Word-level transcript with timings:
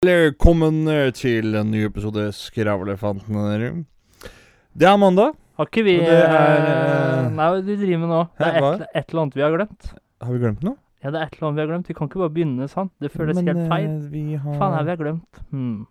Velkommen 0.00 0.86
til 1.12 1.52
en 1.60 1.68
ny 1.68 1.82
episode 1.84 2.22
Skravlefantene. 2.32 3.82
Det 4.72 4.86
er 4.88 4.94
mandag. 4.96 5.34
Har 5.60 5.66
ikke 5.68 5.82
vi 5.84 5.98
det 6.00 6.06
er, 6.08 6.62
eh, 6.64 7.26
Nei, 7.36 7.48
du 7.60 7.68
driver 7.74 7.98
med 8.00 8.08
nå? 8.08 8.20
Det 8.38 8.46
er 8.48 8.56
et, 8.56 8.84
et 8.96 9.10
eller 9.12 9.20
annet 9.26 9.34
vi 9.36 9.42
har 9.44 9.52
glemt. 9.52 9.90
Har 10.24 10.32
vi 10.32 10.38
glemt 10.40 10.62
noe? 10.64 10.78
Ja, 11.04 11.10
det 11.12 11.20
er 11.20 11.26
et 11.26 11.36
eller 11.36 11.48
annet 11.50 11.58
vi 11.58 11.60
har 11.60 11.68
glemt. 11.74 11.90
Vi 11.92 11.96
kan 11.98 12.08
ikke 12.08 12.22
bare 12.22 12.32
begynne 12.32 12.68
sånn. 12.72 12.88
Det 12.96 13.10
føles 13.12 13.42
helt 13.44 13.68
feil. 13.68 13.90
eh, 13.90 14.08
vi 14.14 14.22
har 14.40 14.56
Faen, 14.56 14.78
er 14.78 14.86
vi 14.88 14.94
har 14.94 15.02
glemt? 15.02 15.42
Hmm. 15.50 15.84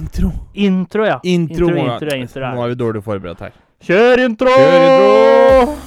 Intro. 0.00 0.30
Intro, 0.54 1.04
ja. 1.04 1.18
Intro. 1.22 1.68
Intro, 1.68 1.76
intro, 1.76 1.92
intro, 1.92 2.16
intro, 2.22 2.54
Nå 2.56 2.64
er 2.64 2.72
vi 2.72 2.80
dårlig 2.86 3.04
forberedt 3.04 3.44
her. 3.44 3.60
Kjør 3.84 4.24
intro! 4.30 4.56
Kjør 4.56 4.78
intro! 4.80 5.85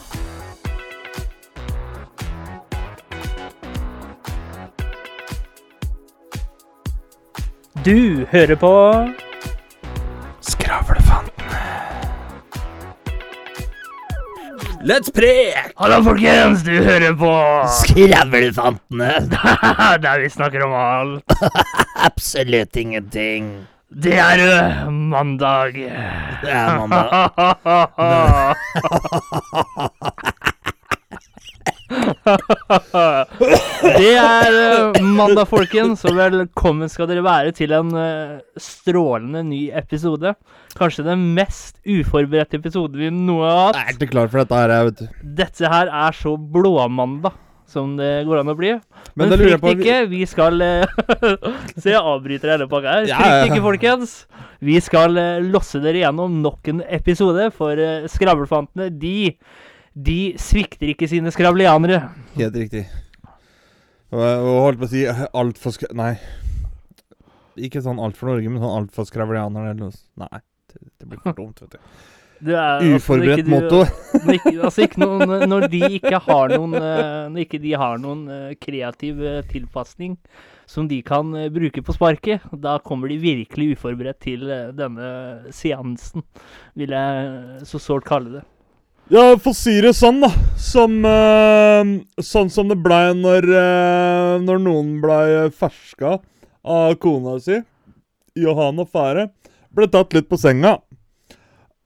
Du 7.84 8.26
hører 8.28 8.58
på 8.60 8.70
Skravlefantene. 10.44 11.62
Let's 14.84 15.08
prek! 15.16 15.72
Hallo, 15.80 16.02
folkens! 16.04 16.66
Du 16.68 16.76
hører 16.76 17.16
på 17.16 17.32
Skravlefantene. 17.78 19.14
Der 20.04 20.20
vi 20.20 20.28
snakker 20.34 20.68
om 20.68 20.76
alt. 20.76 21.24
Absolutt 22.10 22.76
ingenting. 22.76 23.48
Det 23.88 24.20
er 24.20 24.44
uh, 24.44 24.92
mandag. 24.92 25.80
Det 26.44 26.52
er 26.52 26.84
mandag. 26.84 27.32
Det 34.00 34.12
er 34.16 34.56
eh, 34.60 35.02
mandag, 35.04 35.46
folkens, 35.50 36.02
og 36.10 36.16
velkommen 36.18 36.90
skal 36.92 37.10
dere 37.10 37.24
være 37.26 37.54
til 37.58 37.74
en 37.76 37.92
eh, 38.00 38.38
strålende 38.60 39.44
ny 39.48 39.62
episode. 39.78 40.34
Kanskje 40.80 41.06
den 41.08 41.28
mest 41.38 41.78
uforberedte 41.90 42.60
episoden 42.60 43.00
vi 43.02 43.12
noe 43.14 43.46
har 43.46 43.60
hatt. 43.70 43.78
Jeg 43.82 43.86
er 43.94 43.98
ikke 44.00 44.12
klar 44.16 44.32
for 44.32 44.42
dette 44.44 44.58
her, 44.62 44.74
jeg, 44.76 44.90
vet 44.90 45.04
du. 45.04 45.30
Dette 45.44 45.72
her 45.76 45.94
er 46.06 46.18
så 46.18 46.34
blåmandag 46.40 47.38
som 47.70 47.92
det 48.00 48.24
går 48.26 48.40
an 48.42 48.50
å 48.50 48.58
bli. 48.58 48.72
Men 49.14 49.30
Men, 49.30 49.38
frykt 49.38 49.62
på- 49.62 49.74
ikke, 49.76 49.98
vi 50.10 50.24
skal 50.26 50.56
Se, 51.82 51.92
jeg 51.92 52.00
avbryter 52.02 52.56
hele 52.56 52.66
pakka 52.72 52.96
her. 52.96 53.10
Ja, 53.12 53.20
Frykt 53.22 53.52
ikke, 53.52 53.66
folkens. 53.68 54.16
Vi 54.66 54.80
skal 54.82 55.18
eh, 55.22 55.44
losse 55.54 55.78
dere 55.84 56.02
gjennom 56.02 56.40
nok 56.44 56.72
en 56.74 56.82
episode, 56.90 57.52
for 57.56 57.78
skravlefantene, 58.10 58.90
de 59.00 59.36
de 60.00 60.20
svikter 60.40 60.94
ikke 60.94 61.10
sine 61.12 61.32
skravlianere. 61.34 62.02
Helt 62.38 62.56
riktig. 62.56 62.86
Og 64.10 64.22
og 64.22 64.62
holdt 64.66 64.82
på 64.82 64.88
å 64.88 64.92
si 64.92 65.04
altfor 65.08 65.76
skra... 65.76 65.90
Nei. 65.98 66.14
Ikke 67.60 67.84
sånn 67.84 68.00
alt 68.02 68.18
for 68.18 68.32
Norge, 68.32 68.50
men 68.50 68.62
sånn 68.62 68.78
altfor 68.84 69.08
skravlianer 69.10 69.70
eller 69.70 69.90
noe. 69.90 70.00
Nei, 70.22 70.40
det, 70.72 70.86
det 71.02 71.10
blir 71.10 71.22
for 71.26 71.38
dumt, 71.38 71.60
vet 71.66 71.76
du. 71.76 71.92
Er, 72.40 72.56
altså, 72.80 72.96
Uforberedt 72.96 73.42
altså, 73.44 73.52
motto. 73.52 73.80
Altså 74.64 74.86
noen, 75.02 75.34
når 75.52 75.66
de 75.74 75.82
ikke 75.98 76.22
har 76.24 76.54
noen 76.54 76.78
eh, 76.80 77.26
Når 77.34 77.42
ikke 77.44 77.60
de 77.60 77.74
har 77.82 78.00
noen 78.00 78.22
eh, 78.32 78.54
kreativ 78.62 79.20
eh, 79.20 79.42
tilpasning 79.50 80.16
som 80.70 80.86
de 80.86 81.00
kan 81.02 81.34
bruke 81.50 81.82
på 81.82 81.94
sparket, 81.96 82.44
da 82.62 82.76
kommer 82.86 83.10
de 83.10 83.16
virkelig 83.18 83.72
uforberedt 83.74 84.20
til 84.22 84.44
denne 84.78 85.08
seansen, 85.50 86.22
vil 86.78 86.94
jeg 86.94 87.64
så 87.66 87.82
sårt 87.82 88.06
kalle 88.06 88.36
det. 88.36 88.44
Ja, 89.10 89.24
for 89.42 89.56
å 89.56 89.58
si 89.58 89.72
det 89.82 89.96
sånn, 89.98 90.20
da. 90.22 90.30
Som 90.62 91.00
uh, 91.02 91.82
Sånn 92.22 92.52
som 92.54 92.70
det 92.70 92.78
blei 92.78 93.08
når, 93.18 93.48
uh, 93.50 94.36
når 94.44 94.62
noen 94.62 94.92
blei 95.02 95.48
ferska 95.58 96.20
av 96.70 96.94
kona 97.02 97.40
si, 97.42 97.58
Johan 98.38 98.78
og 98.84 98.92
Fære, 98.94 99.30
ble 99.74 99.88
tatt 99.90 100.14
litt 100.14 100.30
på 100.30 100.38
senga. 100.38 100.76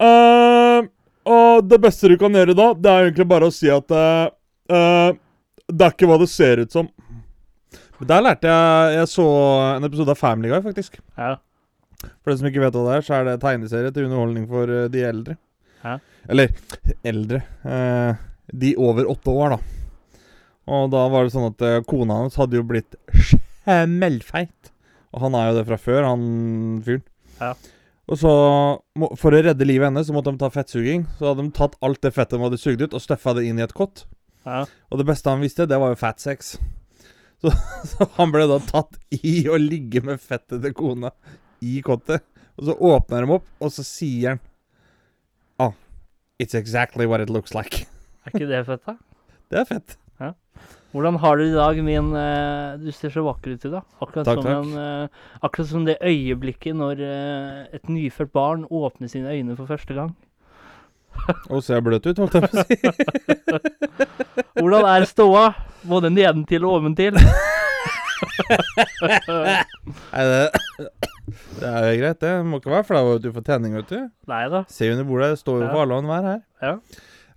Uh, 0.03 0.83
og 1.23 1.63
det 1.69 1.79
beste 1.85 2.11
du 2.11 2.17
kan 2.19 2.35
gjøre 2.35 2.57
da, 2.59 2.73
det 2.75 2.91
er 2.91 3.07
egentlig 3.07 3.29
bare 3.31 3.47
å 3.47 3.53
si 3.53 3.69
at 3.72 3.88
Det 3.88 5.85
er 5.85 5.94
ikke 5.94 6.09
hva 6.09 6.17
det 6.19 6.28
ser 6.28 6.59
ut 6.59 6.75
som. 6.75 6.89
Men 8.01 8.09
Der 8.09 8.25
lærte 8.25 8.51
jeg 8.51 8.97
Jeg 8.97 9.12
så 9.13 9.28
en 9.78 9.88
episode 9.88 10.12
av 10.12 10.19
Family 10.19 10.51
Guy, 10.51 10.59
faktisk. 10.66 11.00
Ja. 11.16 11.38
For 12.19 12.33
de 12.33 12.41
som 12.41 12.50
ikke 12.50 12.66
vet 12.66 12.75
hva 12.75 12.83
det 12.89 12.97
er, 12.97 13.06
så 13.07 13.16
er 13.16 13.29
det 13.29 13.38
tegneserie 13.45 13.94
til 13.95 14.09
underholdning 14.09 14.50
for 14.51 14.89
de 14.91 15.06
eldre. 15.07 15.38
Ja. 15.85 16.01
Eller 16.29 16.53
eldre. 17.03 17.44
Eh, 17.63 18.22
de 18.53 18.73
over 18.79 19.09
åtte 19.11 19.34
år, 19.34 19.56
da. 19.56 19.59
Og 20.73 20.91
da 20.94 21.03
var 21.11 21.25
det 21.25 21.34
sånn 21.34 21.50
at 21.50 21.63
eh, 21.66 21.81
kona 21.88 22.22
hans 22.22 22.38
hadde 22.39 22.59
jo 22.59 22.66
blitt 22.67 22.95
smellfeit. 23.11 24.72
Og 25.13 25.25
han 25.25 25.38
er 25.38 25.50
jo 25.50 25.57
det 25.59 25.66
fra 25.69 25.79
før, 25.81 26.07
han 26.07 26.28
fyren. 26.85 27.06
Ja. 27.41 27.53
Og 28.12 28.19
så, 28.19 28.31
må, 29.00 29.09
for 29.19 29.35
å 29.35 29.41
redde 29.44 29.67
livet 29.67 29.88
hennes, 29.88 30.07
så 30.09 30.16
måtte 30.16 30.33
de 30.33 30.41
ta 30.41 30.50
fettsuging. 30.51 31.06
Så 31.19 31.29
hadde 31.29 31.45
de 31.45 31.56
tatt 31.56 31.78
alt 31.85 32.01
det 32.03 32.13
fettet 32.16 32.38
de 32.38 32.45
hadde 32.45 32.59
sugd 32.62 32.83
ut, 32.83 32.95
og 32.95 33.03
støffa 33.03 33.35
det 33.38 33.45
inn 33.47 33.62
i 33.62 33.66
et 33.66 33.75
kott. 33.75 34.06
Ja. 34.47 34.63
Og 34.91 35.00
det 35.00 35.07
beste 35.07 35.31
han 35.31 35.44
visste, 35.44 35.67
det 35.69 35.79
var 35.79 35.94
jo 35.94 36.00
fatsex. 36.00 36.56
Så, 37.44 37.51
så 37.83 38.06
han 38.16 38.31
ble 38.31 38.45
da 38.47 38.56
tatt 38.63 38.94
i 39.17 39.41
å 39.51 39.57
ligge 39.59 40.00
med 40.07 40.22
fettet 40.23 40.62
til 40.63 40.72
kona 40.78 41.09
i 41.59 41.81
kottet. 41.83 42.23
Og 42.56 42.69
så 42.69 42.75
åpner 42.88 43.25
de 43.25 43.33
opp, 43.35 43.50
og 43.59 43.73
så 43.75 43.83
sier 43.83 44.29
han 44.29 44.39
it's 46.44 46.56
exactly 46.56 47.08
what 47.09 47.24
it 47.24 47.31
looks 47.34 47.56
like. 47.56 47.86
Er 48.28 48.36
ikke 48.36 48.48
det 48.52 48.64
fett, 48.70 48.86
da? 48.88 49.00
Det 49.54 49.59
er 49.62 49.70
fett. 49.70 49.98
Hvordan 50.94 51.16
har 51.18 51.38
du 51.38 51.42
det 51.42 51.50
i 51.50 51.58
dag, 51.58 51.80
min 51.81 52.12
eh, 52.14 52.76
Du 52.78 52.92
ser 52.94 53.09
så 53.09 53.24
vakker 53.26 53.56
ut 53.56 53.64
i 53.66 53.72
dag. 53.74 53.86
Akkurat, 53.98 54.28
Takk, 54.28 54.38
som, 54.38 54.46
takk. 54.46 54.59
En, 54.62 54.74
eh, 54.78 55.40
akkurat 55.42 55.70
som 55.72 55.88
det 55.88 55.96
øyeblikket 56.06 56.78
når 56.78 57.02
eh, 57.02 57.64
et 57.74 57.90
nyfødt 57.90 58.30
barn 58.34 58.68
åpner 58.70 59.09
sine 59.09 59.34
øyne 59.34 59.58
for 59.58 59.66
første 59.66 59.98
gang. 59.98 60.12
Og 61.54 61.64
ser 61.66 61.81
bløt 61.81 62.06
ut, 62.06 62.22
holdt 62.22 62.38
jeg 62.38 62.46
på 62.46 62.50
å 62.54 62.62
si. 62.62 62.78
Hvordan 64.62 64.86
er 64.92 65.08
ståa? 65.10 65.48
Både 65.90 66.14
nedentil 66.14 66.70
og 66.70 66.78
oventil. 66.78 67.18
Nei, 70.13 70.23
det, 70.29 70.41
det 71.59 71.69
er 71.69 71.88
jo 71.88 71.95
greit, 72.01 72.19
det. 72.23 72.34
Må 72.47 72.59
ikke 72.61 72.73
være 72.73 72.88
flau 72.88 73.01
over 73.06 73.19
at 73.19 73.25
du 73.25 73.31
får 73.35 73.45
tenning, 73.47 73.75
vet 73.79 73.89
du. 73.91 74.00
Nei 74.31 74.44
da. 74.51 74.63
Se 74.72 74.89
under 74.91 75.07
bordet, 75.07 75.31
det 75.34 75.39
står 75.41 75.61
jo 75.61 75.66
Ja. 75.67 75.72
for 75.73 75.85
alle 75.85 75.97
og 75.97 76.03
enhver 76.03 76.28
her. 76.29 76.41
Ja. 76.63 76.75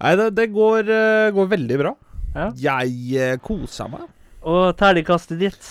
Nei, 0.00 0.12
det, 0.20 0.26
det 0.36 0.48
går, 0.52 0.91
uh, 0.92 1.28
går 1.36 1.46
veldig 1.54 1.78
bra. 1.82 1.94
Ja. 2.36 2.50
Jeg 2.60 2.96
uh, 3.16 3.38
koser 3.44 3.88
meg. 3.92 4.08
Og 4.46 4.76
terningkastet 4.78 5.41
ditt. 5.41 5.70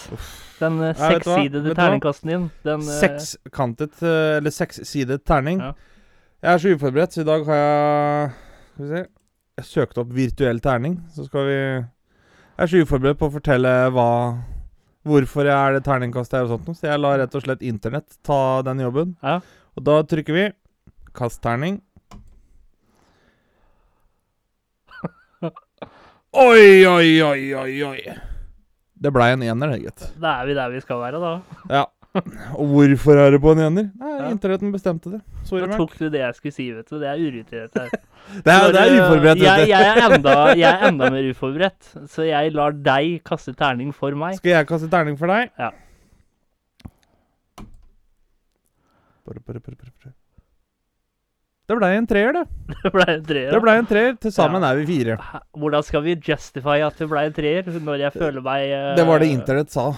Den 0.60 0.80
uh, 0.82 0.92
sekssidede 0.98 1.76
terningkasten 1.78 2.32
din. 2.32 2.48
Den, 2.66 2.82
Sekskantet, 2.88 4.00
eller 4.04 4.52
sekssidet 4.56 5.24
terning. 5.28 5.62
Ja. 5.62 5.74
Jeg 6.46 6.54
er 6.54 6.58
så 6.62 6.74
uforberedt, 6.76 7.14
så 7.16 7.22
i 7.24 7.26
dag 7.28 7.46
har 7.48 7.56
jeg 7.58 8.32
Skal 8.76 8.84
vi 8.84 8.90
se 8.92 9.06
Jeg 9.58 9.66
søkte 9.66 10.02
opp 10.04 10.12
virtuell 10.14 10.60
terning. 10.62 10.98
Så 11.16 11.26
skal 11.26 11.48
vi 11.48 11.56
Jeg 11.56 11.86
er 12.66 12.68
så 12.72 12.82
uforberedt 12.84 13.18
på 13.22 13.30
å 13.30 13.34
fortelle 13.34 13.72
hva 13.96 14.10
Hvorfor 15.06 15.46
er 15.46 15.76
det 15.76 15.84
terningkastet 15.86 16.40
her 16.40 16.48
og 16.48 16.56
sånt 16.56 16.70
noe. 16.70 16.78
Så 16.78 16.88
jeg 16.90 17.02
lar 17.02 17.20
rett 17.22 17.36
og 17.38 17.44
slett 17.46 17.62
internett 17.66 18.18
ta 18.26 18.62
den 18.66 18.82
jobben. 18.82 19.16
Ja. 19.22 19.38
Og 19.78 19.86
da 19.86 20.00
trykker 20.08 20.34
vi 20.34 20.46
kast 21.16 21.42
terning. 21.46 21.78
Oi, 26.36 26.86
oi, 26.90 27.22
oi, 27.24 27.54
oi, 27.56 27.84
oi. 27.88 28.00
Det 28.96 29.12
blei 29.14 29.30
en 29.36 29.44
ener, 29.46 29.72
det, 29.76 29.84
gitt. 29.86 30.08
Da 30.20 30.40
er 30.42 30.50
vi 30.50 30.56
der 30.58 30.72
vi 30.74 30.82
skal 30.84 31.00
være, 31.04 31.20
da. 31.22 31.32
Ja. 31.70 31.84
Og 32.16 32.66
hvorfor 32.72 33.20
er 33.20 33.32
det 33.36 33.40
på 33.44 33.52
en 33.56 33.62
ener? 33.68 33.88
Nei, 34.00 34.12
Ja. 34.16 34.30
Internetten 34.32 34.72
bestemte 34.74 35.12
det. 35.12 35.22
Sorry, 35.44 35.66
Da 35.68 35.78
tok 35.78 35.98
du 36.00 36.06
det 36.10 36.22
jeg 36.22 36.36
skulle 36.38 36.56
si, 36.56 36.68
vet 36.72 36.88
du. 36.90 37.00
Det 37.02 37.10
er 37.12 37.20
urutinert 37.22 37.80
her. 37.82 37.90
Det 38.46 38.50
er, 38.50 38.72
det 38.74 38.80
er 38.82 38.90
eh, 38.90 39.02
uforberedt. 39.04 39.42
Jeg, 39.44 39.58
vet 39.60 39.68
du. 39.68 39.70
jeg, 39.70 39.86
er 39.86 40.16
enda, 40.16 40.32
jeg 40.64 40.70
er 40.72 40.88
enda 40.88 41.10
mer 41.14 41.28
uforberedt, 41.30 41.92
så 42.10 42.24
jeg 42.26 42.54
lar 42.58 42.74
deg 42.74 43.20
kaste 43.28 43.54
terning 43.54 43.92
for 43.94 44.16
meg. 44.18 44.40
Skal 44.40 44.56
jeg 44.56 44.68
kaste 44.72 44.90
terning 44.90 45.20
for 45.20 45.30
deg? 45.30 45.52
Ja. 45.62 45.70
Det 51.66 51.78
blei 51.80 51.96
en 51.98 52.06
treer, 52.06 52.34
det. 52.36 52.44
Det 52.84 52.92
ble 52.94 53.06
en 53.10 53.24
treer. 53.26 53.54
Det 53.54 53.62
ble 53.66 53.74
en 53.80 53.88
treer. 53.90 54.18
Til 54.22 54.34
sammen 54.34 54.62
Ja. 54.62 54.72
er 54.74 54.82
vi 54.82 54.86
fire. 54.90 55.16
Hvordan 55.58 55.86
skal 55.86 56.04
vi 56.06 56.14
justify 56.18 56.78
at 56.86 56.98
det 57.02 57.08
ble 57.10 57.24
en 57.30 57.34
treer, 57.34 57.72
når 57.88 58.04
jeg 58.04 58.14
føler 58.14 58.46
meg 58.46 58.70
uh, 58.70 58.92
Det 59.00 59.06
var 59.08 59.22
det 59.24 59.32
internett 59.34 59.74
sa. 59.74 59.92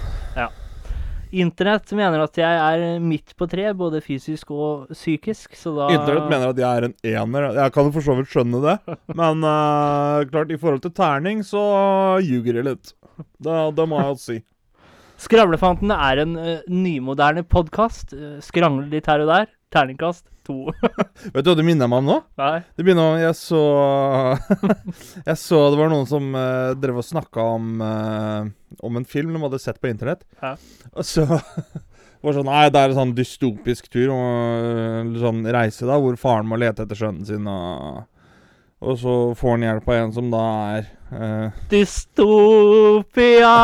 Internett 1.34 1.90
mener 1.92 2.22
at 2.24 2.38
jeg 2.40 2.60
er 2.62 3.00
midt 3.04 3.34
på 3.36 3.48
tre, 3.50 3.66
både 3.76 4.00
fysisk 4.04 4.52
og 4.54 4.92
psykisk, 4.94 5.56
så 5.58 5.74
da 5.76 5.88
Internett 5.92 6.30
mener 6.30 6.52
at 6.52 6.60
jeg 6.62 6.68
er 6.68 6.86
en 6.88 6.94
ener. 7.12 7.48
Jeg 7.58 7.74
kan 7.74 7.88
jo 7.88 7.94
for 7.96 8.06
så 8.06 8.16
vidt 8.18 8.30
skjønne 8.32 8.62
det. 8.64 8.76
Men 9.20 9.44
uh, 9.44 10.24
klart, 10.30 10.52
i 10.54 10.60
forhold 10.60 10.84
til 10.84 10.94
terning, 10.96 11.44
så 11.46 11.62
ljuger 12.24 12.60
jeg 12.60 12.68
litt. 12.70 12.94
Det, 13.42 13.58
det 13.76 13.88
må 13.90 14.00
jeg 14.00 14.14
jo 14.14 14.22
si. 14.22 14.38
Skravlefantene 15.18 15.98
er 16.08 16.24
en 16.24 16.34
uh, 16.38 16.56
nymoderne 16.70 17.42
podkast. 17.42 18.14
skrangler 18.44 18.90
litt 18.92 19.08
her 19.10 19.24
og 19.26 19.32
der. 19.32 19.48
Terningkast 19.74 20.24
to. 20.48 20.72
Vet 21.34 21.44
du 21.44 21.50
hva 21.50 21.56
det 21.58 21.66
minner 21.66 21.90
meg 21.90 22.02
om 22.02 22.08
nå? 22.08 22.16
Nei. 22.40 22.60
Det 22.76 22.84
begynner 22.86 23.12
om, 23.12 23.20
Jeg 23.20 23.36
så 23.36 23.62
Jeg 25.28 25.36
så 25.40 25.62
det 25.72 25.80
var 25.80 25.92
noen 25.92 26.08
som 26.08 26.30
uh, 26.36 26.74
drev 26.78 27.00
og 27.02 27.06
snakka 27.06 27.44
om 27.56 27.82
eh, 27.84 28.48
Om 28.84 29.00
en 29.00 29.08
film 29.08 29.34
de 29.34 29.42
hadde 29.44 29.60
sett 29.62 29.80
på 29.80 29.90
internett. 29.90 30.24
Ja. 30.42 30.54
Og 30.94 31.06
så 31.06 31.26
var 32.24 32.36
sånn, 32.36 32.48
nei, 32.48 32.68
Det 32.72 32.80
er 32.80 32.92
en 32.92 33.00
sånn 33.02 33.16
dystopisk 33.16 33.90
tur, 33.92 34.14
og, 34.14 35.18
sånn 35.20 35.42
reise, 35.54 35.86
da, 35.88 35.98
hvor 36.00 36.16
faren 36.20 36.48
må 36.48 36.58
lete 36.60 36.86
etter 36.86 36.98
sønnen 36.98 37.28
sin. 37.28 37.48
Og, 37.48 38.06
og 38.82 39.00
så 39.00 39.18
får 39.38 39.56
han 39.56 39.68
hjelp 39.68 39.92
av 39.92 40.00
en 40.00 40.16
som 40.16 40.32
da 40.32 40.44
er 40.78 40.88
eh, 41.12 41.50
Dystopia! 41.70 43.54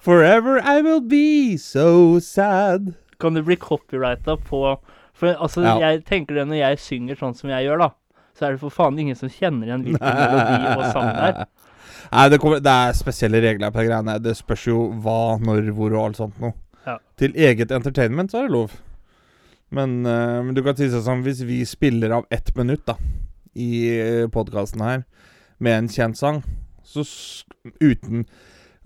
Forever 0.00 0.58
I 0.60 0.80
will 0.82 1.00
be 1.00 1.56
so 1.58 2.18
sad. 2.20 2.94
Kan 3.20 3.34
du 3.34 3.42
bli 3.42 3.56
copyrighta 3.56 4.36
på 4.36 4.78
For 5.14 5.26
altså, 5.34 5.62
Ja. 5.62 5.78
jeg 5.78 6.04
tenker 6.04 6.34
det 6.34 6.46
når 6.46 6.56
jeg 6.60 6.78
synger 6.78 7.16
sånn 7.18 7.34
som 7.34 7.50
jeg 7.50 7.66
gjør, 7.66 7.78
da. 7.78 7.88
Så 8.38 8.46
er 8.46 8.50
det 8.54 8.60
for 8.60 8.70
faen 8.70 8.98
ingen 8.98 9.16
som 9.18 9.28
kjenner 9.28 9.66
igjen 9.66 9.82
hvilken 9.82 10.14
melodi 10.14 10.68
og 10.78 10.84
sang 10.92 11.08
det 11.10 11.24
er. 11.26 11.40
Nei, 12.12 12.28
det, 12.30 12.38
kommer, 12.40 12.60
det 12.62 12.70
er 12.70 12.92
spesielle 12.94 13.40
regler 13.42 13.72
på 13.74 13.82
de 13.82 13.88
greiene. 13.90 14.14
Det 14.22 14.36
spørs 14.38 14.66
jo 14.68 14.84
hva, 15.02 15.16
når, 15.42 15.72
hvor 15.74 15.90
og 15.96 16.04
alt 16.04 16.20
sånt 16.20 16.38
noe. 16.40 16.54
Ja. 16.86 16.94
Til 17.18 17.34
eget 17.34 17.74
entertainment 17.74 18.30
så 18.30 18.38
er 18.38 18.46
det 18.46 18.54
lov. 18.54 18.76
Men, 19.74 20.00
uh, 20.06 20.40
men 20.44 20.54
du 20.56 20.62
kan 20.64 20.76
si 20.78 20.88
det 20.88 21.02
sånn 21.04 21.24
hvis 21.26 21.42
vi 21.44 21.60
spiller 21.68 22.14
av 22.20 22.28
ett 22.32 22.54
minutt 22.56 22.86
da 22.88 22.96
i 23.58 24.28
podkasten 24.32 24.84
her 24.84 25.00
med 25.58 25.74
en 25.74 25.88
kjent 25.90 26.18
sang, 26.18 26.42
så 26.86 27.02
uten 27.82 28.26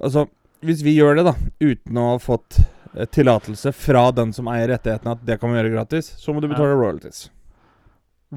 Altså, 0.03 0.25
hvis 0.65 0.81
vi 0.83 0.95
gjør 0.97 1.19
det, 1.19 1.25
da, 1.29 1.35
uten 1.63 1.99
å 2.01 2.07
ha 2.09 2.19
fått 2.23 2.57
eh, 2.97 3.07
tillatelse 3.07 3.71
fra 3.77 4.07
den 4.15 4.33
som 4.35 4.49
eier 4.51 4.73
rettighetene, 4.73 5.15
at 5.15 5.27
det 5.29 5.37
kan 5.39 5.53
vi 5.53 5.61
gjøre 5.61 5.75
gratis, 5.75 6.09
så 6.19 6.35
må 6.35 6.43
du 6.43 6.49
betale 6.51 6.75
royalties. 6.75 7.27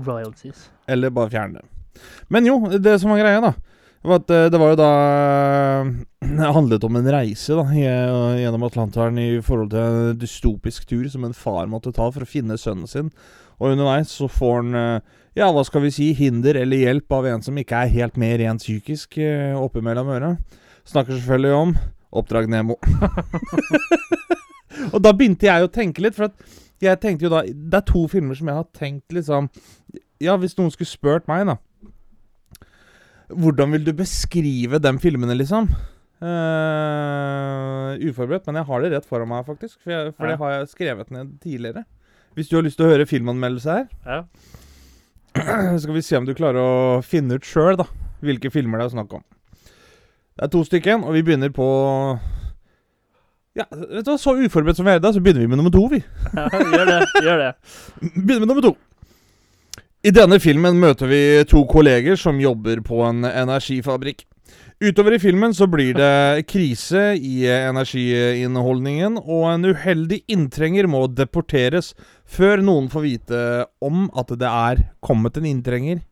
Royalties. 0.06 0.68
Eller 0.92 1.14
bare 1.16 1.32
fjerne 1.34 1.62
det. 1.62 2.04
Men 2.30 2.46
jo, 2.50 2.60
det 2.76 2.98
som 3.02 3.14
er 3.16 3.24
greia, 3.24 3.42
da 3.42 3.54
eh, 3.54 3.76
Det 4.06 4.60
var 4.60 4.70
jo 4.70 4.78
da 4.78 4.92
Det 6.38 6.54
handlet 6.54 6.84
om 6.86 6.96
en 7.00 7.10
reise 7.10 7.56
da 7.58 7.64
gjennom 7.74 8.66
Atlanteren 8.68 9.18
i 9.22 9.42
forhold 9.42 9.72
til 9.74 9.82
en 9.82 10.20
dystopisk 10.20 10.86
tur 10.90 11.08
som 11.10 11.26
en 11.26 11.34
far 11.34 11.66
måtte 11.72 11.94
ta 11.96 12.10
for 12.12 12.26
å 12.26 12.30
finne 12.30 12.58
sønnen 12.58 12.90
sin. 12.90 13.12
Og 13.58 13.72
underveis 13.74 14.14
så 14.14 14.28
får 14.30 14.56
han 14.60 14.78
eh, 14.80 15.14
Ja, 15.40 15.50
hva 15.52 15.64
skal 15.68 15.86
vi 15.86 15.94
si? 15.96 16.12
Hinder 16.18 16.58
eller 16.60 16.82
hjelp 16.82 17.12
av 17.18 17.28
en 17.30 17.46
som 17.46 17.58
ikke 17.58 17.82
er 17.82 17.94
helt 17.94 18.18
med 18.18 18.40
rent 18.42 18.64
psykisk 18.64 19.18
eh, 19.18 19.56
oppe 19.58 19.82
mellom 19.86 20.12
øra. 20.16 20.36
Snakker 20.86 21.16
selvfølgelig 21.16 21.54
om 21.56 21.76
Oppdrag 22.16 22.50
Nemo. 22.52 22.78
og 24.94 25.00
da 25.02 25.14
begynte 25.14 25.50
jeg 25.50 25.66
å 25.66 25.72
tenke 25.72 26.04
litt, 26.06 26.18
for 26.18 26.32
jeg 26.84 27.00
tenkte 27.02 27.26
jo 27.26 27.32
da 27.32 27.46
Det 27.48 27.80
er 27.80 27.88
to 27.88 28.06
filmer 28.12 28.36
som 28.38 28.52
jeg 28.52 28.60
har 28.60 28.68
tenkt 28.76 29.16
liksom 29.16 29.48
Ja, 30.22 30.36
hvis 30.38 30.58
noen 30.60 30.74
skulle 30.74 30.92
spurt 30.92 31.30
meg, 31.32 31.48
da 31.48 31.58
Hvordan 33.30 33.72
vil 33.74 33.86
du 33.88 33.94
beskrive 33.98 34.80
de 34.82 34.92
filmene, 35.02 35.36
liksom? 35.38 35.70
Uh, 36.26 37.96
uforberedt, 38.10 38.46
men 38.48 38.60
jeg 38.60 38.68
har 38.70 38.82
det 38.84 38.92
rett 38.94 39.08
foran 39.10 39.30
meg, 39.30 39.46
faktisk. 39.48 39.78
For, 39.84 39.92
jeg, 39.94 40.14
for 40.16 40.26
Ja. 40.26 40.32
det 40.32 40.40
har 40.42 40.52
jeg 40.60 40.68
skrevet 40.72 41.12
ned 41.12 41.34
tidligere. 41.44 41.86
Hvis 42.36 42.50
du 42.50 42.56
har 42.58 42.64
lyst 42.64 42.78
til 42.78 42.86
å 42.88 42.92
høre 42.94 43.06
filmanmeldelse 43.10 43.72
her, 43.80 43.88
Ja. 44.06 44.24
skal 45.82 45.94
vi 45.94 46.02
se 46.02 46.16
om 46.18 46.26
du 46.26 46.34
klarer 46.34 46.60
å 46.62 47.02
finne 47.04 47.36
ut 47.36 47.44
sjøl. 47.44 47.82
Hvilke 48.24 48.52
filmer 48.52 48.80
det 48.80 48.86
er 48.86 48.96
snakk 48.96 49.14
om. 49.18 49.24
Det 50.36 50.44
er 50.44 50.52
to 50.52 50.64
stykker, 50.64 51.04
og 51.04 51.14
vi 51.16 51.22
begynner 51.24 51.50
på 51.56 51.66
Ja, 53.56 53.64
vet 53.72 54.04
du 54.06 54.12
hva, 54.12 54.18
så 54.20 54.34
uforberedt 54.36 54.76
som 54.80 54.86
vi 54.86 54.92
er 54.92 55.00
i 55.00 55.04
dag, 55.04 55.14
så 55.16 55.22
begynner 55.24 55.42
vi 55.46 55.48
med 55.48 55.58
nummer 55.62 55.72
to, 55.72 55.86
vi. 55.92 56.02
ja, 56.36 56.48
gjør 56.52 56.86
det. 56.90 56.98
Gjør 57.24 57.38
det. 57.44 57.52
Begynner 58.26 58.40
med 58.46 58.50
nummer 58.52 58.66
to. 58.66 58.74
I 60.06 60.12
denne 60.14 60.38
filmen 60.38 60.76
møter 60.78 61.10
vi 61.10 61.20
to 61.50 61.64
kolleger 61.66 62.18
som 62.20 62.38
jobber 62.38 62.78
på 62.86 63.00
en 63.08 63.26
energifabrikk. 63.26 64.20
Utover 64.78 65.16
i 65.16 65.20
filmen 65.24 65.56
så 65.58 65.66
blir 65.66 65.96
det 65.98 66.46
krise 66.52 67.16
i 67.18 67.48
energiinnholdningen, 67.50 69.18
og 69.24 69.48
en 69.50 69.66
uheldig 69.72 70.20
inntrenger 70.30 70.86
må 70.86 71.08
deporteres 71.10 71.96
før 72.22 72.62
noen 72.62 72.92
får 72.94 73.06
vite 73.08 73.40
om 73.82 74.06
at 74.14 74.36
det 74.38 74.52
er 74.52 74.84
kommet 75.02 75.42
en 75.42 75.50
inntrenger. 75.56 76.04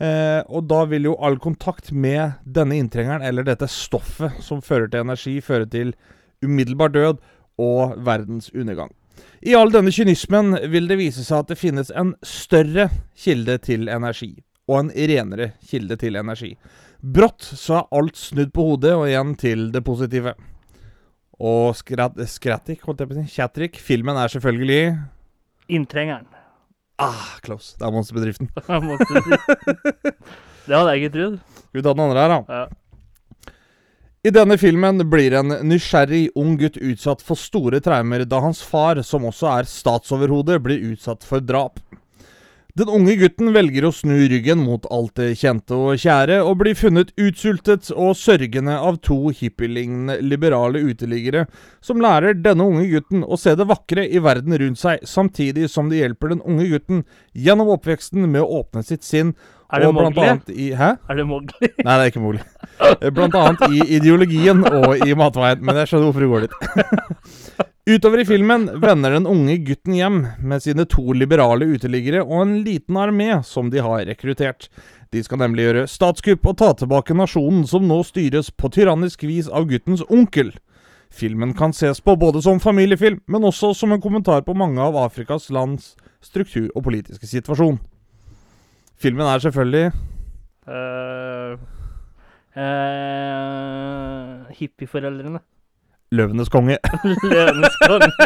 Eh, 0.00 0.40
og 0.48 0.64
da 0.72 0.80
vil 0.88 1.10
jo 1.10 1.18
all 1.20 1.36
kontakt 1.36 1.92
med 1.92 2.40
denne 2.48 2.80
inntrengeren, 2.80 3.20
eller 3.20 3.44
dette 3.44 3.68
stoffet 3.68 4.40
som 4.40 4.64
fører 4.64 4.88
til 4.88 5.04
energi, 5.04 5.36
føre 5.44 5.68
til 5.68 5.92
umiddelbar 6.40 6.96
død 6.96 7.20
og 7.60 7.92
verdens 8.08 8.48
undergang. 8.56 8.94
I 9.42 9.56
all 9.58 9.72
denne 9.74 9.90
kynismen 9.90 10.54
vil 10.70 10.86
det 10.90 10.98
vise 11.00 11.24
seg 11.26 11.42
at 11.42 11.50
det 11.50 11.58
finnes 11.58 11.90
en 11.98 12.14
større 12.26 12.88
kilde 13.18 13.58
til 13.64 13.88
energi, 13.90 14.36
og 14.70 14.78
en 14.78 14.92
renere 14.94 15.52
kilde 15.66 15.98
til 15.98 16.18
energi. 16.20 16.52
Brått 17.02 17.42
så 17.42 17.80
er 17.80 17.98
alt 17.98 18.20
snudd 18.20 18.52
på 18.54 18.68
hodet, 18.68 18.94
og 18.94 19.08
igjen 19.08 19.34
til 19.40 19.72
det 19.74 19.82
positive. 19.86 20.36
Og 21.42 21.74
skrat 21.74 22.14
holdt 22.14 22.70
jeg 22.70 23.08
på 23.10 23.16
å 23.16 23.18
si, 23.18 23.26
Chattrick, 23.34 23.80
filmen 23.82 24.16
er 24.20 24.30
selvfølgelig 24.30 24.98
Inntrengeren. 25.72 26.26
Ah, 27.02 27.38
close. 27.42 27.74
Det 27.78 27.86
er 27.86 27.94
monsterbedriften. 27.94 28.50
Det 30.62 30.76
hadde 30.76 30.92
jeg 30.92 31.02
ikke 31.02 31.14
trodd. 31.16 31.38
Skal 31.56 31.80
vi 31.80 31.82
ta 31.82 31.92
den 31.96 32.04
andre 32.04 32.22
her, 32.22 32.30
da? 32.30 32.38
Ja. 32.46 32.81
I 34.22 34.30
denne 34.30 34.54
filmen 34.54 35.02
blir 35.10 35.34
en 35.34 35.50
nysgjerrig 35.66 36.28
ung 36.38 36.52
gutt 36.54 36.76
utsatt 36.78 37.24
for 37.26 37.34
store 37.34 37.80
traumer 37.82 38.22
da 38.22 38.38
hans 38.44 38.60
far, 38.62 39.00
som 39.02 39.24
også 39.26 39.48
er 39.50 39.66
statsoverhode, 39.66 40.60
blir 40.62 40.84
utsatt 40.92 41.26
for 41.26 41.42
drap. 41.42 41.80
Den 42.78 42.88
unge 42.88 43.16
gutten 43.18 43.50
velger 43.52 43.84
å 43.84 43.90
snu 43.92 44.14
ryggen 44.30 44.62
mot 44.62 44.86
alt 44.94 45.18
det 45.18 45.34
kjente 45.40 45.74
og 45.74 45.98
kjære, 45.98 46.36
og 46.46 46.54
blir 46.60 46.78
funnet 46.78 47.10
utsultet 47.18 47.90
og 47.90 48.14
sørgende 48.16 48.76
av 48.78 49.00
to 49.02 49.32
hippielignende 49.34 50.20
liberale 50.22 50.84
uteliggere, 50.86 51.48
som 51.82 51.98
lærer 52.00 52.38
denne 52.38 52.64
unge 52.70 52.86
gutten 52.94 53.26
å 53.26 53.36
se 53.36 53.56
det 53.58 53.66
vakre 53.68 54.06
i 54.06 54.22
verden 54.22 54.54
rundt 54.62 54.80
seg, 54.80 55.02
samtidig 55.02 55.66
som 55.68 55.90
de 55.90 55.98
hjelper 55.98 56.36
den 56.36 56.46
unge 56.46 56.70
gutten 56.70 57.02
gjennom 57.34 57.74
oppveksten 57.74 58.22
med 58.30 58.46
å 58.46 58.62
åpne 58.62 58.86
sitt 58.86 59.02
sinn. 59.02 59.34
Er 59.72 59.80
det 59.80 59.88
og 59.88 59.96
blant 59.96 60.18
annet 60.20 60.50
i 60.52 60.70
Hæ? 60.76 60.88
Er 61.08 61.16
det 61.16 61.24
Mowgli? 61.26 61.68
Nei, 61.86 61.94
det 61.96 61.98
er 62.04 62.10
ikke 62.10 62.22
mulig. 62.22 62.42
Eh, 62.92 63.10
Blant 63.14 63.36
annet 63.40 63.62
i 63.72 63.84
ideologien 63.96 64.64
og 64.68 65.04
i 65.06 65.14
matveien, 65.16 65.62
men 65.64 65.78
jeg 65.80 65.88
skjønner 65.90 66.10
hvorfor 66.10 66.24
det 66.26 66.32
går 66.32 66.46
dit. 66.46 67.68
Utover 67.92 68.20
i 68.22 68.26
filmen 68.28 68.68
vender 68.78 69.16
den 69.16 69.24
unge 69.26 69.56
gutten 69.66 69.96
hjem 69.96 70.18
med 70.38 70.62
sine 70.62 70.84
to 70.86 71.16
liberale 71.18 71.66
uteliggere 71.72 72.20
og 72.22 72.44
en 72.44 72.52
liten 72.62 72.98
armé 73.00 73.40
som 73.48 73.72
de 73.72 73.82
har 73.82 74.04
rekruttert. 74.06 74.68
De 75.10 75.22
skal 75.24 75.40
nemlig 75.42 75.66
gjøre 75.66 75.88
statskupp 75.90 76.46
og 76.46 76.60
ta 76.60 76.68
tilbake 76.78 77.16
nasjonen 77.18 77.64
som 77.68 77.88
nå 77.88 77.98
styres 78.06 78.52
på 78.54 78.70
tyrannisk 78.72 79.24
vis 79.26 79.48
av 79.50 79.66
guttens 79.72 80.04
onkel. 80.08 80.52
Filmen 81.12 81.56
kan 81.58 81.74
ses 81.76 81.98
på 82.00 82.14
både 82.16 82.40
som 82.44 82.60
familiefilm, 82.62 83.18
men 83.26 83.44
også 83.44 83.74
som 83.76 83.92
en 83.92 84.00
kommentar 84.00 84.46
på 84.46 84.54
mange 84.56 84.80
av 84.80 84.96
Afrikas 85.02 85.50
lands 85.52 85.96
struktur 86.24 86.70
og 86.76 86.86
politiske 86.86 87.26
situasjon. 87.28 87.80
Filmen 89.02 89.26
er 89.26 89.38
selvfølgelig 89.42 89.92
Uh, 90.62 91.58
uh, 92.54 94.46
Hippieforeldrene. 94.54 95.40
Løvenes 96.16 96.48
konge. 96.52 96.76
Løvenes 97.32 97.76
konge. 97.82 98.12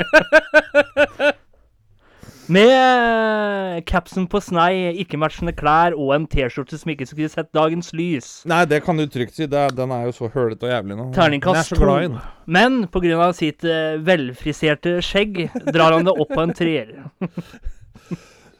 Med 2.46 2.70
eh, 2.70 3.80
capsen 3.88 4.28
på 4.30 4.38
snei, 4.38 4.92
ikke-matchende 5.02 5.50
klær 5.56 5.96
og 5.98 6.12
en 6.14 6.28
T-skjorte 6.30 6.78
som 6.78 6.92
ikke 6.92 7.08
skulle 7.08 7.30
sett 7.32 7.48
dagens 7.56 7.90
lys. 7.96 8.28
Nei, 8.46 8.60
det 8.70 8.84
kan 8.84 9.00
du 9.00 9.06
trygt 9.10 9.34
si. 9.34 9.48
Er- 9.48 9.74
den 9.74 9.90
er 9.90 10.04
jo 10.06 10.12
så 10.14 10.28
hølete 10.30 10.68
og 10.68 10.70
jævlig 10.70 10.98
nå. 11.00 11.08
Terningkast 11.16 11.74
to. 11.74 11.96
Men 12.46 12.84
pga. 12.92 13.32
sitt 13.34 13.66
velfriserte 14.06 15.00
skjegg 15.02 15.48
drar 15.72 15.96
han 15.96 16.06
det 16.06 16.14
opp 16.14 16.30
på 16.36 16.44
en 16.44 16.54
treer. 16.54 16.92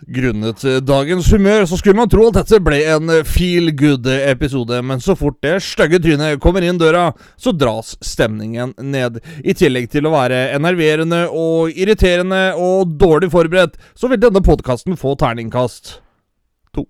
Grunnet 0.05 0.65
eh, 0.65 0.77
dagens 0.85 1.29
humør 1.33 1.65
så 1.67 1.79
skulle 1.81 1.97
man 1.97 2.11
tro 2.13 2.27
at 2.29 2.37
dette 2.41 2.61
ble 2.65 2.79
en 2.93 3.11
eh, 3.13 3.25
feel 3.27 3.73
good-episode, 3.77 4.81
men 4.85 5.01
så 5.03 5.17
fort 5.19 5.39
det 5.45 5.57
stygge 5.65 6.01
trynet 6.05 6.41
kommer 6.43 6.65
inn 6.67 6.79
døra, 6.81 7.09
så 7.41 7.55
dras 7.57 7.95
stemningen 8.05 8.75
ned. 8.83 9.19
I 9.41 9.57
tillegg 9.57 9.89
til 9.93 10.07
å 10.07 10.13
være 10.13 10.51
enerverende 10.57 11.25
og 11.33 11.73
irriterende 11.73 12.51
og 12.61 12.93
dårlig 13.01 13.31
forberedt, 13.33 13.81
så 13.97 14.11
vil 14.13 14.21
denne 14.21 14.45
podkasten 14.45 14.99
få 15.01 15.15
terningkast 15.21 15.97
to. 16.77 16.85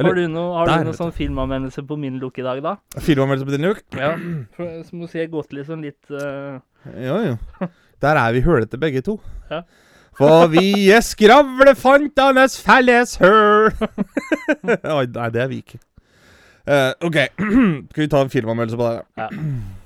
Har 0.00 0.16
du 0.16 0.24
noe, 0.32 0.56
har 0.56 0.72
du 0.72 0.88
noe 0.88 0.96
sånn 0.96 1.12
filmanmeldelse 1.14 1.84
på 1.86 2.00
min 2.00 2.16
look 2.22 2.40
i 2.40 2.46
dag, 2.46 2.64
da? 2.64 2.78
Filmanmeldelse 3.04 3.50
på 3.50 3.56
din 3.58 3.68
luk? 3.68 3.84
Ja. 4.00 4.14
For, 4.56 4.80
så 4.88 4.96
må 4.96 5.12
jeg 5.12 5.30
gått 5.34 5.52
sånn 5.68 5.84
litt 5.84 6.14
uh, 6.14 6.56
Ja, 6.96 7.20
ja. 7.26 7.70
Der 8.00 8.16
er 8.16 8.32
vi 8.32 8.40
hølete 8.40 8.80
begge 8.80 9.04
to. 9.04 9.18
Ja. 9.52 9.60
For 10.18 10.50
vi 10.52 10.90
er 10.92 11.04
skravlefantenes 11.04 12.58
felles 12.60 13.16
hør. 13.22 13.70
Nei, 14.66 15.30
det 15.32 15.44
er 15.44 15.52
vi 15.52 15.62
ikke. 15.62 15.80
Uh, 16.68 16.92
ok, 17.08 17.20
skal 17.90 18.02
vi 18.04 18.08
ta 18.10 18.24
en 18.24 18.32
filmanmeldelse 18.32 18.80
på 18.80 18.90
det? 18.94 19.04
Ja. 19.18 19.28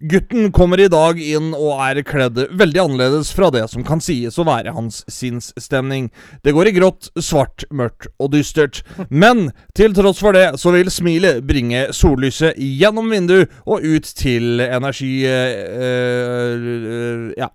Gutten 0.00 0.46
kommer 0.56 0.80
i 0.80 0.88
dag 0.88 1.18
inn 1.20 1.50
og 1.52 1.82
er 1.84 1.98
kledd 2.08 2.38
veldig 2.56 2.80
annerledes 2.80 3.34
fra 3.36 3.50
det 3.52 3.66
som 3.68 3.82
kan 3.84 4.00
sies 4.00 4.38
å 4.40 4.46
være 4.48 4.72
hans 4.72 5.02
sinnsstemning. 5.12 6.06
Det 6.40 6.54
går 6.56 6.70
i 6.70 6.72
grått, 6.78 7.10
svart, 7.20 7.66
mørkt 7.68 8.08
og 8.16 8.30
dystert. 8.32 8.80
Men 9.12 9.50
til 9.76 9.92
tross 9.92 10.22
for 10.24 10.32
det 10.32 10.54
så 10.62 10.72
vil 10.72 10.88
smilet 10.88 11.44
bringe 11.44 11.90
sollyset 11.92 12.56
gjennom 12.56 13.12
vinduet 13.12 13.52
og 13.66 13.84
ut 13.84 14.08
til 14.16 14.64
energi... 14.64 15.12
øh, 15.28 16.64
øh, 16.64 17.30
ja. 17.36 17.52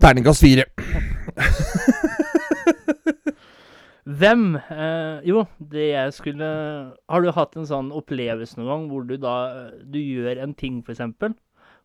Terningkast 0.00 0.40
fire. 0.44 0.64
Hvem 4.04 4.42
eh, 4.60 5.20
Jo, 5.24 5.46
det 5.58 5.86
jeg 5.94 6.12
skulle 6.12 6.48
Har 7.08 7.24
du 7.24 7.30
hatt 7.32 7.56
en 7.56 7.64
sånn 7.68 7.88
opplevelse 7.96 8.58
noen 8.60 8.68
gang 8.68 8.84
hvor 8.90 9.06
du 9.08 9.14
da 9.20 9.34
Du 9.88 9.96
gjør 10.00 10.42
en 10.44 10.52
ting, 10.58 10.82
eksempel, 10.84 11.32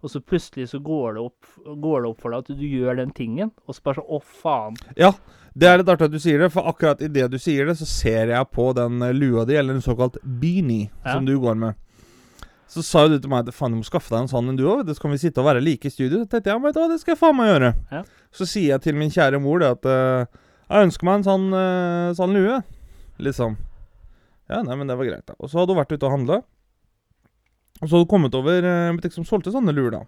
og 0.03 0.11
så 0.11 0.19
plutselig 0.23 0.67
så 0.73 0.79
går 0.83 1.15
det 1.15 1.23
opp, 1.23 1.47
går 1.79 2.03
det 2.03 2.09
opp 2.11 2.21
for 2.23 2.31
deg 2.35 2.43
at 2.43 2.59
du 2.59 2.65
gjør 2.67 2.99
den 3.01 3.11
tingen, 3.15 3.49
og 3.67 3.75
så 3.75 3.83
bare 3.87 3.99
sånn 4.01 4.11
Å, 4.15 4.19
faen. 4.43 4.77
Ja, 4.99 5.13
det 5.59 5.67
er 5.71 5.81
litt 5.81 5.91
artig 5.91 6.07
at 6.09 6.13
du 6.15 6.19
sier 6.23 6.39
det, 6.43 6.51
for 6.53 6.67
akkurat 6.71 7.01
idet 7.03 7.27
du 7.33 7.39
sier 7.41 7.67
det, 7.67 7.75
så 7.79 7.87
ser 7.89 8.31
jeg 8.35 8.51
på 8.55 8.69
den 8.77 9.01
eh, 9.03 9.15
lua 9.15 9.43
di, 9.47 9.55
eller 9.59 9.75
en 9.79 9.83
såkalt 9.83 10.19
beanie, 10.23 10.89
Ja. 11.03 11.15
som 11.17 11.27
du 11.27 11.33
går 11.39 11.55
med. 11.59 11.75
Så 12.69 12.83
sa 12.85 13.05
jo 13.05 13.15
du 13.15 13.23
til 13.23 13.31
meg 13.31 13.47
at 13.47 13.55
faen, 13.55 13.73
du 13.73 13.79
må 13.79 13.87
skaffe 13.87 14.13
deg 14.13 14.23
en 14.23 14.29
sånn 14.29 14.51
en 14.51 14.57
du 14.59 14.67
òg, 14.69 14.85
så 14.93 15.01
kan 15.01 15.13
vi 15.13 15.21
sitte 15.21 15.41
og 15.41 15.47
være 15.47 15.63
like 15.65 15.89
i 15.89 15.93
studio. 15.93 16.21
Så 16.21 16.29
tenkte 16.29 16.53
jeg, 16.53 16.61
ja, 16.61 16.83
det 16.91 16.99
skal 17.01 17.15
jeg 17.15 17.21
faen 17.21 17.37
meg 17.39 17.49
gjøre. 17.49 17.71
Ja. 17.95 18.03
Så 18.35 18.45
sier 18.49 18.75
jeg 18.75 18.83
til 18.85 18.99
min 18.99 19.09
kjære 19.13 19.41
mor 19.41 19.63
det 19.63 19.71
at 19.73 19.89
uh, 19.89 20.43
jeg 20.69 20.85
ønsker 20.85 21.09
meg 21.09 21.17
en 21.17 21.25
sånn, 21.25 21.47
uh, 21.55 22.11
sånn 22.17 22.37
lue. 22.37 22.59
Liksom. 23.25 23.57
Ja, 24.49 24.61
nei, 24.65 24.77
men 24.77 24.89
det 24.89 24.97
var 24.97 25.09
greit, 25.09 25.25
da. 25.25 25.35
Og 25.37 25.49
så 25.49 25.59
hadde 25.59 25.73
hun 25.73 25.81
vært 25.81 25.93
ute 25.93 26.05
og 26.05 26.13
handla. 26.13 26.39
Og 27.79 27.85
så 27.85 27.93
hadde 27.93 28.03
hun 28.03 28.11
kommet 28.11 28.37
over 28.37 28.65
eh, 28.65 28.85
en 28.89 28.97
butikk 28.97 29.13
som 29.15 29.27
solgte 29.27 29.53
sånne 29.53 29.75
luer, 29.75 29.93
da. 29.93 30.01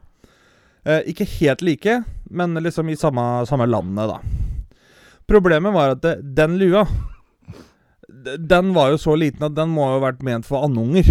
Eh, 0.82 1.12
ikke 1.12 1.28
helt 1.38 1.62
like, 1.62 2.00
men 2.34 2.58
liksom 2.58 2.90
i 2.90 2.98
samme, 2.98 3.26
samme 3.50 3.68
landet, 3.70 4.10
da. 4.10 4.80
Problemet 5.30 5.76
var 5.76 5.94
at 5.94 6.02
det, 6.04 6.16
den 6.36 6.58
lua 6.60 6.82
Den 8.12 8.74
var 8.76 8.90
jo 8.92 8.98
så 9.00 9.14
liten 9.16 9.46
at 9.46 9.54
den 9.56 9.70
må 9.72 9.86
ha 9.88 10.02
vært 10.02 10.26
ment 10.26 10.48
for 10.48 10.66
andunger. 10.66 11.08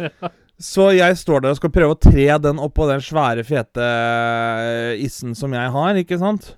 Så 0.62 0.92
jeg 0.94 1.18
står 1.18 1.42
der 1.42 1.54
og 1.54 1.58
skal 1.58 1.72
prøve 1.74 1.96
å 1.96 2.00
tre 2.00 2.28
den 2.42 2.60
oppå 2.62 2.86
den 2.86 3.02
svære, 3.02 3.42
fete 3.46 3.82
eh, 3.82 5.02
issen 5.02 5.34
som 5.38 5.54
jeg 5.56 5.72
har, 5.74 5.98
ikke 5.98 6.20
sant? 6.20 6.52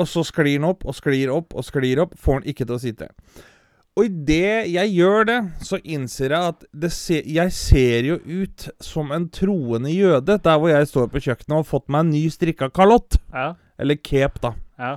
Og 0.00 0.08
så 0.08 0.24
sklir 0.26 0.56
den 0.56 0.66
opp 0.66 0.82
og 0.88 0.96
sklir 0.96 1.30
opp 1.34 1.54
og 1.54 1.66
sklir 1.66 2.00
opp. 2.02 2.16
Får 2.18 2.40
den 2.40 2.50
ikke 2.52 2.66
til 2.66 2.76
å 2.76 2.82
sitte. 2.82 3.10
Og 3.98 4.06
idet 4.06 4.70
jeg 4.70 4.92
gjør 4.94 5.26
det, 5.28 5.38
så 5.66 5.78
innser 5.82 6.32
jeg 6.32 6.52
at 6.54 6.66
det 6.82 6.92
se, 6.94 7.18
jeg 7.26 7.52
ser 7.52 8.06
jo 8.08 8.18
ut 8.24 8.68
som 8.82 9.10
en 9.12 9.26
troende 9.34 9.92
jøde 9.92 10.38
der 10.40 10.60
hvor 10.62 10.72
jeg 10.72 10.88
står 10.88 11.10
på 11.12 11.22
kjøkkenet 11.26 11.52
og 11.52 11.58
har 11.58 11.68
fått 11.68 11.90
meg 11.90 12.06
en 12.06 12.12
ny 12.14 12.22
strikka 12.32 12.70
kalott. 12.74 13.18
Ja. 13.34 13.52
Eller 13.80 13.98
cape, 14.00 14.40
da. 14.42 14.54
ja. 14.80 14.94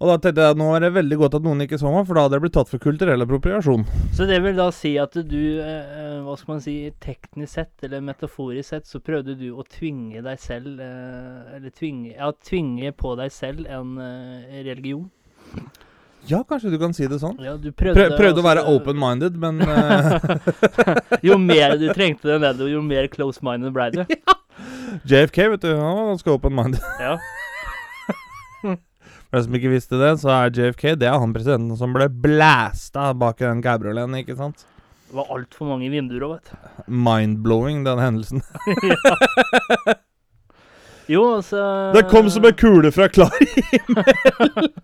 Og 0.00 0.08
da 0.08 0.14
tenkte 0.16 0.40
jeg 0.46 0.54
at 0.54 0.56
nå 0.56 0.66
er 0.72 0.80
det 0.80 0.94
veldig 0.94 1.16
godt 1.20 1.34
at 1.36 1.44
noen 1.44 1.60
ikke 1.66 1.76
så 1.80 1.90
meg, 1.92 2.06
for 2.08 2.16
da 2.16 2.22
hadde 2.24 2.38
jeg 2.38 2.44
blitt 2.46 2.54
tatt 2.56 2.70
for 2.70 2.80
kulturell 2.80 3.20
appropriasjon. 3.20 3.82
Så 4.16 4.24
det 4.30 4.38
vil 4.40 4.56
da 4.56 4.70
si 4.72 4.94
at 5.00 5.18
du, 5.28 5.42
eh, 5.60 6.14
hva 6.24 6.36
skal 6.40 6.54
man 6.54 6.62
si, 6.64 6.76
teknisk 7.04 7.52
sett, 7.58 7.74
eller 7.84 8.00
metaforisk 8.06 8.72
sett, 8.72 8.88
så 8.88 9.02
prøvde 9.04 9.36
du 9.36 9.50
å 9.52 9.66
tvinge 9.68 10.22
deg 10.24 10.40
selv 10.40 10.80
eh, 10.80 11.52
Eller 11.58 11.74
tvinge 11.76 12.14
Ja, 12.14 12.32
tvinge 12.32 12.94
på 12.96 13.12
deg 13.20 13.34
selv 13.34 13.68
en 13.68 14.00
eh, 14.00 14.62
religion. 14.64 15.04
Ja, 16.28 16.40
kanskje 16.48 16.72
du 16.72 16.78
kan 16.80 16.96
si 16.96 17.04
det 17.08 17.20
sånn. 17.20 17.36
Ja, 17.44 17.58
du 17.60 17.68
prøvde 17.68 18.00
Prøv, 18.00 18.16
prøvde 18.16 18.40
å 18.40 18.46
være 18.46 18.64
altså, 18.64 18.80
open-minded, 18.80 19.36
men 19.40 19.60
eh, 19.68 21.20
Jo 21.28 21.36
mer 21.40 21.76
du 21.80 21.90
trengte 21.92 22.32
det 22.32 22.40
ned, 22.40 22.64
jo 22.72 22.80
mer 22.84 23.12
close-minded 23.12 23.76
ble 23.76 23.92
du. 23.98 24.04
Ja. 24.16 24.36
JFK, 25.06 25.44
vet 25.52 25.62
du, 25.62 25.68
han 25.78 25.94
var 25.96 26.08
ganske 26.10 26.32
open-minded. 26.34 26.80
Ja. 27.00 27.14
For 29.30 29.38
de 29.38 29.46
som 29.46 29.56
ikke 29.60 29.72
visste 29.72 30.00
det, 30.00 30.12
så 30.22 30.32
er 30.34 30.52
JFK 30.54 30.94
det 31.00 31.08
er 31.10 31.18
han 31.22 31.34
presidenten 31.34 31.78
som 31.78 31.94
ble 31.94 32.08
blæsta 32.10 33.10
bak 33.18 33.40
i 33.42 33.48
den 33.48 33.62
cabrioleten, 33.64 34.18
ikke 34.22 34.38
sant? 34.38 34.66
Det 35.10 35.18
var 35.18 35.30
altfor 35.34 35.66
mange 35.72 35.90
vinduer 35.90 36.22
òg, 36.26 36.36
vet 36.38 36.52
du. 36.52 36.84
Mind-blowing, 37.08 37.82
den 37.86 38.02
hendelsen. 38.02 38.44
Jo, 41.10 41.24
altså 41.40 41.90
Det 41.94 42.04
kom 42.10 42.28
som 42.30 42.44
en 42.46 42.54
kule 42.54 42.92
fra 42.94 43.08
klar 43.10 43.32
himmel! 43.40 44.68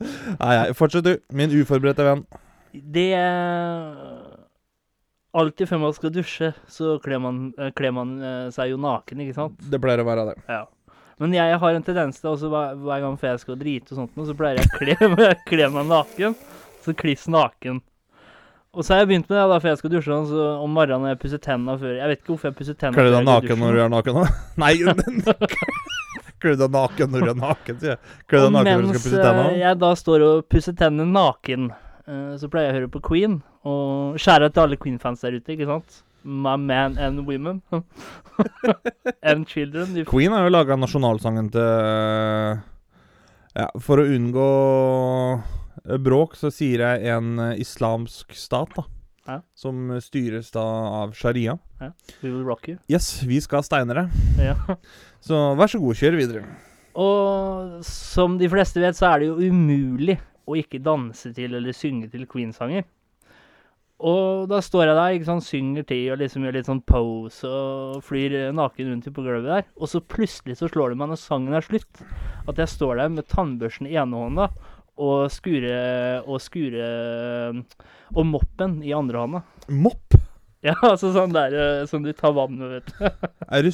Nei, 0.00 0.52
nei, 0.56 0.72
fortsett 0.72 1.04
du, 1.04 1.14
min 1.36 1.52
uforberedte 1.52 2.04
venn. 2.06 2.22
Det 2.72 3.10
Alltid 5.36 5.68
før 5.68 5.82
man 5.82 5.92
skal 5.94 6.12
dusje, 6.14 6.48
så 6.72 6.94
kler 7.04 7.20
man, 7.22 7.42
eh, 7.60 7.68
kler 7.76 7.92
man 7.94 8.14
eh, 8.18 8.46
seg 8.54 8.72
jo 8.72 8.78
naken, 8.80 9.20
ikke 9.22 9.36
sant? 9.36 9.60
Det 9.70 9.78
pleier 9.82 10.00
å 10.02 10.06
være 10.08 10.24
det. 10.30 10.34
Ja. 10.48 10.64
Men 11.20 11.36
jeg 11.36 11.60
har 11.60 11.76
en 11.76 11.84
tendens 11.84 12.20
til 12.22 12.30
også 12.32 12.48
hver, 12.48 12.78
hver 12.80 13.02
gang 13.04 13.16
jeg 13.20 13.40
skal 13.42 13.58
drite 13.60 13.92
og 13.92 13.98
sånt, 14.00 14.20
så 14.24 14.34
pleier 14.36 14.62
jeg 14.62 14.70
å 14.70 14.78
kle, 14.80 15.32
kle 15.50 15.70
meg 15.74 15.90
naken. 15.90 16.36
Så 16.80 16.94
kliss 16.96 17.26
naken. 17.28 17.82
Og 18.70 18.86
så 18.86 18.94
har 18.94 19.02
jeg 19.02 19.10
begynt 19.10 19.26
med 19.28 19.34
det 19.36 19.46
da, 19.50 19.58
før 19.60 19.72
jeg 19.72 19.80
skal 19.80 19.92
dusje. 19.92 20.18
Så 20.30 20.46
om 20.62 20.72
morgenen 20.78 21.04
når 21.04 21.12
jeg 21.12 21.20
pusser 21.24 21.42
tennene 21.42 21.74
før 21.80 21.96
Jeg 21.98 22.10
vet 22.12 22.20
ikke 22.22 22.32
hvorfor 22.32 22.48
jeg 22.48 22.56
pusser 22.60 22.76
tennene 22.78 22.96
du 22.96 23.00
før 23.00 23.08
deg 23.08 23.16
jeg 23.16 23.26
går 23.26 23.26
i 23.26 23.34
naken 23.34 23.60
når 23.64 23.76
du 23.76 23.82
er 23.82 23.92
naken? 23.96 24.20
Nei, 24.62 24.72
kler 26.40 26.56
du 26.56 26.62
deg 26.62 26.74
naken 26.78 27.12
når 27.12 27.26
du 27.26 27.32
er 27.34 27.40
naken, 27.42 27.80
sier 27.82 27.92
jeg. 27.92 28.02
Kler 28.30 28.44
du 28.44 28.46
deg 28.46 28.54
naken 28.56 28.70
når 28.70 28.86
du 28.86 28.92
skal 28.92 29.04
pusse 29.04 29.24
tennene? 29.24 29.48
Mens 29.50 29.64
jeg 29.64 29.80
da 29.84 29.90
står 30.04 30.26
og 30.28 30.44
pusser 30.54 30.78
tennene 30.80 31.16
naken, 31.18 31.72
eh, 32.06 32.30
så 32.40 32.52
pleier 32.52 32.70
jeg 32.70 32.72
å 32.72 32.78
høre 32.78 32.92
på 32.94 33.02
Queen. 33.10 33.40
Og 33.68 34.16
skjære 34.22 34.54
til 34.54 34.64
alle 34.64 34.78
Queen-fans 34.80 35.26
der 35.26 35.36
ute, 35.36 35.52
ikke 35.52 35.68
sant? 35.68 36.00
My 36.22 36.56
man 36.56 36.98
and 36.98 37.26
women. 37.26 37.62
and 39.22 39.48
children. 39.48 39.96
If... 39.96 40.08
Queen 40.08 40.32
har 40.32 40.44
jo 40.44 40.52
laga 40.52 40.76
nasjonalsangen 40.76 41.50
til 41.54 42.60
Ja, 43.50 43.66
for 43.82 43.98
å 43.98 44.06
unngå 44.06 44.48
eh, 45.88 45.98
bråk, 45.98 46.36
så 46.38 46.52
sier 46.54 46.84
jeg 46.84 47.10
en 47.16 47.34
eh, 47.42 47.56
islamsk 47.64 48.36
stat, 48.38 48.76
da. 48.76 48.86
Ja. 49.26 49.38
Som 49.58 49.90
styres 50.02 50.52
da 50.54 50.62
av 51.02 51.12
sharia. 51.18 51.56
We 52.22 52.30
will 52.30 52.44
rock 52.46 52.68
you. 52.70 52.78
Yes, 52.90 53.20
vi 53.26 53.40
skal 53.42 53.64
steine 53.66 53.92
steinere. 53.92 54.06
Ja. 54.38 54.78
Så 55.26 55.36
vær 55.58 55.68
så 55.68 55.78
god, 55.82 55.98
kjør 56.00 56.16
videre. 56.16 56.44
Og 56.96 57.82
som 57.86 58.38
de 58.40 58.48
fleste 58.50 58.80
vet, 58.80 58.96
så 58.96 59.10
er 59.10 59.20
det 59.20 59.28
jo 59.28 59.50
umulig 59.52 60.16
å 60.48 60.56
ikke 60.58 60.80
danse 60.82 61.30
til 61.36 61.54
eller 61.58 61.76
synge 61.76 62.08
til 62.10 62.24
Queen-sanger. 62.30 62.86
Og 64.00 64.46
da 64.48 64.62
står 64.64 64.86
jeg 64.88 64.96
der, 64.96 65.14
ikke 65.16 65.28
sant, 65.28 65.44
synger 65.44 65.84
til 65.88 66.06
og 66.14 66.20
liksom 66.22 66.44
gjør 66.46 66.56
litt 66.56 66.68
sånn 66.70 66.80
pose 66.88 67.48
og 67.48 67.98
flyr 68.06 68.36
naken 68.56 68.94
rundt 68.94 69.08
på 69.12 69.24
gulvet 69.24 69.50
der. 69.50 69.66
Og 69.76 69.90
så 69.92 70.00
plutselig 70.00 70.56
så 70.60 70.70
slår 70.72 70.94
det 70.94 71.00
meg 71.02 71.12
når 71.12 71.20
sangen 71.20 71.56
er 71.56 71.66
slutt, 71.66 72.00
at 72.48 72.62
jeg 72.62 72.72
står 72.72 73.02
der 73.02 73.12
med 73.12 73.28
tannbørsten 73.28 73.90
i 73.90 73.98
ene 74.00 74.22
hånda 74.24 74.48
og 75.00 75.30
skure 75.32 75.76
og 76.26 76.40
skure 76.44 76.88
og 78.14 78.26
moppen 78.28 78.80
i 78.84 78.92
andre 78.96 79.24
hånda. 79.24 79.42
Mopp? 79.72 80.16
Ja, 80.64 80.74
altså 80.84 81.12
sånn 81.14 81.32
der 81.32 81.54
eh, 81.56 81.86
som 81.88 82.02
du 82.04 82.12
tar 82.12 82.34
vann 82.36 82.58
med, 82.60 82.80
vet 82.80 82.90
du. 82.92 83.26
Er 83.50 83.64
du, 83.64 83.70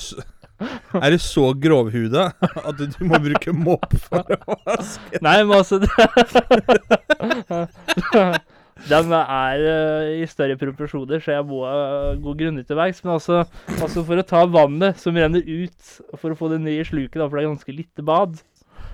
er 1.02 1.10
du 1.12 1.18
så 1.20 1.50
grovhuda 1.60 2.30
at 2.62 2.78
du 2.80 2.94
må 3.04 3.18
bruke 3.20 3.52
mopp 3.52 3.92
for 4.06 4.24
å 4.38 4.56
vaske? 4.64 5.18
Nei, 5.20 5.44
men 5.44 5.58
altså 5.58 5.76
Den 8.84 9.12
er 9.16 9.62
uh, 9.64 10.10
i 10.20 10.26
større 10.28 10.58
proporsjoner, 10.60 11.22
så 11.24 11.38
jeg 11.38 11.46
må 11.48 11.62
uh, 11.64 12.12
gå 12.22 12.34
grundig 12.38 12.66
til 12.68 12.76
verks. 12.78 13.00
Men 13.04 13.16
altså, 13.16 13.44
altså 13.78 14.04
for 14.04 14.20
å 14.20 14.26
ta 14.26 14.42
vannet 14.52 15.00
som 15.00 15.16
renner 15.16 15.42
ut, 15.46 15.94
for 16.20 16.34
å 16.34 16.38
få 16.38 16.50
det 16.52 16.60
ned 16.64 16.82
i 16.82 16.86
sluket, 16.86 17.16
da, 17.16 17.26
for 17.26 17.38
det 17.38 17.46
er 17.46 17.50
ganske 17.54 17.76
lite 17.78 18.04
bad, 18.06 18.36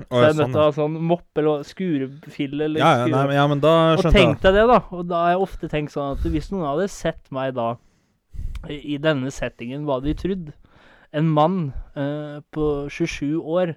så 0.09 0.23
jeg 0.23 0.31
er 0.31 0.39
nødt 0.39 0.39
sånn, 0.39 0.55
til 0.55 0.61
å 0.63 0.65
ha 0.65 0.75
sånn 0.75 0.99
mopp 1.11 1.39
eller 1.39 1.65
skurefille 1.67 2.67
eller 2.67 2.81
Ja, 2.81 2.93
ja, 3.03 3.07
nei, 3.11 3.25
men, 3.29 3.37
ja, 3.37 3.45
men 3.51 3.61
da 3.63 3.73
Og 3.93 4.01
tenkte 4.01 4.15
tenk 4.17 4.33
jeg. 4.33 4.43
deg 4.47 4.57
det, 4.57 4.65
da. 4.71 4.79
Og 4.97 5.05
da 5.11 5.21
har 5.25 5.35
jeg 5.35 5.43
ofte 5.45 5.71
tenkt 5.71 5.95
sånn 5.95 6.17
at 6.17 6.27
hvis 6.33 6.51
noen 6.55 6.69
hadde 6.71 6.89
sett 6.91 7.23
meg 7.35 7.53
da 7.59 7.69
i 8.71 8.79
i 8.95 8.99
denne 9.03 9.31
settingen, 9.35 9.85
hva 9.87 9.99
hadde 9.99 10.13
de 10.13 10.19
trodd? 10.19 10.51
En 11.13 11.29
mann 11.29 11.57
eh, 11.99 12.39
på 12.55 12.69
27 12.89 13.43
år, 13.43 13.75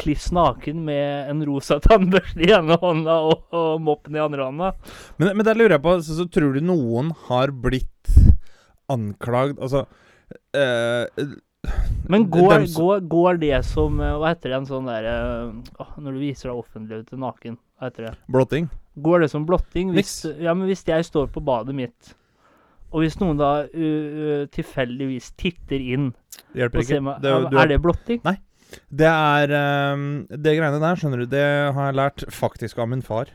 kliss 0.00 0.30
naken 0.32 0.84
med 0.86 1.30
en 1.30 1.42
rosa 1.46 1.78
tannbørste 1.84 2.40
i 2.46 2.52
ene 2.54 2.76
hånda 2.80 3.16
og, 3.28 3.42
og 3.54 3.80
moppen 3.84 4.16
i 4.16 4.22
andre 4.22 4.46
hånda. 4.48 4.72
Men, 5.18 5.36
men 5.36 5.46
der 5.46 5.58
lurer 5.58 5.76
jeg 5.76 5.84
på, 5.84 5.96
så, 6.02 6.16
så 6.22 6.26
tror 6.32 6.54
du 6.56 6.60
noen 6.64 7.12
har 7.28 7.52
blitt 7.52 8.12
anklagd 8.92 9.60
Altså 9.62 9.84
eh, 10.56 11.04
Men 12.10 12.24
går, 12.30 12.66
som- 12.66 12.82
går, 12.82 13.00
går 13.12 13.38
det 13.40 13.60
som 13.68 14.00
eh, 14.02 14.16
Hva 14.18 14.32
heter 14.32 14.50
det 14.52 14.56
en 14.58 14.66
sånn 14.68 14.88
derre 14.90 15.12
åh, 15.80 15.92
Når 16.02 16.16
du 16.16 16.18
viser 16.24 16.50
deg 16.50 16.58
offentlig 16.64 16.98
til 17.08 17.22
naken, 17.22 17.56
hva 17.78 17.88
heter 17.90 18.08
det? 18.08 18.14
Blotting? 18.34 18.66
Går 19.06 19.22
det 19.24 19.30
som 19.32 19.46
blotting? 19.48 19.94
Hvis, 19.96 20.16
ja, 20.42 20.52
men 20.52 20.66
hvis 20.68 20.82
jeg 20.84 21.06
står 21.08 21.30
på 21.32 21.40
badet 21.46 21.72
mitt, 21.78 22.10
og 22.92 23.00
hvis 23.00 23.14
noen 23.22 23.38
da 23.40 23.62
uh, 23.64 24.42
tilfeldigvis 24.52 25.30
titter 25.40 25.80
inn 25.80 26.10
Hjelper 26.58 26.82
og 26.82 26.84
ser 26.84 26.98
ikke. 26.98 27.04
meg, 27.06 27.22
Det, 27.24 27.32
du 27.54 27.56
Er 27.62 27.70
det 27.70 27.78
blotting? 27.86 28.20
Det 28.88 29.08
er 29.08 29.52
um, 29.94 30.26
Det 30.30 30.56
greiene 30.58 30.80
der, 30.82 30.98
skjønner 30.98 31.22
du, 31.22 31.26
det 31.30 31.44
har 31.76 31.88
jeg 31.88 31.98
lært 31.98 32.24
faktisk 32.32 32.80
av 32.82 32.90
min 32.92 33.04
far. 33.04 33.32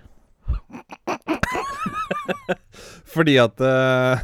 Fordi 3.13 3.35
at 3.41 3.63
uh, 3.63 4.23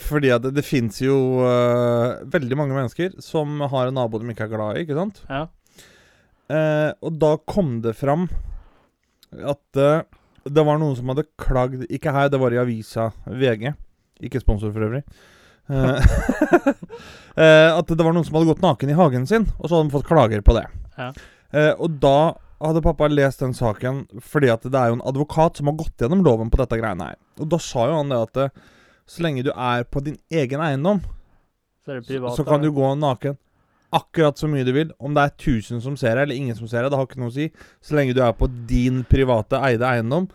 Fordi 0.00 0.32
at 0.34 0.46
det, 0.46 0.54
det 0.58 0.66
fins 0.66 1.00
jo 1.02 1.18
uh, 1.44 2.22
veldig 2.30 2.58
mange 2.58 2.76
mennesker 2.76 3.18
som 3.24 3.60
har 3.60 3.90
en 3.90 3.98
nabo 3.98 4.20
de 4.20 4.32
ikke 4.32 4.48
er 4.48 4.54
glad 4.54 4.78
i, 4.78 4.86
ikke 4.86 4.98
sant? 4.98 5.22
Ja. 5.28 5.46
Uh, 6.50 6.90
og 7.04 7.20
da 7.20 7.36
kom 7.48 7.78
det 7.84 7.96
fram 7.96 8.28
at 9.34 9.78
det 10.44 10.62
var 10.62 10.78
noen 10.78 10.94
som 10.94 11.08
hadde 11.10 11.24
klagd 11.40 11.86
Ikke 11.88 12.12
her, 12.14 12.28
det 12.30 12.38
var 12.38 12.54
i 12.54 12.60
avisa 12.60 13.08
VG. 13.26 13.72
Ikke 14.22 14.42
sponsor 14.42 14.70
for 14.70 14.86
øvrig. 14.86 15.02
Eh, 15.68 16.06
eh, 17.42 17.70
at 17.72 17.88
det 17.88 18.04
var 18.04 18.12
noen 18.14 18.26
som 18.26 18.36
hadde 18.38 18.50
gått 18.52 18.64
naken 18.64 18.92
i 18.92 18.96
hagen 18.98 19.28
sin, 19.30 19.46
og 19.58 19.68
så 19.68 19.76
hadde 19.76 19.88
de 19.88 19.94
fått 19.96 20.08
klager 20.08 20.44
på 20.44 20.56
det. 20.58 20.64
Ja. 20.98 21.10
Eh, 21.54 21.72
og 21.78 22.00
da 22.02 22.34
hadde 22.64 22.84
pappa 22.84 23.08
lest 23.10 23.42
den 23.42 23.52
saken 23.56 24.04
fordi 24.24 24.48
at 24.52 24.62
det 24.64 24.78
er 24.78 24.92
jo 24.92 24.98
en 24.98 25.08
advokat 25.08 25.58
som 25.58 25.68
har 25.68 25.76
gått 25.78 26.00
gjennom 26.00 26.22
loven 26.24 26.52
på 26.52 26.60
dette 26.62 26.78
greiene 26.80 27.10
her. 27.12 27.18
Og 27.42 27.50
da 27.52 27.60
sa 27.60 27.88
jo 27.90 27.98
han 27.98 28.12
det 28.12 28.20
at 28.28 28.54
så 29.04 29.24
lenge 29.24 29.44
du 29.44 29.50
er 29.52 29.84
på 29.84 30.00
din 30.04 30.16
egen 30.32 30.62
eiendom, 30.64 31.02
Så 31.84 31.92
er 31.92 32.00
det 32.00 32.08
privat. 32.08 32.36
så 32.38 32.44
kan 32.46 32.62
du 32.62 32.70
gå 32.72 32.94
naken 32.96 33.36
akkurat 33.94 34.38
så 34.38 34.48
mye 34.50 34.64
du 34.66 34.72
vil. 34.74 34.90
Om 34.98 35.14
det 35.14 35.22
er 35.22 35.34
1000 35.36 35.82
som 35.84 35.96
ser 35.98 36.16
deg, 36.16 36.26
eller 36.26 36.40
ingen 36.40 36.56
som 36.58 36.68
ser 36.70 36.82
deg, 36.82 36.92
det 36.92 36.98
har 36.98 37.06
ikke 37.08 37.20
noe 37.22 37.30
å 37.32 37.36
si. 37.36 37.48
Så 37.84 37.96
lenge 37.96 38.16
du 38.16 38.22
er 38.24 38.34
på 38.36 38.48
din 38.68 39.02
private 39.10 39.60
eide 39.68 39.86
eiendom. 39.86 40.28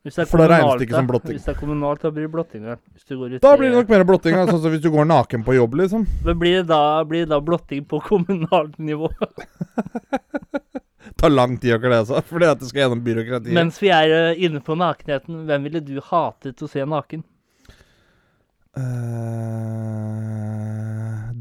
For 0.00 0.40
da 0.40 0.46
regnes 0.48 0.78
det 0.80 0.86
ikke 0.86 0.96
som 0.96 1.08
blotting. 1.10 1.34
Hvis 1.36 1.44
det 1.44 1.52
er 1.52 1.58
kommunalt, 1.60 2.00
da 2.00 2.10
blir 2.14 2.24
det 2.24 2.32
blotting. 2.32 2.62
da. 2.64 2.76
Hvis 2.94 3.04
du 3.04 3.18
går 3.20 3.34
ut 3.34 3.42
Da 3.44 3.50
blir 3.60 3.68
det 3.68 3.76
nok 3.76 3.90
mer 3.92 4.04
blotting. 4.08 4.36
Sånn 4.48 4.62
som 4.62 4.72
hvis 4.72 4.80
du 4.80 4.88
går 4.94 5.04
naken 5.04 5.44
på 5.44 5.56
jobb, 5.58 5.76
liksom. 5.82 6.06
Men 6.26 6.38
blir 6.40 6.54
det 6.62 6.68
da, 6.70 7.04
blir 7.04 7.26
det 7.26 7.32
da 7.34 7.40
blotting 7.44 7.84
på 7.84 8.00
kommunalt 8.06 8.78
nivå? 8.80 9.10
Tar 11.20 11.28
lang 11.34 11.58
tid 11.60 11.74
å 11.76 11.78
kle 11.82 11.98
seg, 12.08 12.24
fordi 12.30 12.46
at 12.48 12.62
det 12.62 12.68
skal 12.70 12.80
gjennom 12.86 13.02
byråkratiet. 13.04 13.52
Mens 13.52 13.76
vi 13.82 13.90
er 13.92 14.08
uh, 14.08 14.32
inne 14.40 14.60
på 14.64 14.72
nakenheten, 14.80 15.44
hvem 15.50 15.68
ville 15.68 15.80
du 15.84 16.00
hatet 16.06 16.62
å 16.64 16.68
se 16.70 16.80
naken? 16.88 17.20
Uh, 18.72 18.80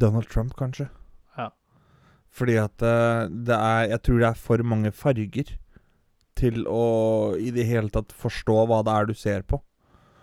Donald 0.04 0.28
Trump, 0.28 0.52
kanskje. 0.60 0.90
Ja. 1.40 1.48
Fordi 2.36 2.60
at 2.60 2.76
uh, 2.84 3.32
det 3.32 3.56
er 3.56 3.88
Jeg 3.94 4.02
tror 4.04 4.20
det 4.20 4.28
er 4.34 4.44
for 4.50 4.58
mange 4.68 4.92
farger 4.92 5.56
til 6.40 6.64
å 6.70 7.36
i 7.40 7.52
det 7.56 7.68
hele 7.68 7.92
tatt 7.94 8.16
forstå 8.16 8.56
hva 8.70 8.80
det 8.88 8.96
er 8.96 9.10
du 9.10 9.14
ser 9.18 9.44
på. 9.48 9.60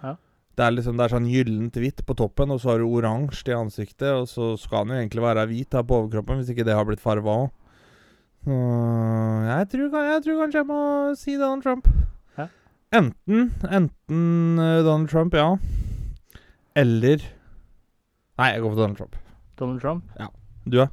Ja. 0.02 0.14
Det 0.56 0.64
er 0.66 0.74
liksom 0.74 0.96
Det 0.96 1.06
er 1.06 1.14
sånn 1.16 1.28
gyllent 1.30 1.76
hvitt 1.76 2.02
på 2.08 2.16
toppen, 2.18 2.54
og 2.54 2.62
så 2.62 2.72
har 2.72 2.82
du 2.82 2.88
oransje 2.88 3.52
i 3.52 3.56
ansiktet, 3.56 4.08
og 4.14 4.26
så 4.30 4.54
skal 4.60 4.86
den 4.86 4.96
jo 4.96 5.04
egentlig 5.04 5.26
være 5.26 5.46
hvit 5.52 5.70
da 5.76 5.84
på 5.84 6.00
overkroppen, 6.02 6.40
hvis 6.40 6.52
ikke 6.54 6.66
det 6.66 6.76
har 6.78 6.88
blitt 6.88 7.04
farva 7.04 7.38
òg. 7.44 7.54
Jeg, 8.46 9.68
tror 9.72 10.04
jeg 10.06 10.22
tror 10.22 10.36
kanskje 10.38 10.60
jeg 10.60 10.68
må 10.68 10.80
si 11.18 11.34
Donald 11.34 11.64
Trump. 11.64 11.88
Ja. 12.38 12.46
Enten 12.94 13.48
Enten 13.66 14.60
eh, 14.62 14.84
Donald 14.86 15.10
Trump, 15.10 15.34
ja. 15.34 15.56
Eller 16.78 17.24
Nei, 18.36 18.52
jeg 18.52 18.62
går 18.62 18.70
for 18.70 18.78
Donald 18.78 19.00
Trump. 19.00 19.16
Donald 19.58 19.80
Trump? 19.80 20.04
Ja. 20.20 20.28
Du, 20.66 20.76
da? 20.76 20.86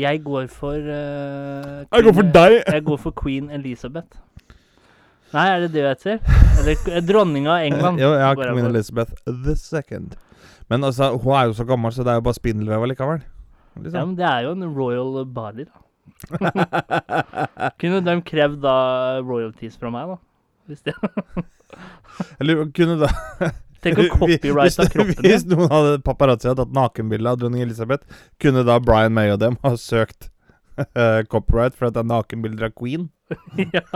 Jeg 0.00 0.22
går 0.24 0.46
for 0.48 0.74
eh, 0.74 1.84
Jeg 1.84 2.04
går 2.08 2.14
for 2.16 2.34
deg! 2.34 2.62
Jeg 2.66 2.84
går 2.84 2.96
for 2.96 3.14
Queen 3.22 3.50
Elizabeth. 3.50 4.18
Nei, 5.32 5.44
er 5.48 5.60
det 5.64 5.70
det 5.72 5.82
hun 5.82 5.90
heter? 5.92 6.18
Eller 6.60 6.74
k- 6.84 7.00
dronninga 7.08 7.50
av 7.56 7.66
England. 7.68 8.00
Jo, 8.04 8.10
jeg 8.18 8.36
Queen. 8.40 8.66
Elizabeth 8.68 9.12
the 9.46 9.54
second. 9.56 10.16
Men 10.70 10.84
altså, 10.88 11.12
hun 11.16 11.34
er 11.36 11.48
jo 11.50 11.56
så 11.58 11.64
gammel, 11.68 11.92
så 11.92 12.04
det 12.04 12.12
er 12.14 12.20
jo 12.20 12.26
bare 12.28 12.38
spindelvev 12.38 12.84
allikevel. 12.88 13.22
Ja, 13.22 13.82
Liksom. 13.82 14.08
men 14.10 14.16
det 14.18 14.26
er 14.28 14.40
jo 14.44 14.50
en 14.52 14.64
royal 14.76 15.24
body, 15.32 15.64
da. 15.64 15.78
Kunne 17.80 18.00
de 18.04 18.14
krevd 18.28 18.60
da 18.62 18.74
royalties 19.24 19.78
fra 19.80 19.90
meg, 19.94 20.12
da? 20.12 20.18
Hvis 20.70 20.82
det 20.86 20.94
Eller 22.40 22.66
kunne 22.76 22.98
da 23.00 23.08
Tenk 23.82 23.98
å 23.98 24.04
copyrighte 24.12 24.84
kroppen 24.92 25.24
Hvis 25.26 25.46
noen 25.50 25.70
hadde 25.72 25.96
paparazzi 26.06 26.46
hadde 26.50 26.62
tatt 26.66 26.76
nakenbilde 26.76 27.32
av 27.32 27.40
dronning 27.40 27.64
Elisabeth, 27.64 28.04
kunne 28.42 28.62
da 28.68 28.76
Brian 28.84 29.14
May 29.16 29.32
og 29.34 29.40
dem 29.42 29.56
ha 29.64 29.72
søkt 29.80 30.28
eh, 30.28 30.31
copyright 31.30 31.76
for 31.76 31.88
at 31.88 31.96
det 31.96 32.02
er 32.02 32.10
nakenbilder 32.12 32.68
av 32.68 32.76
queen? 32.78 33.10
ja. 33.76 33.82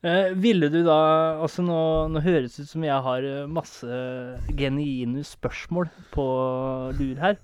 Eh, 0.00 0.32
ville 0.32 0.70
du 0.72 0.78
da 0.86 0.96
Altså, 1.42 1.60
nå, 1.60 1.76
nå 2.08 2.22
høres 2.24 2.54
det 2.56 2.64
ut 2.64 2.70
som 2.70 2.84
jeg 2.86 3.04
har 3.04 3.24
eh, 3.26 3.48
masse 3.50 3.98
genuine 4.56 5.20
spørsmål 5.26 5.90
på 6.14 6.24
lur 6.96 7.20
her. 7.20 7.36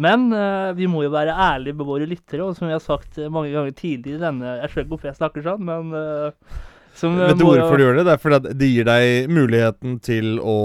Men 0.00 0.30
eh, 0.32 0.70
vi 0.78 0.88
må 0.90 1.04
jo 1.04 1.12
være 1.12 1.34
ærlige 1.36 1.76
med 1.76 1.86
våre 1.86 2.08
lyttere, 2.08 2.46
og 2.46 2.56
som 2.56 2.70
jeg 2.70 2.78
har 2.78 2.84
sagt 2.84 3.18
eh, 3.20 3.30
mange 3.32 3.52
ganger 3.52 3.76
tidligere 3.76 4.16
i 4.16 4.24
denne 4.24 4.54
Jeg 4.62 4.72
skjønner 4.72 4.86
ikke 4.86 4.94
hvorfor 4.94 5.10
jeg 5.10 5.20
snakker 5.20 5.44
sånn, 5.44 5.68
men 5.68 5.92
eh, 6.00 6.56
som 6.98 7.18
eh, 7.18 7.28
Vet 7.30 7.42
du 7.42 7.46
hvorfor 7.50 7.76
du 7.76 7.84
gjør 7.84 8.00
det? 8.00 8.06
Det 8.08 8.16
er 8.16 8.24
fordi 8.24 8.56
det 8.62 8.70
gir 8.72 8.88
deg 8.88 9.30
muligheten 9.34 10.00
til 10.08 10.32
å 10.40 10.58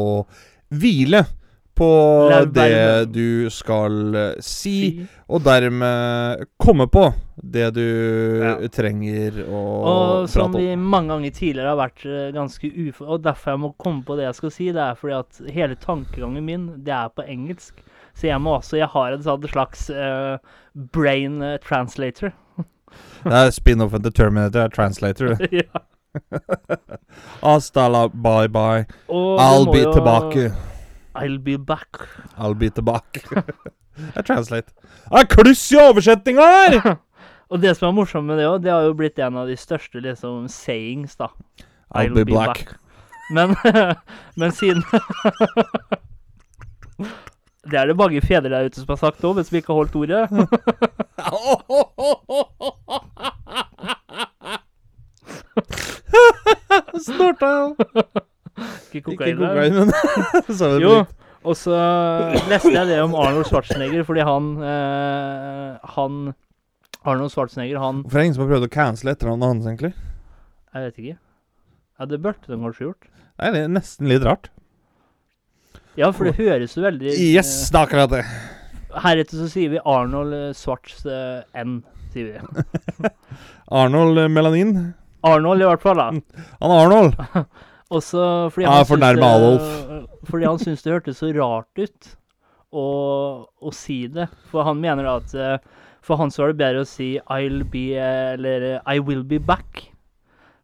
hvile 0.69 1.25
på 1.79 1.87
det 2.53 3.11
du 3.15 3.47
skal 3.49 4.15
eh, 4.19 4.33
si, 4.43 5.07
og 5.31 5.41
dermed 5.47 6.45
komme 6.61 6.85
på 6.91 7.07
det 7.39 7.69
du 7.77 7.85
Ja. 8.43 8.53
trenger 8.67 9.37
å 9.47 9.59
Og 9.89 10.29
som 10.29 10.51
vi 10.53 10.75
mange 10.75 11.13
ganger 11.13 11.31
tidligere 11.37 11.71
har 11.71 11.79
vært 11.79 12.03
eh, 12.05 12.31
ganske 12.35 12.67
ufor 12.67 13.13
Og 13.15 13.21
derfor 13.23 13.53
jeg 13.53 13.61
må 13.63 13.69
komme 13.79 14.03
på 14.03 14.17
det 14.19 14.25
jeg 14.27 14.35
skal 14.41 14.51
si, 14.51 14.67
det 14.75 14.83
er 14.83 14.99
fordi 14.99 15.15
at 15.21 15.39
hele 15.55 15.77
tankegangen 15.79 16.43
min, 16.45 16.67
det 16.83 16.91
er 16.93 17.09
på 17.15 17.23
engelsk. 17.23 17.79
Så 18.13 18.27
jeg 18.27 18.41
må 18.43 18.57
også 18.59 18.77
Jeg 18.81 18.91
har 18.91 19.13
en 19.15 19.23
sånn 19.23 19.47
slags 19.47 19.87
uh, 19.89 20.35
brain 20.91 21.39
translator. 21.63 22.33
Det 23.23 23.31
er 23.35 23.51
spin-offen 23.53 24.01
til 24.03 24.11
Terminator, 24.17 24.65
er 24.65 24.73
Translator. 24.73 25.37
ja. 25.51 25.83
Hasta 27.43 27.87
la 27.87 28.07
bye 28.09 28.47
bye. 28.49 28.85
I'll 29.09 29.69
be 29.71 29.83
jo- 29.85 29.93
tilbake. 29.93 30.51
I'll 31.19 31.37
be 31.37 31.57
back. 31.57 31.87
I'll 32.37 32.55
be 32.55 32.69
tilbake. 32.69 33.23
Jeg 34.15 34.25
translate. 34.25 34.71
Det 35.11 35.19
er 35.19 35.25
kluss 35.27 35.71
i 35.71 35.79
oversettinga 35.81 36.41
her! 36.41 36.95
Og 37.51 37.61
det 37.61 37.73
som 37.75 37.87
er 37.89 37.95
morsomt 37.97 38.29
med 38.29 38.37
det 38.39 38.45
òg, 38.47 38.61
det 38.63 38.71
har 38.71 38.85
jo 38.85 38.93
blitt 38.95 39.19
en 39.19 39.39
av 39.41 39.49
de 39.49 39.55
største 39.57 39.99
liksom 40.05 40.45
sayings, 40.53 41.17
da. 41.17 41.27
I'll 41.97 42.13
be 42.13 42.23
black. 42.23 42.75
Men, 43.33 43.55
men 44.39 44.51
siden 44.53 44.83
Det 47.69 47.77
er 47.77 47.89
det 47.89 47.97
mange 47.97 48.21
fedre 48.21 48.49
der 48.53 48.69
ute 48.69 48.79
som 48.79 48.93
har 48.93 49.01
sagt 49.01 49.25
òg, 49.25 49.35
men 49.35 49.43
som 49.45 49.57
ikke 49.57 49.73
har 49.73 49.79
holdt 49.81 49.95
ordet. 49.97 50.29
Snorta 57.09 57.45
jeg 57.49 57.75
Ikke 58.93 59.01
kokain. 59.11 59.33
Ikke 59.33 59.39
kokain, 59.41 59.79
men 59.79 60.57
så 60.59 60.69
det 60.75 60.83
Jo, 60.83 60.93
og 61.47 61.55
så 61.55 61.79
leste 62.51 62.73
jeg 62.75 62.89
det 62.91 62.99
om 63.03 63.13
Arnold 63.15 63.47
Schwarzenegger, 63.47 64.03
fordi 64.07 64.25
han 64.27 64.49
eh, 64.59 65.89
Han 65.95 66.19
Arnold 67.07 67.31
Schwarzenegger, 67.31 67.79
han 67.79 68.01
Hvorfor 68.03 68.17
er 68.17 68.21
det 68.21 68.27
ingen 68.29 68.37
som 68.37 68.43
har 68.45 68.51
prøvd 68.53 68.67
å 68.67 68.71
cancele 68.73 69.13
etternavnet 69.15 69.47
hans, 69.53 69.69
egentlig? 69.71 69.93
Jeg 70.75 70.83
vet 70.85 70.97
ikke. 71.01 71.17
Ja, 71.99 72.05
det 72.11 72.19
burde 72.23 72.47
de 72.51 72.57
kanskje 72.59 72.85
gjort. 72.89 73.07
Nei, 73.39 73.51
Det 73.55 73.61
er 73.65 73.71
nesten 73.71 74.09
litt 74.11 74.25
rart. 74.27 74.49
Ja, 75.99 76.11
for 76.15 76.27
det 76.29 76.35
høres 76.37 76.75
jo 76.77 76.83
veldig 76.85 77.11
Yes, 77.11 77.49
det 77.71 77.79
er 77.79 77.87
akkurat 77.87 78.11
det. 78.13 78.19
eh, 78.27 78.99
Heretter 79.03 79.39
så 79.41 79.47
sier 79.51 79.71
vi 79.73 79.79
Arnold 79.85 80.35
eh, 80.35 80.51
Schwartz 80.55 81.01
eh, 81.07 81.41
N, 81.59 81.79
sier 82.13 82.35
vi. 82.35 83.09
Arnold 83.81 84.19
eh, 84.21 84.29
Melanin. 84.31 84.75
Arnold 85.27 85.63
i 85.63 85.67
hvert 85.67 85.83
fall, 85.83 85.99
da. 85.99 86.11
Han 86.61 86.75
Arnold. 86.77 87.17
Og 87.89 88.03
så 88.05 88.23
fordi 88.53 88.67
han 88.69 88.77
ja, 88.77 88.83
fornærme 88.85 89.21
det- 89.21 89.35
Adolf. 89.35 90.07
Fordi 90.29 90.45
han 90.45 90.59
syntes 90.61 90.83
det 90.85 90.93
hørtes 90.93 91.17
så 91.23 91.31
rart 91.33 91.79
ut 91.81 92.09
å, 92.71 92.85
å 93.65 93.71
si 93.73 94.07
det. 94.07 94.27
For 94.51 94.63
han 94.67 94.77
mener 94.81 95.03
da 95.07 95.15
at 95.17 95.33
eh, 95.33 95.57
For 96.05 96.17
han 96.21 96.29
så 96.31 96.43
var 96.43 96.53
det 96.53 96.59
bedre 96.61 96.81
å 96.85 96.87
si 96.87 97.19
'I'll 97.19 97.63
be' 97.69 97.97
eller 97.97 98.79
'I 98.85 98.99
will 98.99 99.23
be 99.23 99.39
back'. 99.39 99.89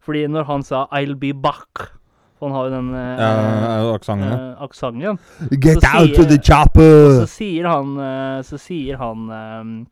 Fordi 0.05 0.27
når 0.27 0.45
han 0.45 0.63
sa 0.63 0.85
'I'll 0.91 1.15
be 1.17 1.33
back' 1.33 1.89
For 2.37 2.49
han 2.49 2.55
har 2.55 2.65
jo 2.69 2.71
den 2.75 2.93
eh, 2.93 3.93
aksenten. 3.95 5.11
eh. 5.11 5.57
Get 5.57 5.81
så 5.81 5.87
out 5.97 6.09
sier- 6.09 6.19
of 6.21 6.27
the 6.29 6.37
chopper! 6.37 7.25
Så 7.25 7.27
sier 7.27 7.65
han 7.67 7.97
eh, 7.97 8.41
Så 8.43 8.57
sier 8.59 8.97
han 8.97 9.87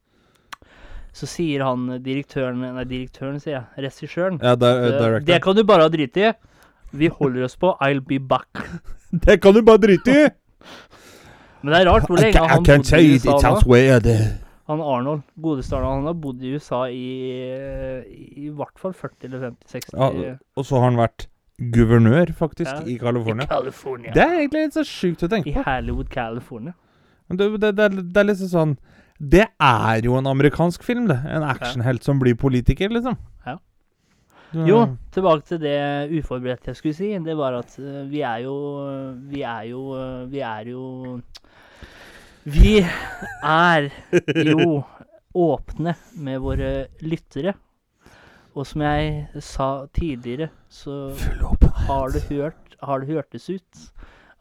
Så 1.14 1.28
sier 1.30 1.64
han 1.64 1.88
direktøren 2.04 2.60
Nei, 2.76 2.84
direktøren, 2.86 3.40
sier 3.40 3.54
jeg. 3.60 3.86
Regissøren. 3.86 4.40
Ja, 4.42 4.54
Eh. 4.54 5.20
Det 5.26 5.42
kan 5.42 5.56
du 5.56 5.64
bare 5.64 5.82
ha 5.84 5.90
driti 5.90 6.30
i. 6.30 6.34
Vi 6.94 7.10
holder 7.10 7.44
oss 7.48 7.58
på 7.58 7.74
'I'll 7.82 8.02
be 8.06 8.20
back'. 8.20 8.64
Det 9.26 9.42
kan 9.42 9.54
du 9.54 9.62
bare 9.62 9.78
drite 9.78 10.12
i! 10.12 10.30
Men 11.64 11.74
det 11.74 11.82
er 11.82 11.90
rart 11.92 12.08
hvor 12.10 12.18
lenge 12.20 12.34
I 12.34 12.48
han 12.48 12.64
bodde 12.64 13.02
i 13.02 13.14
USA 13.14 13.32
nå. 13.32 14.40
Han 14.68 14.80
Arnold, 14.82 15.22
godeste 15.42 15.76
Arnold, 15.76 15.96
han 15.96 16.06
har 16.08 16.14
bodd 16.14 16.42
i 16.44 16.54
USA 16.56 16.86
i, 16.88 17.04
i 18.46 18.50
hvert 18.50 18.80
fall 18.80 18.94
40 18.94 19.28
eller 19.28 19.52
50-60 19.52 19.98
Ja, 20.24 20.36
og 20.56 20.66
så 20.66 20.80
har 20.80 20.84
han 20.90 20.98
vært 21.00 21.28
guvernør, 21.74 22.32
faktisk, 22.34 22.72
Ja. 22.72 22.82
i 22.88 22.98
California. 22.98 24.14
Det 24.14 24.24
er 24.24 24.40
egentlig 24.40 24.64
litt 24.66 24.74
så 24.74 24.84
sjukt 24.88 25.24
å 25.24 25.30
tenke 25.30 25.54
på. 25.54 25.60
I. 25.60 25.64
Hollywood, 25.68 26.10
California. 26.10 26.74
Men 27.30 27.38
Det, 27.38 27.50
det, 27.62 27.76
det, 27.78 27.90
det 28.14 28.18
er 28.18 28.28
liksom 28.28 28.50
sånn 28.52 28.78
Det 29.20 29.46
er 29.62 30.02
jo 30.04 30.16
en 30.18 30.28
amerikansk 30.28 30.84
film, 30.84 31.08
det. 31.08 31.20
En 31.30 31.44
actionhelt 31.44 32.04
som 32.04 32.20
blir 32.20 32.36
politiker, 32.36 32.90
liksom. 32.90 33.16
Du- 34.54 34.66
Jo, 34.70 34.84
tilbake 35.12 35.46
til 35.50 35.60
det 35.64 35.78
uforberedte 36.20 36.70
jeg 36.72 36.76
skulle 36.78 36.94
si. 36.98 37.08
Det 37.26 37.36
var 37.40 37.56
at 37.58 37.74
eh, 37.82 38.04
vi 38.12 38.22
er 38.22 38.44
jo 38.46 38.56
Vi 39.32 39.42
er 39.42 39.64
jo 39.72 39.82
eh, 39.98 40.26
Vi 40.30 40.40
er 40.46 40.70
jo 40.70 41.22
Vi 42.46 42.74
er 42.84 43.90
jo 44.46 44.84
åpne 45.34 45.96
med 46.22 46.40
våre 46.44 46.72
lyttere. 47.02 47.56
Og 48.54 48.68
som 48.70 48.84
jeg 48.86 49.28
sa 49.42 49.86
tidligere, 49.98 50.52
så 50.70 51.16
har 51.88 52.12
det, 52.14 52.22
hørt, 52.30 52.76
har 52.86 53.00
det 53.02 53.10
hørtes 53.10 53.48
ut 53.50 53.80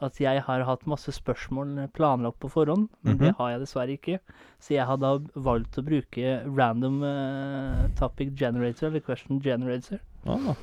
at 0.02 0.18
jeg 0.20 0.42
har 0.42 0.64
hatt 0.66 0.86
masse 0.90 1.12
spørsmål 1.14 1.88
planlagt 1.94 2.38
på 2.42 2.50
forhånd, 2.50 2.88
men 3.04 3.18
det 3.18 3.28
Mhm. 3.32 3.36
har 3.38 3.50
jeg 3.50 3.60
dessverre 3.60 3.96
ikke. 3.96 4.18
Så 4.60 4.74
jeg 4.74 4.86
har 4.86 4.96
da 4.96 5.18
valgt 5.36 5.78
å 5.78 5.84
bruke 5.84 6.42
random 6.58 7.02
uh, 7.02 7.88
topic 7.98 8.34
generator, 8.36 8.88
eller 8.88 9.00
question 9.00 9.40
generator. 9.40 9.98
Ah, 10.26 10.54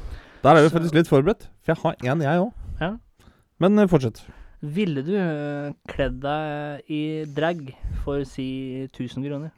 der 0.44 0.56
er 0.56 0.62
vi 0.64 0.70
faktisk 0.76 0.94
litt 0.96 1.08
forberedt. 1.08 1.48
For 1.64 1.74
jeg 1.74 1.78
har 1.84 1.96
én, 2.04 2.22
jeg 2.22 2.40
òg. 2.40 2.54
Ja. 2.80 2.98
Men 3.60 3.80
eh, 3.80 3.88
fortsett. 3.88 4.22
Ville 4.62 5.02
du 5.04 5.14
eh, 5.16 5.72
kledd 5.88 6.20
deg 6.22 6.82
i 6.92 7.26
drag 7.26 7.74
for 8.04 8.24
si 8.28 8.88
1000 8.92 9.24
kroner? 9.28 9.52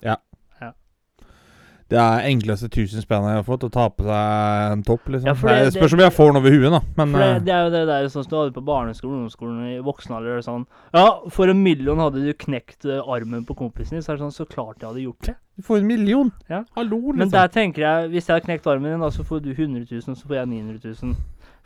Det 1.91 1.99
er 1.99 2.23
enkleste 2.30 2.69
tusen 2.71 3.04
spenn 3.04 3.25
jeg 3.27 3.36
har 3.41 3.43
fått, 3.43 3.65
å 3.67 3.71
ta 3.73 3.89
på 3.91 4.06
seg 4.08 4.75
en 4.77 4.84
topp, 4.88 5.10
liksom. 5.12 5.27
Ja, 5.27 5.34
det, 5.36 5.56
det- 5.65 5.73
spørs 5.75 5.95
om 5.97 5.99
jeg 6.06 6.13
får 6.15 6.30
den 6.32 6.39
over 6.39 6.54
huet, 6.56 6.71
da. 6.71 6.80
Men 7.01 7.12
det, 7.17 7.25
eh, 7.25 7.39
det 7.49 7.51
er 7.58 7.65
jo 7.65 7.73
det 7.73 7.82
der 7.89 8.08
sånn 8.13 8.23
som 8.23 8.30
du 8.32 8.38
hadde 8.39 8.56
på 8.56 8.63
barneskolen, 8.63 9.17
ungdomsskolen, 9.19 9.58
i 9.73 9.82
voksen 9.84 10.15
alder. 10.15 10.39
Sånn 10.45 10.63
Ja, 10.95 11.04
for 11.30 11.51
en 11.51 11.60
million 11.65 11.99
hadde 11.99 12.23
du 12.23 12.32
knekt 12.45 12.88
eh, 12.88 13.04
armen 13.04 13.43
på 13.45 13.58
kompisen 13.60 13.97
din. 13.99 14.06
Så 14.06 14.13
er 14.13 14.21
det 14.21 14.23
sånn, 14.23 14.38
så 14.39 14.47
klart 14.47 14.80
jeg 14.80 14.88
hadde 14.88 15.04
gjort 15.04 15.27
det. 15.27 15.36
du 15.60 15.63
får 15.67 15.77
en 15.84 15.88
million. 15.91 16.32
Ja. 16.49 16.63
Hallo, 16.80 16.97
liksom. 17.12 17.17
Men 17.25 17.30
der 17.36 17.47
tenker 17.51 17.84
jeg, 17.84 18.10
hvis 18.15 18.25
jeg 18.32 18.38
hadde 18.38 18.45
knekt 18.47 18.71
armen 18.71 18.93
din, 18.95 19.04
da, 19.04 19.12
så 19.12 19.27
får 19.27 19.43
du 19.43 19.51
100 19.51 19.84
000, 19.91 20.15
så 20.15 20.23
får 20.32 20.39
jeg 20.39 20.47
900 20.47 20.95
000. 21.04 21.15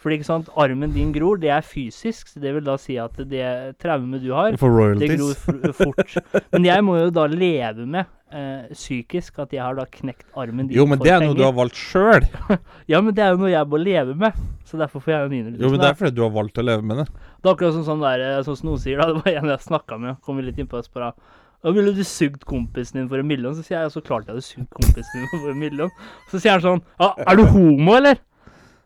Fordi 0.01 0.17
ikke 0.19 0.27
sant, 0.27 0.49
armen 0.59 0.91
din 0.91 1.13
gror, 1.15 1.38
det 1.39 1.49
er 1.49 1.61
fysisk. 1.63 2.27
Så 2.33 2.41
det 2.41 2.51
vil 2.53 2.65
da 2.65 2.75
si 2.81 2.97
at 2.99 3.15
det 3.29 3.77
traumet 3.79 4.21
du 4.21 4.33
har, 4.35 4.51
det 4.51 5.09
gror 5.15 5.71
fort. 5.73 6.17
Men 6.51 6.65
jeg 6.67 6.83
må 6.83 6.97
jo 6.99 7.09
da 7.15 7.25
leve 7.31 7.85
med 7.88 8.05
eh, 8.36 8.74
psykisk 8.76 9.39
at 9.43 9.54
jeg 9.56 9.63
har 9.63 9.78
da 9.78 9.86
knekt 9.89 10.26
armen 10.38 10.67
din 10.67 10.78
Jo, 10.78 10.86
men 10.89 11.00
det 11.02 11.13
er 11.13 11.24
noe 11.24 11.38
du 11.38 11.45
har 11.45 11.56
valgt 11.56 11.80
sjøl. 11.80 12.28
Ja, 12.91 13.00
men 13.02 13.15
det 13.17 13.24
er 13.26 13.34
jo 13.34 13.41
noe 13.41 13.54
jeg 13.54 13.71
må 13.71 13.80
leve 13.82 14.17
med. 14.19 14.36
Så 14.67 14.78
derfor 14.82 15.04
får 15.04 15.15
jeg 15.15 15.32
900 15.32 15.56
000. 15.56 15.63
Jo, 15.63 15.71
men 15.74 15.82
det 15.82 15.88
er 15.89 15.98
fordi 16.02 16.17
du 16.17 16.21
har 16.26 16.36
valgt 16.36 16.62
å 16.62 16.65
leve 16.65 16.86
med 16.86 17.02
det. 17.02 17.08
Det 17.15 17.50
er 17.50 17.56
akkurat 17.56 17.78
sånn, 17.78 17.88
sånn 17.88 18.04
der, 18.06 18.26
eh, 18.28 18.43
sånn 18.45 18.60
som 18.62 18.78
sier, 18.82 19.02
da. 19.02 19.10
Det 19.15 19.24
var 19.24 19.41
en 19.41 19.56
jeg 19.56 19.65
snakka 19.69 20.00
med, 20.02 20.21
kom 20.26 20.43
litt 20.43 20.62
innpå 20.62 20.82
og 20.82 20.88
spør 20.88 21.10
da 21.10 21.71
ville 21.74 21.95
du 21.98 22.04
sugd 22.06 22.43
kompisen 22.45 23.00
din 23.00 23.08
for 23.10 23.17
en 23.17 23.26
million? 23.26 23.56
Så 23.58 23.63
sier 23.65 23.80
jeg 23.80 23.93
så 23.95 24.02
klart 24.06 24.28
jeg 24.28 24.36
hadde 24.36 24.45
sugd 24.45 24.67
kompisen 24.76 25.24
din 25.24 25.32
for 25.32 25.50
en 25.50 25.58
million. 25.58 25.93
Så 26.30 26.38
sier 26.38 26.60
han 26.60 26.62
sånn 26.62 26.84
Ja, 27.02 27.08
er 27.26 27.39
du 27.39 27.41
homo, 27.50 27.95
eller? 27.98 28.19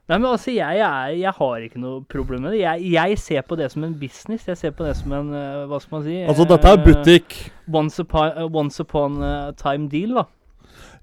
Nei, 0.09 0.17
men 0.17 0.31
altså, 0.31 0.49
jeg, 0.49 0.79
er, 0.81 1.11
jeg 1.19 1.31
har 1.37 1.65
ikke 1.67 1.79
noe 1.83 2.01
problem 2.09 2.41
med 2.47 2.55
det. 2.55 2.63
Jeg, 2.63 2.87
jeg 2.95 3.17
ser 3.21 3.43
på 3.45 3.57
det 3.59 3.67
som 3.69 3.83
en 3.85 3.93
business. 3.93 4.47
Jeg 4.49 4.57
ser 4.57 4.73
på 4.73 4.87
det 4.87 4.95
som 4.97 5.13
en 5.13 5.29
eh, 5.37 5.67
Hva 5.69 5.77
skal 5.83 5.99
man 5.99 6.07
si? 6.07 6.15
Altså, 6.23 6.47
dette 6.49 6.71
er 6.71 6.79
eh, 6.79 6.87
butikk. 6.87 7.35
Once 7.69 8.01
upon, 8.01 8.31
eh, 8.33 8.47
once 8.49 8.81
upon 8.81 9.19
a 9.21 9.33
time 9.59 9.85
deal, 9.91 10.17
da. 10.17 10.25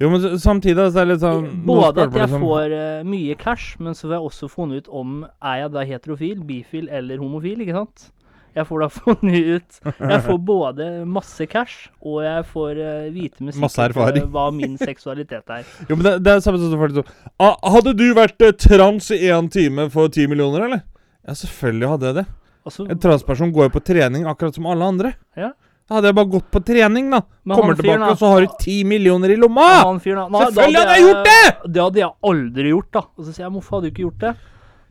Jo, 0.00 0.10
men 0.10 0.26
samtidig 0.42 0.88
så 0.90 1.00
er 1.00 1.06
det 1.06 1.14
litt 1.14 1.22
sånn 1.22 1.46
Både 1.68 1.92
at 1.92 2.00
jeg 2.02 2.12
liksom- 2.16 2.42
får 2.44 2.74
uh, 2.74 3.06
mye 3.06 3.36
cash, 3.40 3.78
men 3.80 3.94
så 3.94 4.08
får 4.08 4.16
jeg 4.16 4.26
også 4.28 4.50
funnet 4.52 4.82
ut 4.82 4.90
om 4.90 5.14
er 5.24 5.62
jeg 5.62 5.72
da 5.72 5.84
heterofil, 5.88 6.42
bifil 6.44 6.90
eller 6.90 7.22
homofil, 7.22 7.62
ikke 7.64 7.78
sant? 7.78 8.10
Jeg 8.56 8.64
får 8.64 8.82
da 8.82 8.88
funnet 9.00 9.48
ut 9.56 9.78
Jeg 9.84 10.20
får 10.24 10.38
både 10.48 10.88
masse 11.04 11.46
cash, 11.52 11.90
og 12.00 12.22
jeg 12.24 12.46
får 12.52 12.80
uh, 12.80 13.10
vite 13.12 13.44
med 13.44 13.56
sikkerhet 13.58 14.22
eh, 14.22 14.30
hva 14.32 14.46
min 14.54 14.78
seksualitet 14.88 15.52
er. 15.58 15.66
Jo, 15.90 15.98
men 15.98 16.06
det, 16.08 16.14
det 16.24 16.32
er 16.36 16.42
samme 16.44 16.62
som 16.62 16.80
folk 16.80 16.96
sånn 16.96 17.12
ah, 17.42 17.54
Hadde 17.76 17.92
du 17.98 18.06
vært 18.16 18.40
eh, 18.46 18.56
trans 18.56 19.10
i 19.12 19.20
én 19.28 19.50
time 19.52 19.90
for 19.92 20.12
ti 20.12 20.24
millioner, 20.30 20.66
eller? 20.70 20.82
Ja, 21.26 21.36
selvfølgelig 21.36 21.92
hadde 21.92 22.10
jeg 22.10 22.18
det. 22.22 22.26
Altså, 22.66 22.88
En 22.90 22.98
transperson 23.02 23.52
går 23.54 23.68
jo 23.68 23.76
på 23.76 23.84
trening 23.86 24.26
akkurat 24.26 24.56
som 24.56 24.66
alle 24.70 24.88
andre. 24.94 25.12
Ja. 25.38 25.52
Da 25.86 25.98
hadde 26.00 26.10
jeg 26.10 26.16
bare 26.18 26.30
gått 26.32 26.48
på 26.50 26.60
trening, 26.66 27.12
da. 27.12 27.20
Men 27.46 27.60
Kommer 27.60 27.76
tilbake, 27.78 28.00
da- 28.02 28.10
og 28.10 28.18
så 28.18 28.30
har 28.32 28.42
du 28.46 28.54
ti 28.58 28.80
millioner 28.88 29.30
i 29.30 29.36
lomma! 29.38 29.68
Nei, 29.86 30.00
da 30.02 30.40
Selvfølgelig 30.48 30.80
hadde 30.80 30.96
jeg 30.96 31.04
gjort 31.04 31.28
det! 31.28 31.70
Det 31.76 31.82
hadde 31.84 32.00
jeg 32.02 32.10
aldri 32.30 32.72
gjort, 32.72 32.88
da. 32.96 33.02
Og 33.14 33.22
så 33.26 33.34
sier 33.36 33.44
jeg 33.46 33.52
hvorfor 33.54 33.76
hadde 33.76 33.86
du 33.86 33.92
ikke 33.94 34.06
gjort 34.08 34.24
det? 34.24 34.32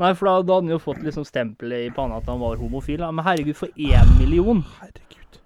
Nei, 0.01 0.12
for 0.17 0.27
da, 0.27 0.31
da 0.43 0.55
hadde 0.58 0.65
han 0.67 0.73
jo 0.75 0.79
fått 0.84 1.03
liksom 1.05 1.23
stempelet 1.27 1.86
i 1.88 1.91
panna 1.95 2.17
at 2.19 2.27
han 2.27 2.41
var 2.41 2.58
homofil. 2.60 2.99
Da. 2.99 3.12
Men 3.15 3.23
herregud, 3.27 3.55
for 3.55 3.71
én 3.79 4.10
million! 4.19 4.60
Herregud. 4.81 5.39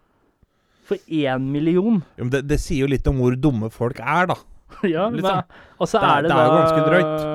For 0.89 0.97
én 1.05 1.45
million! 1.53 1.99
Jo, 2.17 2.23
men 2.25 2.31
det, 2.33 2.43
det 2.49 2.57
sier 2.63 2.88
jo 2.88 2.89
litt 2.89 3.05
om 3.12 3.19
hvor 3.21 3.35
dumme 3.38 3.69
folk 3.73 3.99
er, 4.01 4.31
da. 4.31 4.38
ja, 4.89 5.05
men, 5.13 5.21
sånn. 5.25 5.43
og 5.77 5.89
så 5.91 6.01
Det 6.01 6.09
er- 6.09 6.23
det, 6.25 6.29
det, 6.29 6.33
det 6.33 6.39
er 6.39 6.47
jo 6.47 6.53
da 6.53 6.62
ganske 6.63 6.88
drøyt. 6.89 7.27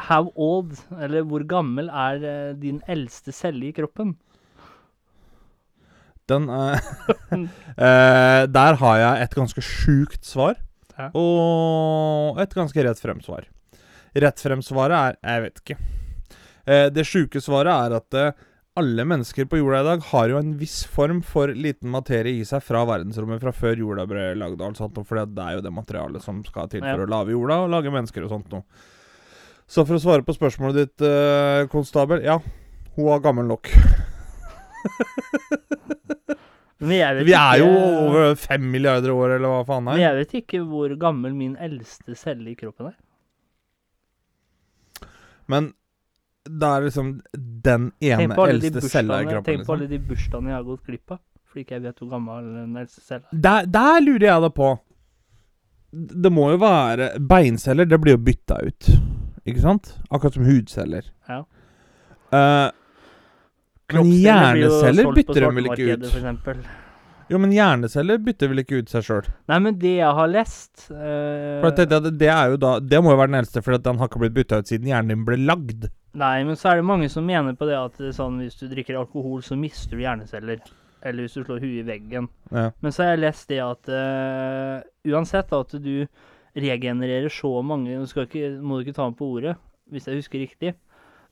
How 0.00 0.30
old, 0.40 0.76
eller 1.04 1.24
hvor 1.28 1.42
gammel 1.44 1.90
er 1.92 2.22
eh, 2.24 2.52
din 2.56 2.78
eldste 2.88 3.34
celle 3.36 3.66
i 3.68 3.72
kroppen? 3.76 4.14
Den 6.30 6.46
uh, 6.48 6.78
uh, 7.34 8.44
Der 8.56 8.78
har 8.80 8.96
jeg 9.00 9.24
et 9.26 9.34
ganske 9.36 9.64
sjukt 9.64 10.24
svar. 10.24 10.56
Ja. 10.96 11.08
Og 11.16 12.40
et 12.40 12.52
ganske 12.56 12.84
rett 12.86 13.00
frem-svar. 13.02 13.48
Rett 14.14 14.40
frem-svaret 14.42 14.96
er 14.98 15.16
Jeg 15.22 15.42
vet 15.46 15.60
ikke. 15.62 15.76
Eh, 16.66 16.88
det 16.90 17.04
sjuke 17.06 17.40
svaret 17.42 17.70
er 17.72 17.94
at 17.96 18.14
eh, 18.14 18.32
alle 18.80 19.04
mennesker 19.04 19.44
på 19.50 19.58
jorda 19.58 19.80
i 19.82 19.84
dag 19.90 20.00
har 20.12 20.28
jo 20.30 20.38
en 20.38 20.52
viss 20.58 20.84
form 20.88 21.20
for 21.26 21.48
liten 21.52 21.90
materie 21.90 22.32
i 22.40 22.44
seg 22.46 22.62
fra 22.62 22.84
verdensrommet 22.86 23.40
fra 23.42 23.52
før 23.52 23.76
jorda 23.82 24.06
ble 24.08 24.34
lagd. 24.38 24.60
altså, 24.62 24.88
For 25.04 25.14
det 25.26 25.38
er 25.44 25.56
jo 25.58 25.64
det 25.66 25.72
materialet 25.74 26.22
som 26.22 26.42
skal 26.46 26.68
til 26.68 26.80
Ja. 26.84 26.94
for 26.96 27.04
å 27.06 27.10
lage 27.10 27.30
jorda 27.34 27.60
og 27.64 27.70
lage 27.70 27.90
mennesker 27.92 28.24
og 28.24 28.30
sånt 28.30 28.50
noe. 28.52 28.62
Så 29.70 29.84
for 29.86 29.94
å 29.94 30.00
svare 30.02 30.22
på 30.26 30.34
spørsmålet 30.34 30.74
ditt, 30.74 31.00
eh, 31.06 31.66
konstabel 31.70 32.22
Ja, 32.24 32.38
hun 32.96 33.04
var 33.06 33.20
gammel 33.20 33.46
nok. 33.46 33.68
Men 36.80 36.88
Vi 37.26 37.34
er 37.34 37.58
jo 37.60 37.66
ikke- 37.66 38.08
over 38.08 38.34
fem 38.36 38.70
milliarder 38.72 39.10
år, 39.12 39.36
eller 39.36 39.48
hva 39.48 39.64
faen 39.66 39.84
Men 39.84 39.94
er. 39.94 39.98
jeg 40.00 40.14
vet 40.16 40.32
ikke 40.42 40.60
hvor 40.66 40.88
gammel 40.98 41.34
min 41.34 41.56
eldste 41.56 42.16
celle 42.16 42.48
i 42.50 42.54
kroppen 42.54 42.86
er. 42.88 42.94
Men 45.50 45.72
da 46.60 46.70
er 46.78 46.86
liksom 46.86 47.10
den 47.66 47.90
ene 48.00 48.36
eldste 48.46 48.80
cella 48.88 49.20
i 49.22 49.26
kroppen. 49.28 49.44
tenk 49.48 49.66
på 49.66 49.74
Liksom. 49.74 49.74
alle 49.76 49.88
de 49.90 49.98
bursdagene 50.08 50.50
jeg 50.52 50.56
har 50.56 50.68
gått 50.70 50.86
glipp 50.88 51.12
av. 51.16 51.20
Fordi 51.50 51.64
ikke 51.64 51.74
jeg 51.76 51.82
vet 51.84 52.00
hvor 52.00 52.10
gammel 52.14 52.48
den 52.54 52.76
eldste 52.80 53.00
cella 53.04 53.26
er. 53.26 53.40
Der, 53.46 53.66
der 53.76 54.00
lurer 54.06 54.26
jeg 54.28 54.44
deg 54.46 54.54
på. 54.56 54.70
Det 56.24 56.30
må 56.32 56.50
jo 56.52 56.58
være 56.62 57.08
Beinceller, 57.18 57.88
det 57.90 57.98
blir 58.00 58.14
jo 58.14 58.20
bytta 58.22 58.60
ut. 58.62 58.90
Ikke 59.44 59.62
sant? 59.64 59.90
Akkurat 60.10 60.36
som 60.38 60.46
hudceller. 60.46 61.08
Ja. 61.28 61.40
Uh, 62.30 62.68
men 63.90 64.06
hjerneceller 64.14 65.10
bytter 65.16 65.42
de 65.42 65.48
vel 65.56 65.66
ikke 65.72 65.96
ut? 65.98 66.04
For. 66.44 66.60
Jo, 67.30 67.38
men 67.38 67.52
hjerneceller 67.54 68.18
bytter 68.26 68.50
vel 68.50 68.62
ikke 68.64 68.80
ut 68.82 68.90
seg 68.90 69.04
sjøl? 69.06 69.28
Nei, 69.50 69.58
men 69.62 69.78
det 69.78 69.94
jeg 70.00 70.16
har 70.18 70.30
lest 70.30 70.88
uh, 70.90 71.60
For 71.60 71.68
jeg 71.68 71.76
tenkte 71.78 72.00
at 72.00 72.18
det 72.18 72.30
er 72.34 72.54
jo 72.54 72.58
da 72.58 72.72
Det 72.82 72.98
må 73.04 73.12
jo 73.14 73.20
være 73.20 73.30
den 73.30 73.38
eldste, 73.40 73.62
for 73.62 73.78
den 73.78 74.00
har 74.00 74.10
ikke 74.10 74.22
blitt 74.24 74.36
bytta 74.40 74.58
ut 74.60 74.70
siden 74.70 74.90
hjernen 74.90 75.14
din 75.14 75.26
ble 75.28 75.38
lagd. 75.38 75.86
Nei, 76.18 76.34
men 76.46 76.58
så 76.58 76.72
er 76.72 76.80
det 76.80 76.88
mange 76.90 77.06
som 77.12 77.26
mener 77.26 77.54
på 77.58 77.68
det 77.68 77.78
at 77.78 78.02
sånn, 78.16 78.40
hvis 78.42 78.58
du 78.58 78.66
drikker 78.72 78.98
alkohol, 78.98 79.44
så 79.46 79.54
mister 79.58 79.94
du 79.94 80.02
hjerneceller. 80.02 80.58
Eller 81.06 81.24
hvis 81.24 81.38
du 81.38 81.44
slår 81.44 81.62
huet 81.62 81.84
i 81.84 81.86
veggen. 81.86 82.26
Ja. 82.50 82.66
Men 82.82 82.92
så 82.92 83.04
har 83.04 83.14
jeg 83.14 83.22
lest 83.22 83.52
det 83.52 83.60
at 83.62 83.92
uh, 83.94 84.82
uansett 85.06 85.54
at 85.54 85.78
du 85.78 85.94
regenererer 86.50 87.30
så 87.30 87.60
mange 87.62 87.94
Nå 87.94 88.06
må 88.66 88.80
du 88.80 88.82
ikke 88.82 88.96
ta 88.96 89.06
meg 89.06 89.18
på 89.20 89.28
ordet, 89.36 89.54
hvis 89.94 90.10
jeg 90.10 90.18
husker 90.18 90.42
riktig. 90.42 90.74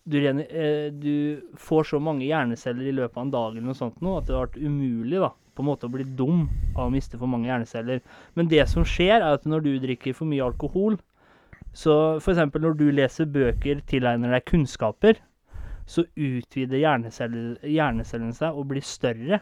Du, 0.08 0.16
rene, 0.22 0.46
eh, 0.48 0.88
du 0.92 1.42
får 1.60 1.90
så 1.90 2.00
mange 2.00 2.24
hjerneceller 2.24 2.88
i 2.88 2.94
løpet 2.96 3.18
av 3.18 3.26
en 3.26 3.34
dag 3.34 3.50
eller 3.52 3.66
noe 3.68 3.76
sånt 3.76 3.98
nå, 4.04 4.14
at 4.16 4.28
det 4.28 4.36
har 4.36 4.46
vært 4.46 4.62
umulig 4.62 5.20
da, 5.20 5.34
på 5.52 5.64
en 5.64 5.68
måte 5.68 5.88
å 5.88 5.92
bli 5.92 6.06
dum 6.16 6.46
av 6.76 6.86
å 6.86 6.92
miste 6.94 7.20
for 7.20 7.28
mange 7.28 7.50
hjerneceller. 7.50 8.00
Men 8.38 8.48
det 8.48 8.64
som 8.72 8.86
skjer, 8.88 9.18
er 9.18 9.36
at 9.36 9.44
når 9.48 9.66
du 9.66 9.70
drikker 9.82 10.16
for 10.16 10.30
mye 10.30 10.46
alkohol, 10.46 10.96
så 11.76 12.16
f.eks. 12.16 12.40
når 12.54 12.78
du 12.78 12.86
leser 12.94 13.28
bøker, 13.28 13.82
tilegner 13.90 14.32
deg 14.32 14.46
kunnskaper, 14.48 15.20
så 15.88 16.04
utvider 16.16 16.80
hjernecellene 16.80 18.34
seg 18.36 18.56
og 18.56 18.68
blir 18.72 18.84
større 18.84 19.40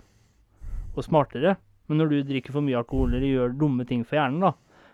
og 0.95 1.05
smartere. 1.07 1.57
Men 1.87 2.03
når 2.03 2.11
du 2.11 2.19
drikker 2.27 2.55
for 2.55 2.67
mye 2.67 2.79
alkohol 2.81 3.15
eller 3.15 3.27
gjør 3.29 3.59
dumme 3.61 3.87
ting 3.87 4.03
for 4.07 4.19
hjernen, 4.19 4.43
da, 4.43 4.53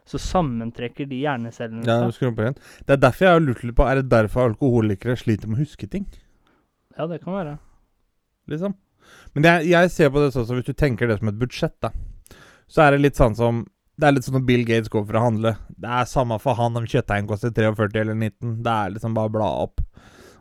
så 0.09 0.19
sammentrekker 0.19 1.07
de 1.09 1.21
hjernecellene 1.23 1.87
Ja, 1.87 1.99
seg. 2.11 2.33
igjen. 2.38 2.57
Det 2.87 2.97
er 2.97 3.03
derfor 3.05 3.25
jeg 3.27 3.33
har 3.37 3.41
lurt 3.45 3.62
litt 3.65 3.77
på 3.79 3.87
Er 3.88 4.01
det 4.01 4.09
derfor 4.11 4.49
alkoholikere 4.51 5.17
sliter 5.17 5.49
med 5.49 5.59
å 5.61 5.62
huske 5.62 5.88
ting? 5.88 6.07
Ja, 6.99 7.07
det 7.07 7.23
kan 7.23 7.33
være. 7.35 7.59
liksom. 8.51 8.75
Men 9.35 9.45
jeg, 9.45 9.69
jeg 9.71 9.91
ser 9.91 10.11
på 10.11 10.21
det 10.23 10.33
sånn 10.35 10.47
som 10.47 10.57
hvis 10.59 10.67
du 10.67 10.73
tenker 10.75 11.07
det 11.09 11.19
som 11.19 11.29
et 11.29 11.38
budsjett, 11.38 11.77
da. 11.81 11.91
Så 12.69 12.83
er 12.83 12.93
det 12.93 13.01
litt 13.03 13.17
sånn 13.17 13.35
som 13.37 13.65
Det 13.99 14.07
er 14.09 14.12
litt 14.17 14.25
sånn 14.25 14.35
når 14.41 14.47
Bill 14.49 14.65
Gates 14.65 14.88
går 14.88 15.05
for 15.07 15.19
å 15.19 15.23
handle. 15.23 15.51
Det 15.69 15.88
er 15.88 16.05
samme 16.09 16.38
for 16.41 16.55
han 16.59 16.77
om 16.77 16.87
kjøttdeigen 16.88 17.29
koster 17.29 17.51
43 17.55 18.01
eller 18.01 18.15
19. 18.17 18.62
Det 18.65 18.73
er 18.73 18.91
liksom 18.95 19.15
bare 19.15 19.29
å 19.31 19.35
bla 19.37 19.51
opp. 19.67 19.81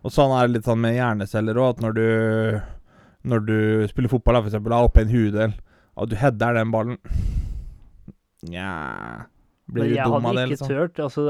Og 0.04 0.12
sånn 0.16 0.32
er 0.34 0.48
det 0.48 0.56
litt 0.56 0.66
sånn 0.66 0.80
med 0.82 0.96
hjerneceller 0.96 1.60
òg, 1.62 1.76
at 1.76 1.82
når 1.84 1.94
du 2.00 2.62
Når 3.24 3.40
du 3.46 3.88
spiller 3.88 4.10
fotball, 4.10 4.40
eksempel, 4.48 4.74
har 4.74 4.88
oppe 4.88 5.02
en 5.04 5.12
huedel, 5.14 5.52
og 5.96 6.10
du 6.10 6.16
header 6.16 6.56
den 6.58 6.72
ballen 6.74 6.98
Nja 8.50 9.28
Blir 9.72 9.88
du 9.88 9.96
jeg 9.96 10.04
dum 10.06 10.14
av 10.18 10.22
hadde 10.26 10.36
det? 10.36 10.44
ikke 10.50 10.58
Liksom? 10.58 10.68
tørt 10.72 11.00
altså 11.00 11.24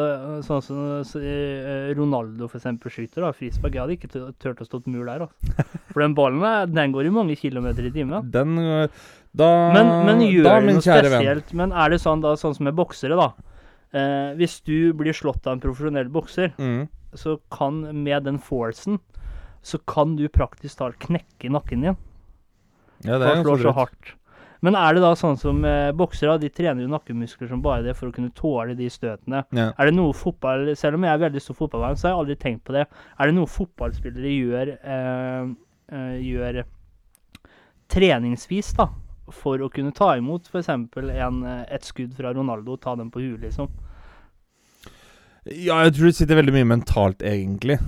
Sånn 0.48 0.62
som 0.66 0.78
så, 1.06 1.20
eh, 1.22 1.92
Ronaldo 1.94 2.48
for 2.50 2.58
eksempel 2.58 2.90
skyter, 2.94 3.22
da, 3.22 3.32
frispark. 3.38 3.76
Jeg 3.78 3.82
hadde 3.84 3.98
ikke 4.00 4.34
turt 4.42 4.64
å 4.64 4.66
stå 4.66 4.82
mur 4.88 5.06
der. 5.06 5.28
Altså. 5.28 5.66
For 5.94 6.02
den 6.02 6.16
ballen 6.18 6.74
den 6.74 6.92
går 6.96 7.06
i 7.06 7.14
mange 7.14 7.36
kilometer 7.38 7.86
i 7.86 7.92
timen. 7.94 8.32
Den 8.34 8.58
øh, 8.58 8.88
Da, 9.34 9.48
Men, 9.72 9.88
men 10.10 10.20
gjør 10.28 10.44
da, 10.44 10.56
min 10.60 10.76
noe 10.76 10.84
kjære 10.84 11.08
venn. 11.08 11.22
spesielt? 11.22 11.54
Men 11.56 11.72
er 11.72 11.90
det 11.94 12.02
sånn 12.04 12.20
da, 12.22 12.34
sånn 12.36 12.56
som 12.58 12.66
med 12.68 12.76
boksere, 12.76 13.16
da. 13.16 13.30
Eh, 13.94 14.34
hvis 14.40 14.58
du 14.68 14.92
blir 14.98 15.14
slått 15.16 15.46
av 15.48 15.54
en 15.54 15.62
profesjonell 15.64 16.10
bokser, 16.12 16.52
Mm. 16.58 16.88
så 17.16 17.38
kan 17.52 17.80
med 18.04 18.24
den 18.26 18.40
forcen 18.40 19.00
så 19.64 19.78
kan 19.86 20.16
du 20.18 20.28
praktisk 20.28 20.78
talt 20.80 20.98
knekke 21.00 21.48
nakken 21.52 21.82
din. 21.86 21.98
Ja, 23.06 23.18
det 23.20 23.28
er 23.28 23.44
ganske 23.44 23.72
drøyt. 23.72 24.16
Men 24.62 24.78
er 24.78 24.94
det 24.94 25.02
da 25.02 25.12
sånn 25.18 25.40
som 25.42 25.64
eh, 25.66 25.90
boksere, 25.98 26.38
de 26.42 26.52
trener 26.54 26.86
jo 26.86 26.92
nakkemuskler 26.92 27.50
som 27.50 27.64
bare 27.66 27.86
det 27.86 27.96
for 27.98 28.12
å 28.12 28.16
kunne 28.16 28.34
tåle 28.38 28.76
de 28.78 28.90
støtene. 28.94 29.44
Ja. 29.58 29.72
Er 29.74 29.90
det 29.90 29.96
noe 29.98 30.14
fotball 30.14 30.70
Selv 30.78 31.00
om 31.00 31.08
jeg 31.08 31.16
er 31.16 31.24
veldig 31.24 31.42
stor 31.42 31.58
fotballvenn, 31.58 31.98
så 31.98 32.08
har 32.08 32.14
jeg 32.14 32.22
aldri 32.24 32.38
tenkt 32.44 32.66
på 32.70 32.76
det. 32.78 32.86
Er 33.18 33.30
det 33.30 33.38
noe 33.38 33.50
fotballspillere 33.50 34.36
gjør 34.36 34.74
eh, 34.78 35.54
eh, 35.98 36.18
gjør 36.28 36.62
treningsvis, 37.92 38.72
da, 38.78 38.88
for 39.36 39.66
å 39.66 39.70
kunne 39.74 39.92
ta 39.96 40.14
imot 40.20 40.48
f.eks. 40.48 40.70
et 40.72 41.88
skudd 41.88 42.14
fra 42.16 42.32
Ronaldo 42.36 42.78
og 42.78 42.84
ta 42.86 42.94
dem 42.96 43.10
på 43.12 43.24
huet, 43.24 43.42
liksom? 43.44 43.68
Ja, 45.50 45.82
jeg 45.88 45.96
tror 45.98 46.12
det 46.12 46.16
sitter 46.20 46.38
veldig 46.38 46.54
mye 46.54 46.70
mentalt, 46.70 47.24
egentlig. 47.26 47.80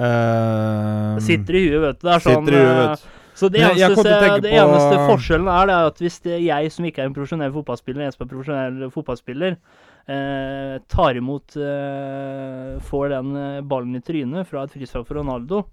Uh, 0.00 1.16
sitter 1.24 1.56
i 1.56 1.64
huet, 1.66 1.80
vet 1.82 1.98
du. 2.00 2.06
Det 2.06 2.12
er 2.14 2.22
sånn 2.24 2.46
huet, 2.46 2.60
eh, 2.60 2.76
vet 2.76 3.02
du. 3.02 3.16
Så 3.40 3.48
det 3.48 3.62
eneste, 3.64 4.04
jeg 4.04 4.42
eneste, 4.44 4.90
det 4.92 4.98
på- 5.00 5.06
forskjellen 5.14 5.48
er 5.48 5.70
det 5.70 5.76
at 5.90 6.00
hvis 6.04 6.18
det 6.26 6.32
er 6.36 6.42
jeg 6.44 6.72
som 6.74 6.84
ikke 6.88 7.00
er 7.00 7.08
en 7.08 7.14
profesjonell 7.16 7.54
fotballspiller, 7.54 8.04
en 8.04 8.12
som 8.12 8.26
er 8.26 8.30
profesjonell 8.34 8.90
fotballspiller, 8.92 9.56
eh, 10.10 10.74
tar 10.92 11.16
imot 11.20 11.56
eh, 11.56 12.74
Får 12.90 13.08
den 13.14 13.30
eh, 13.40 13.60
ballen 13.62 13.96
i 13.96 14.02
trynet 14.04 14.48
fra 14.50 14.64
et 14.66 14.74
frispark 14.76 15.08
for 15.08 15.20
Ronaldo. 15.22 15.64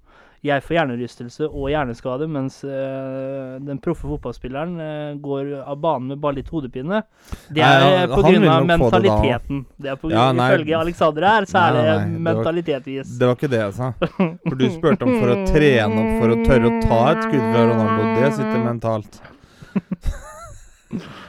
Jeg 0.46 0.62
får 0.62 0.76
hjernerystelse 0.76 1.48
og 1.48 1.70
hjerneskade, 1.72 2.28
mens 2.30 2.60
eh, 2.64 3.56
den 3.66 3.80
proffe 3.82 4.06
fotballspilleren 4.06 4.76
eh, 4.84 5.16
går 5.24 5.50
av 5.64 5.80
banen 5.82 6.12
med 6.12 6.22
bare 6.22 6.38
litt 6.38 6.52
hodepine. 6.54 7.02
Det 7.50 7.64
Nei, 7.64 7.72
er 7.72 7.86
ja, 7.86 8.04
eh, 8.04 8.12
på 8.12 8.22
grunn 8.22 8.46
av 8.46 8.52
nok 8.52 8.68
det 8.68 8.68
mentaliteten. 8.74 9.64
Det 9.82 9.92
er 9.94 9.98
på 10.02 10.12
Ja, 10.14 10.28
nei. 10.38 10.50
Ifølge 10.54 10.78
Alexander 10.78 11.28
her, 11.32 11.48
så 11.50 11.64
er 11.64 11.78
Nei, 11.78 11.82
det 11.82 11.96
nei, 11.98 12.22
mentalitetvis. 12.30 13.16
Det 13.18 13.32
var 13.32 13.40
ikke 13.40 13.52
det 13.56 13.64
jeg 13.64 13.76
sa. 13.80 13.92
For 14.48 14.62
du 14.62 14.68
spurte 14.76 15.08
om 15.08 15.18
for 15.18 15.34
å 15.34 15.40
trene 15.50 16.04
opp 16.04 16.14
for 16.22 16.36
å 16.36 16.40
tørre 16.46 16.70
å 16.70 16.80
ta 16.86 17.02
et 17.12 17.24
skudd 17.26 17.44
fra 17.48 17.66
Ronaldo. 17.72 18.08
Det 18.22 18.32
sitter 18.38 18.64
mentalt. 18.68 19.22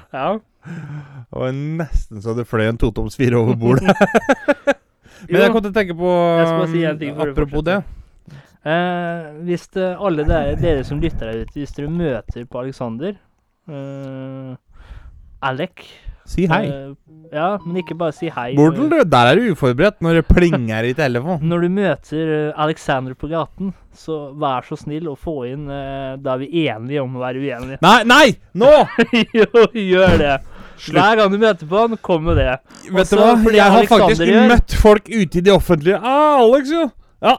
Ja. 0.09 0.39
Det 0.65 1.37
var 1.37 1.51
nesten 1.53 2.23
så 2.25 2.33
det 2.33 2.47
fløy 2.49 2.65
en 2.71 2.79
totoms 2.81 3.17
fire 3.19 3.37
over 3.37 3.59
bordet. 3.61 3.93
Men 5.29 5.43
jeg 5.43 5.53
kom 5.53 5.65
til 5.65 5.73
å 5.73 5.77
tenke 5.77 5.97
på 5.99 6.13
Jeg 6.39 6.69
si 6.73 7.11
Apropos 7.11 7.65
det. 7.67 7.83
Eh, 8.67 9.29
hvis 9.47 9.69
det, 9.77 9.93
alle 10.03 10.25
dere, 10.27 10.57
dere 10.61 10.85
som 10.85 10.99
lytter 11.01 11.31
der 11.31 11.45
ute, 11.45 11.55
hvis 11.61 11.73
dere 11.77 11.89
møter 11.95 12.45
på 12.51 12.59
Alexander 12.65 13.15
eh, 13.71 14.57
Alec 15.47 15.85
Si 16.29 16.45
hei. 16.51 16.65
eh, 16.69 16.91
ja, 17.33 17.55
men 17.65 17.79
ikke 17.81 17.95
bare 17.97 18.13
si 18.13 18.29
hei. 18.33 18.51
Bordel, 18.57 18.91
du. 18.93 18.99
Der 19.09 19.31
er 19.31 19.39
du 19.39 19.47
uforberedt 19.55 20.03
når 20.05 20.19
det 20.19 20.25
plinger 20.29 20.85
i 20.85 20.93
telefonen. 20.97 21.47
Når 21.49 21.63
du 21.65 21.69
møter 21.73 22.33
eh, 22.35 22.61
Alexander 22.61 23.15
på 23.17 23.31
gaten, 23.31 23.71
så 23.97 24.19
vær 24.37 24.67
så 24.69 24.77
snill 24.77 25.09
å 25.09 25.15
få 25.19 25.39
inn 25.49 25.65
eh, 25.73 26.19
Da 26.21 26.35
er 26.35 26.43
vi 26.43 26.67
enige 26.69 27.01
om 27.05 27.17
å 27.17 27.23
være 27.25 27.41
uenige. 27.41 27.81
Nei, 27.85 27.97
nei! 28.09 28.27
Nå! 28.61 28.69
jo, 29.39 29.65
gjør 29.73 30.19
det. 30.21 30.35
Slutt. 30.79 30.95
Hver 30.99 31.17
gang 31.23 31.33
du 31.33 31.39
møter 31.43 31.67
på 31.73 31.81
han, 31.87 31.97
kom 32.05 32.27
med 32.29 32.37
det. 32.43 32.51
Vet 32.91 33.01
Også 33.07 33.17
du 33.17 33.23
hva? 33.25 33.33
Jeg 33.57 33.65
har 33.65 33.79
Alexander 33.81 34.05
faktisk 34.13 34.29
gjør- 34.29 34.51
møtt 34.53 34.77
folk 34.85 35.09
ute 35.15 35.41
i 35.41 35.47
det 35.49 35.55
offentlige. 35.57 36.03
Ah, 36.03 36.43
Alex, 36.45 36.75
jo. 36.77 36.85
Ja. 37.25 37.39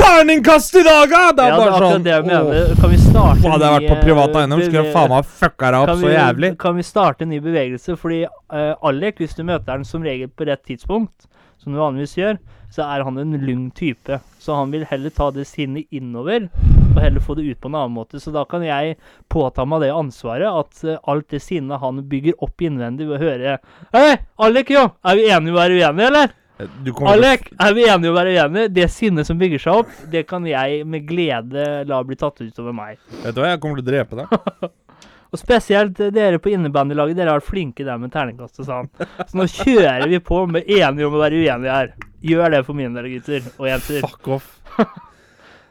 Terningkast 0.00 0.74
i 0.74 0.82
dag, 0.82 1.10
ja! 1.10 1.32
Det 1.36 1.44
er 1.44 1.50
Ja, 1.50 1.56
det 1.60 1.66
er 1.70 1.84
sånn 1.84 2.04
det 2.04 2.12
jeg 2.12 2.24
mener. 2.24 2.70
Kan 2.80 2.92
vi 2.92 3.00
starte 3.02 3.50
Hadde 3.52 3.66
jeg 3.66 3.74
vært 3.74 3.90
på 3.90 3.98
privat 4.06 4.30
eh, 4.30 4.38
eiendom, 4.40 4.62
skulle 4.64 4.84
jeg 4.84 4.94
faen 4.94 5.10
meg 5.12 5.34
fucka 5.40 5.72
deg 5.74 5.80
opp 5.80 5.90
vi, 5.90 6.00
så 6.00 6.12
jævlig. 6.14 6.50
Kan 6.62 6.78
vi 6.78 6.84
starte 6.86 7.26
en 7.26 7.30
ny 7.34 7.40
bevegelse? 7.44 7.96
Fordi 8.00 8.22
uh, 8.24 8.86
Alec, 8.88 9.20
hvis 9.20 9.36
du 9.36 9.44
møter 9.44 9.74
han 9.74 9.84
som 9.84 10.06
regel 10.06 10.32
på 10.32 10.48
rett 10.48 10.64
tidspunkt, 10.64 11.28
som 11.60 11.76
du 11.76 11.80
vanligvis 11.82 12.16
gjør, 12.16 12.40
så 12.72 12.86
er 12.86 13.04
han 13.04 13.20
en 13.20 13.36
lung 13.44 13.68
type. 13.76 14.20
Så 14.40 14.56
han 14.56 14.72
vil 14.72 14.86
heller 14.88 15.12
ta 15.12 15.28
det 15.34 15.44
sinnet 15.50 15.90
innover, 15.92 16.48
og 16.94 17.00
heller 17.02 17.20
få 17.20 17.36
det 17.36 17.44
ut 17.50 17.60
på 17.60 17.68
en 17.68 17.76
annen 17.82 17.96
måte. 17.98 18.22
Så 18.22 18.32
da 18.32 18.46
kan 18.48 18.64
jeg 18.64 18.96
påta 19.28 19.66
meg 19.68 19.84
det 19.84 19.92
ansvaret 19.92 20.48
at 20.48 20.84
uh, 20.88 20.96
alt 21.12 21.28
det 21.34 21.44
sinnet 21.44 21.84
han 21.84 22.00
bygger 22.08 22.40
opp 22.40 22.64
innvendig 22.64 23.10
ved 23.10 23.20
å 23.20 23.24
høre 23.26 23.56
Hei, 23.92 24.20
Alec, 24.40 24.72
jo! 24.72 24.88
Er 25.04 25.20
vi 25.20 25.28
enige 25.28 25.52
om 25.52 25.56
å 25.58 25.60
være 25.60 25.80
uenige, 25.80 26.12
eller? 26.12 26.36
Å 26.66 27.08
Alec, 27.12 27.48
er 27.60 27.74
vi 27.76 27.84
enige 27.88 28.10
om 28.10 28.14
å 28.14 28.18
være 28.18 28.34
uenige? 28.36 28.68
Det 28.74 28.86
sinnet 28.92 29.26
som 29.28 29.38
bygger 29.40 29.62
seg 29.62 29.80
opp, 29.84 29.90
det 30.12 30.26
kan 30.28 30.44
jeg 30.46 30.84
med 30.86 31.06
glede 31.08 31.86
la 31.88 32.02
bli 32.04 32.16
tatt 32.20 32.40
ut 32.42 32.58
over 32.62 32.72
meg. 32.76 32.98
Vet 33.22 33.34
du 33.34 33.40
hva, 33.40 33.50
jeg 33.54 33.60
kommer 33.62 33.80
til 33.80 33.86
å 33.86 33.90
drepe 33.90 34.20
deg. 34.20 34.70
Og 35.32 35.38
spesielt 35.38 36.00
eh, 36.02 36.10
dere 36.10 36.40
på 36.42 36.50
innebandelaget, 36.50 37.16
dere 37.20 37.30
har 37.30 37.38
vært 37.38 37.46
flinke 37.52 37.84
der 37.86 37.98
med 38.02 38.10
terningkast 38.10 38.58
og 38.60 38.66
sånn. 38.66 38.88
Så 39.30 39.38
nå 39.38 39.44
kjører 39.46 40.08
vi 40.10 40.18
på 40.26 40.40
med 40.50 40.66
enige 40.66 41.06
om 41.06 41.14
å 41.14 41.20
være 41.22 41.38
uenige 41.38 41.76
her. 41.76 41.92
Gjør 42.26 42.50
det 42.56 42.64
for 42.66 42.74
min 42.76 42.96
del, 42.98 43.06
gutter 43.14 43.46
og 43.56 43.68
jenter. 43.70 44.00
Fuck 44.08 44.28
off. 44.36 44.48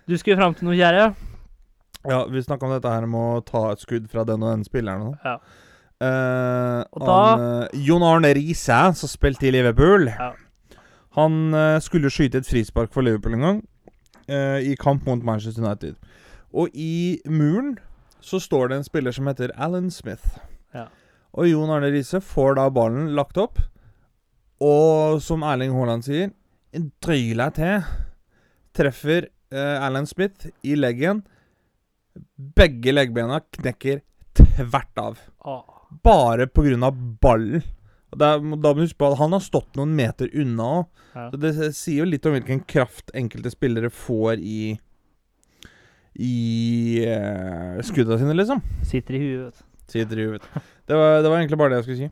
Du 0.10 0.16
skulle 0.18 0.40
fram 0.40 0.56
til 0.58 0.66
noe, 0.66 0.74
kjære? 0.74 1.04
Ja, 2.10 2.24
vi 2.34 2.42
snakka 2.42 2.66
om 2.66 2.72
dette 2.74 2.90
her 2.90 3.04
med 3.06 3.20
å 3.38 3.42
ta 3.46 3.60
et 3.76 3.84
skudd 3.84 4.08
fra 4.10 4.24
den 4.26 4.42
og 4.42 4.56
den 4.56 4.64
spilleren. 4.66 5.12
Ja. 5.22 5.36
Eh, 6.02 6.80
Og 6.96 7.04
da- 7.06 7.18
han, 7.36 7.44
eh, 7.68 7.78
Jon 7.86 8.02
Arne 8.08 8.32
Riise, 8.34 8.80
som 8.96 9.12
spilte 9.12 9.46
i 9.46 9.52
Liverpool, 9.54 10.08
Ja. 10.08 10.32
Han 11.18 11.54
eh, 11.58 11.80
skulle 11.82 12.12
skyte 12.14 12.42
et 12.42 12.48
frispark 12.48 12.94
for 12.94 13.06
Liverpool 13.06 13.38
en 13.38 13.46
gang, 13.46 13.62
eh, 14.28 14.72
i 14.72 14.76
kamp 14.80 15.08
mot 15.10 15.24
Manchester 15.26 15.66
United. 15.66 15.96
Og 16.54 16.70
i 16.74 17.20
muren 17.30 17.78
så 18.22 18.40
står 18.42 18.70
det 18.70 18.80
en 18.80 18.88
spiller 18.88 19.16
som 19.16 19.28
heter 19.30 19.54
Alan 19.56 19.90
Smith. 19.92 20.38
Ja. 20.76 20.88
Og 21.34 21.50
Jon 21.50 21.72
Arne 21.72 21.92
Riise 21.94 22.22
får 22.22 22.58
da 22.60 22.68
ballen 22.74 23.14
lagt 23.18 23.38
opp, 23.38 23.62
og 24.60 25.22
som 25.24 25.46
Erling 25.48 25.72
Haaland 25.72 26.04
sier, 26.04 26.34
drøyler 27.02 27.54
til, 27.56 27.86
treffer 28.76 29.30
uh, 29.54 29.86
Alan 29.86 30.08
Smith 30.10 30.50
i 30.68 30.76
leggen. 30.76 31.24
Begge 32.36 32.92
leggbena 32.92 33.40
knekker 33.56 34.02
tvert 34.36 35.00
av. 35.00 35.22
Ah. 35.48 35.64
Bare 36.04 36.50
pga. 36.52 36.92
ballen. 37.22 37.64
Da 38.18 38.38
må 38.42 38.58
du 38.58 38.82
huske 38.82 38.98
på 38.98 39.12
at 39.12 39.20
Han 39.20 39.36
har 39.36 39.44
stått 39.46 39.76
noen 39.78 39.92
meter 39.98 40.32
unna 40.34 40.70
òg. 40.80 40.88
Ja. 41.14 41.26
Så 41.32 41.40
det 41.42 41.52
sier 41.78 42.04
jo 42.04 42.10
litt 42.10 42.26
om 42.30 42.36
hvilken 42.38 42.64
kraft 42.70 43.12
enkelte 43.18 43.52
spillere 43.54 43.90
får 43.94 44.42
i 44.42 44.62
I 46.20 46.38
uh, 47.06 47.78
skudda 47.86 48.18
sine, 48.20 48.34
liksom. 48.38 48.64
Sitter 48.88 49.18
i 49.18 49.22
huet. 49.24 49.62
Sitter 49.90 50.20
i 50.20 50.26
huet. 50.30 50.50
Det 50.90 50.98
var, 50.98 51.22
det 51.22 51.30
var 51.30 51.38
egentlig 51.38 51.60
bare 51.62 51.74
det 51.74 51.80
jeg 51.80 51.88
skulle 51.88 52.00
si. 52.00 52.10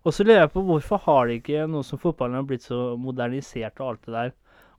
Og 0.00 0.14
så 0.16 0.24
lurer 0.24 0.44
jeg 0.44 0.52
på 0.54 0.62
hvorfor 0.64 1.02
har 1.04 1.26
de 1.28 1.36
ikke 1.40 1.66
noe 1.68 1.84
som 1.84 2.00
fotballen 2.00 2.38
har 2.38 2.46
blitt 2.48 2.64
så 2.64 2.94
modernisert 2.96 3.82
og 3.82 3.90
alt 3.90 4.06
det 4.06 4.14
der. 4.14 4.30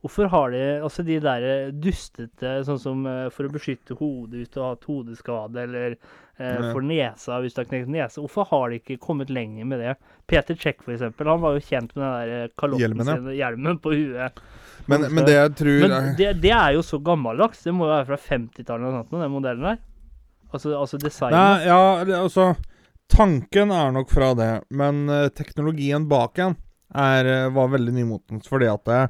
Hvorfor 0.01 0.31
har 0.33 0.49
de 0.49 0.61
altså 0.81 1.03
de 1.05 1.19
der 1.21 1.43
dustete, 1.77 2.55
sånn 2.65 2.79
som 2.81 3.03
eh, 3.05 3.27
for 3.33 3.45
å 3.45 3.53
beskytte 3.53 3.97
hodet 3.99 4.39
hvis 4.39 4.49
du 4.53 4.57
har 4.63 4.73
hatt 4.73 4.87
hodeskade, 4.89 5.61
eller 5.67 5.93
eh, 5.93 6.71
for 6.71 6.81
nesa 6.81 7.37
hvis 7.43 7.53
du 7.53 7.61
har 7.61 7.67
knekt 7.69 7.91
nese. 7.93 8.23
Hvorfor 8.23 8.49
har 8.49 8.71
de 8.71 8.79
ikke 8.81 8.97
kommet 9.03 9.29
lenger 9.29 9.69
med 9.69 9.83
det? 9.83 9.93
Peter 10.31 10.57
Check, 10.57 10.81
for 10.81 10.95
eksempel, 10.95 11.29
han 11.29 11.43
var 11.43 11.53
jo 11.53 11.61
kjent 11.67 11.93
med 11.93 12.01
den 12.01 12.15
der 12.17 12.33
eh, 12.39 12.55
kalotten 12.57 13.05
sin, 13.11 13.29
hjelmen 13.37 13.77
på 13.83 13.93
huet. 13.93 14.41
Men, 14.89 15.05
men 15.13 15.27
det 15.27 15.37
jeg 15.37 15.53
tror 15.59 15.85
Men 15.85 16.11
det, 16.17 16.33
det 16.41 16.55
er 16.57 16.73
jo 16.73 16.81
så 16.81 16.97
gammeldags. 17.05 17.61
Det 17.61 17.75
må 17.75 17.85
jo 17.85 17.93
være 17.93 18.09
fra 18.09 18.19
50-tallet 18.25 18.81
eller 18.81 18.97
noe 18.97 19.03
sånt, 19.03 19.21
den 19.21 19.35
modellen 19.35 19.69
der. 19.69 19.79
Altså, 20.51 20.73
altså 20.75 20.97
designet. 20.99 21.37
Nei, 21.37 21.69
ja, 21.69 22.17
altså 22.17 22.51
Tanken 23.11 23.71
er 23.75 23.91
nok 23.91 24.09
fra 24.11 24.33
det, 24.33 24.51
men 24.71 25.03
uh, 25.11 25.27
teknologien 25.35 26.07
bak 26.07 26.37
den 26.39 26.55
eh, 26.95 27.47
var 27.51 27.67
veldig 27.67 27.93
nymotens. 27.93 28.47
Fordi 28.47 28.69
at 28.71 28.85
det, 28.87 29.01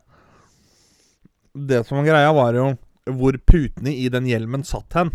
det 1.53 1.83
som 1.87 1.99
var 1.99 2.09
greia, 2.11 2.31
var 2.33 2.57
jo 2.57 2.71
hvor 3.11 3.37
putene 3.47 3.93
i 3.97 4.09
den 4.13 4.27
hjelmen 4.29 4.63
satt 4.67 4.93
hen. 4.97 5.11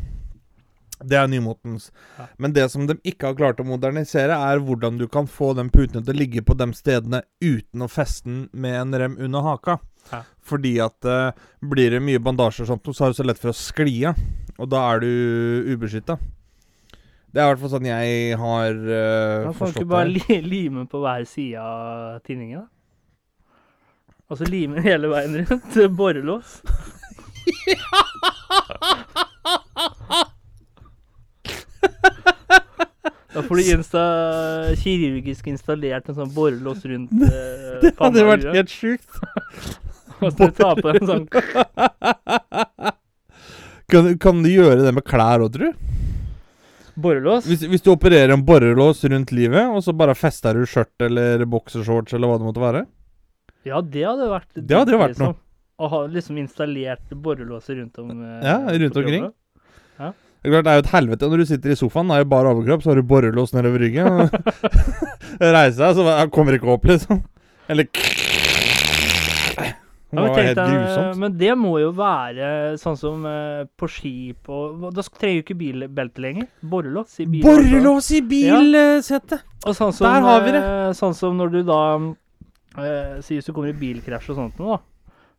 Det 0.97 1.17
er 1.19 1.29
nymotens. 1.29 1.91
Ja. 2.17 2.27
Men 2.41 2.55
det 2.57 2.71
som 2.73 2.87
de 2.89 2.97
ikke 3.05 3.29
har 3.29 3.37
klart 3.37 3.61
å 3.61 3.67
modernisere, 3.69 4.33
er 4.33 4.63
hvordan 4.65 4.97
du 4.97 5.05
kan 5.13 5.29
få 5.29 5.53
den 5.59 5.69
putene 5.73 6.01
til 6.01 6.15
å 6.15 6.19
ligge 6.19 6.43
på 6.47 6.57
de 6.57 6.71
stedene 6.77 7.21
uten 7.45 7.85
å 7.85 7.91
feste 7.91 8.31
den 8.31 8.47
med 8.57 8.79
en 8.81 8.97
rem 9.03 9.19
under 9.29 9.45
haka. 9.45 9.77
Ja. 10.11 10.23
Fordi 10.47 10.77
at 10.81 11.05
eh, 11.05 11.37
blir 11.61 11.93
det 11.93 12.01
mye 12.05 12.23
bandasje 12.23 12.65
og 12.65 12.73
sånt, 12.73 12.89
så 12.97 13.07
er 13.07 13.13
det 13.13 13.21
så 13.21 13.29
lett 13.29 13.43
for 13.43 13.53
å 13.53 13.59
skli 13.59 13.99
av. 14.09 14.25
Og 14.57 14.71
da 14.73 14.87
er 14.95 15.05
du 15.05 15.11
ubeskytta. 15.75 16.17
Det 17.29 17.43
er 17.43 17.51
i 17.51 17.53
hvert 17.53 17.61
fall 17.61 17.73
sånn 17.75 17.89
jeg 17.91 18.37
har 18.41 18.79
uh, 18.81 19.43
Man 19.45 19.57
kan 19.59 19.69
du 19.69 19.75
ikke 19.75 19.91
bare 19.91 20.09
li 20.09 20.39
lime 20.41 20.87
på 20.89 21.03
hver 21.03 21.27
side 21.29 21.61
av 21.61 22.23
tinningen, 22.25 22.63
da? 22.63 22.71
Altså 24.27 24.45
lime 24.51 24.83
hele 24.83 25.09
veien 25.13 25.37
rundt. 25.47 25.77
Borrelås. 25.97 26.61
Da 33.37 33.43
får 33.45 33.57
du 33.57 33.63
insta 33.75 34.03
kirurgisk 34.81 35.47
installert 35.53 36.09
en 36.09 36.17
sånn 36.17 36.33
borrelås 36.35 36.85
rundt 36.89 37.13
eh, 37.27 37.83
Det 37.83 37.93
hadde 38.01 38.25
vært 38.25 38.47
helt 38.57 38.73
sjukt. 38.73 39.11
Og 40.25 40.33
så 40.33 40.49
ta 40.57 40.71
på 40.79 40.89
en 40.95 41.05
sånn 41.05 41.27
Kan, 43.93 44.17
kan 44.19 44.41
du 44.43 44.49
gjøre 44.51 44.81
det 44.83 44.93
med 44.97 45.05
klær 45.07 45.45
òg, 45.45 45.53
tror 45.55 45.71
du? 45.71 45.87
borrelås. 46.97 47.45
Hvis, 47.45 47.61
hvis 47.69 47.83
du 47.85 47.91
opererer 47.93 48.33
en 48.33 48.45
borrelås 48.45 49.05
rundt 49.05 49.33
livet, 49.37 49.69
og 49.69 49.83
så 49.85 49.93
bare 49.93 50.15
fester 50.17 50.57
du 50.57 50.65
skjørt 50.65 51.05
eller 51.05 51.45
boksershorts 51.45 52.17
eller 52.17 52.31
hva 52.31 52.39
det 52.41 52.47
måtte 52.49 52.63
være? 52.63 52.81
Ja, 53.67 53.81
det 53.83 54.05
hadde 54.07 54.29
vært 54.31 54.53
Det 54.63 54.77
hadde 54.79 54.95
jo 54.95 55.01
vært 55.03 55.17
liksom. 55.17 55.35
Å 55.77 55.89
ha 55.93 55.99
liksom 56.09 56.39
installert 56.41 57.11
borrelåser 57.21 57.77
rundt 57.83 57.99
om 58.01 58.13
eh, 58.15 58.47
Ja, 58.47 58.59
rundt 58.71 58.97
omkring. 59.03 59.27
Det 60.47 60.53
er 60.53 60.53
klart, 60.53 60.65
det 60.69 60.71
er 60.71 60.77
jo 60.79 60.85
et 60.85 60.93
helvete 60.95 61.29
når 61.33 61.41
du 61.43 61.47
sitter 61.49 61.73
i 61.75 61.77
sofaen, 61.81 62.07
det 62.13 62.15
er 62.17 62.23
jo 62.23 62.29
bare 62.31 62.51
overkropp, 62.55 62.83
så 62.85 62.93
har 62.93 63.01
du 63.01 63.07
borrelås 63.11 63.51
nedover 63.57 63.83
ryggen. 63.83 64.07
Reiser 65.57 65.81
deg, 65.83 65.97
så 65.99 66.05
jeg 66.07 66.31
kommer 66.37 66.55
ikke 66.55 66.71
opp, 66.77 66.85
liksom. 66.87 67.25
Eller 67.67 67.89
Det 67.91 69.67
Ja, 69.67 70.23
men, 70.23 70.31
var 70.31 70.39
helt 70.39 70.59
grusomt. 70.61 71.17
men 71.19 71.33
det 71.41 71.55
må 71.59 71.73
jo 71.83 71.89
være 71.99 72.51
sånn 72.79 72.95
som 72.97 73.25
eh, 73.27 73.65
på 73.77 73.89
skip 73.91 74.47
og 74.55 74.85
Da 74.95 75.03
trenger 75.03 75.41
jo 75.41 75.43
ikke 75.43 75.57
bilbelte 75.59 76.23
lenger. 76.23 76.47
Borrelås 76.63 77.19
i 77.21 77.27
bil. 77.27 77.43
Borrelås 77.43 78.13
i 78.15 78.21
bilsettet! 78.23 79.43
Og 79.67 79.75
sånn 79.75 79.91
som, 79.93 80.07
Der 80.07 80.23
har 80.29 80.45
vi 80.47 80.55
det. 80.55 80.63
eh, 80.63 80.93
Sånn 80.97 81.17
som 81.19 81.35
når 81.37 81.51
du 81.57 81.59
da 81.67 81.81
eh, 82.83 83.17
Si 83.25 83.39
hvis 83.39 83.49
du 83.49 83.53
kommer 83.57 83.73
i 83.73 83.79
bilkrasj 83.79 84.31
og 84.35 84.39
sånt 84.41 84.61
noe, 84.61 84.77
da. 84.77 84.83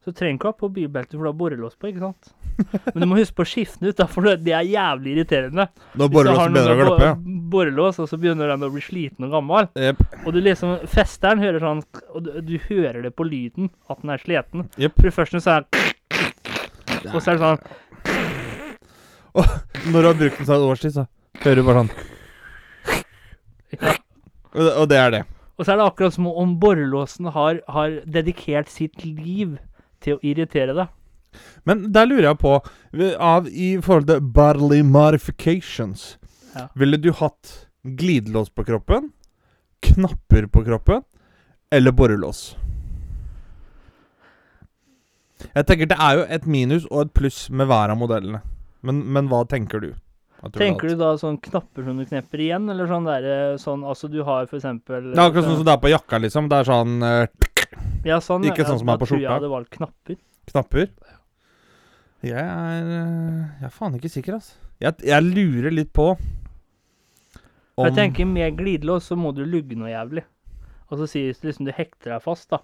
Så 0.08 0.14
trenger 0.16 0.38
du 0.38 0.40
ikke 0.40 0.48
ha 0.54 0.56
på 0.56 0.68
bilbelte, 0.72 1.18
for 1.18 1.26
du 1.26 1.28
har 1.28 1.36
borrelås 1.36 1.74
på, 1.76 1.90
ikke 1.90 2.00
sant? 2.00 2.30
Men 2.94 3.02
du 3.04 3.08
må 3.12 3.18
huske 3.18 3.36
på 3.36 3.44
å 3.44 3.50
skifte 3.50 3.82
den 3.82 3.90
ut, 3.92 3.98
da, 3.98 4.06
for 4.08 4.24
det 4.40 4.54
er 4.56 4.64
jævlig 4.64 5.18
irriterende. 5.18 5.66
Når 6.00 6.12
borrelåsen 6.14 6.54
begynner 6.56 6.72
å 6.72 6.78
glappe, 6.80 7.10
ja. 7.10 7.16
Borrelås, 7.52 8.00
og 8.00 8.08
så 8.08 8.20
begynner 8.22 8.48
den 8.54 8.64
å 8.64 8.70
bli 8.72 8.84
sliten 8.86 9.28
og 9.28 9.34
gammel. 9.36 9.68
Yep. 9.76 10.00
Og 10.24 10.30
du 10.32 10.40
liksom 10.46 10.78
Festeren 10.88 11.44
hører 11.44 11.60
sånn 11.66 11.84
Og 12.16 12.24
du, 12.24 12.30
du 12.48 12.56
hører 12.70 13.02
det 13.04 13.12
på 13.20 13.28
lyden 13.28 13.68
at 13.92 14.00
den 14.00 14.14
er 14.16 14.24
sliten. 14.24 14.70
Yep. 14.80 14.96
For 15.02 15.18
første 15.20 15.44
så 15.44 15.58
er 15.58 15.68
det 15.68 15.84
Og 17.12 17.20
så 17.20 17.34
er 17.34 17.36
det 17.36 17.44
sånn 17.44 17.60
Når 19.92 20.00
du 20.00 20.08
har 20.08 20.18
brukt 20.24 20.40
den 20.40 20.48
sånn 20.48 20.58
et 20.62 20.68
års 20.72 20.82
tid, 20.88 20.96
så 20.96 21.04
hører 21.44 21.60
du 21.60 21.68
bare 21.68 21.84
sånn. 21.84 21.92
ja. 23.76 23.98
Og 24.56 24.62
det, 24.64 24.72
og 24.72 24.88
det 24.90 24.98
er 25.04 25.12
det. 25.14 25.24
Og 25.58 25.66
så 25.66 25.74
er 25.74 25.80
det 25.80 25.88
akkurat 25.90 26.14
som 26.14 26.28
om 26.30 26.60
borrelåsen 26.62 27.32
har, 27.34 27.62
har 27.68 28.00
dedikert 28.06 28.70
sitt 28.70 29.04
liv 29.06 29.58
til 30.06 30.18
å 30.18 30.22
irritere 30.22 30.76
deg. 30.78 30.94
Men 31.66 31.88
der 31.94 32.08
lurer 32.10 32.30
jeg 32.30 32.40
på, 32.42 32.54
av, 33.20 33.50
i 33.50 33.76
forhold 33.82 34.08
til 34.10 34.32
bodily 34.34 34.82
modifications 34.86 36.16
Ja. 36.58 36.64
Ville 36.74 36.98
du 36.98 37.12
hatt 37.14 37.68
glidelås 37.84 38.50
på 38.50 38.64
kroppen, 38.66 39.12
knapper 39.86 40.48
på 40.50 40.64
kroppen 40.66 41.04
eller 41.72 41.94
borrelås? 41.94 42.56
Jeg 45.54 45.68
tenker 45.68 45.86
Det 45.86 45.98
er 46.02 46.18
jo 46.18 46.26
et 46.34 46.48
minus 46.48 46.88
og 46.90 47.02
et 47.02 47.14
pluss 47.14 47.50
med 47.50 47.70
hver 47.70 47.94
av 47.94 48.00
modellene. 48.00 48.42
Men, 48.82 49.04
men 49.06 49.30
hva 49.30 49.44
tenker 49.46 49.84
du? 49.84 49.92
Tenker 50.54 50.92
du 50.94 51.00
da 51.00 51.16
sånn 51.18 51.40
knapper 51.42 51.86
som 51.88 51.98
du 51.98 52.06
knepper 52.06 52.42
igjen, 52.46 52.68
eller 52.70 52.86
sånn 52.90 53.08
derre 53.10 53.38
sånn 53.62 53.82
Altså 53.90 54.06
du 54.12 54.20
har 54.24 54.46
for 54.46 54.60
eksempel 54.60 55.08
Det 55.10 55.18
er 55.18 55.32
akkurat 55.32 55.48
sånn 55.48 55.58
som 55.58 55.66
det 55.66 55.74
er 55.74 55.82
på 55.82 55.90
jakka, 55.90 56.20
liksom. 56.22 56.50
Det 56.52 56.60
er 56.60 56.68
sånn 56.70 56.94
eh, 57.08 57.26
Ja, 58.06 58.20
sånn. 58.22 58.46
ikke 58.46 58.62
ja, 58.62 58.68
sånn 58.70 58.82
som 58.84 58.92
er 58.92 59.00
da 59.00 59.02
på 59.02 59.10
tror 59.10 59.24
jeg 59.24 59.32
hadde 59.34 59.50
valgt 59.50 59.72
knapper. 59.74 60.20
knapper. 60.52 60.88
Jeg 62.28 62.44
er 62.46 62.92
eh, 63.00 63.44
Jeg 63.64 63.70
er 63.72 63.74
faen 63.74 63.98
ikke 63.98 64.14
sikker, 64.14 64.38
altså. 64.38 64.56
Jeg, 64.78 64.94
jeg 65.10 65.26
lurer 65.26 65.74
litt 65.74 65.90
på 65.98 66.12
om 66.14 67.86
Jeg 67.86 67.98
tenker 67.98 68.30
Med 68.30 68.58
glidelås 68.58 69.10
så 69.10 69.18
må 69.18 69.34
du 69.34 69.44
lugge 69.46 69.78
noe 69.78 69.90
jævlig. 69.90 70.24
Og 70.88 71.02
så 71.02 71.10
sies 71.10 71.42
det 71.42 71.50
liksom 71.52 71.66
du 71.68 71.74
hekter 71.76 72.14
deg 72.14 72.24
fast, 72.24 72.50
da. 72.54 72.62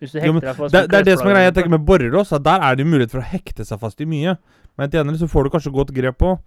Hvis 0.00 0.14
du 0.14 0.18
Jo, 0.24 0.32
men 0.32 0.40
deg 0.44 0.56
fast 0.56 0.72
det, 0.72 0.86
det 0.88 0.98
er 1.02 1.08
det 1.10 1.18
som 1.20 1.28
er 1.28 1.34
greia. 1.36 1.48
Jeg 1.50 1.56
tenker 1.58 1.74
med 1.76 1.84
borrelås, 1.88 2.32
at 2.32 2.44
der 2.46 2.62
er 2.64 2.76
det 2.80 2.86
mulighet 2.88 3.12
for 3.12 3.20
å 3.20 3.28
hekte 3.34 3.66
seg 3.68 3.80
fast 3.82 4.00
i 4.00 4.08
mye. 4.08 4.36
Men 4.80 4.88
til 4.90 5.02
gjengjeld 5.02 5.20
så 5.20 5.28
får 5.28 5.44
du 5.44 5.50
kanskje 5.56 5.72
godt 5.74 5.90
grep 5.96 6.16
på. 6.22 6.38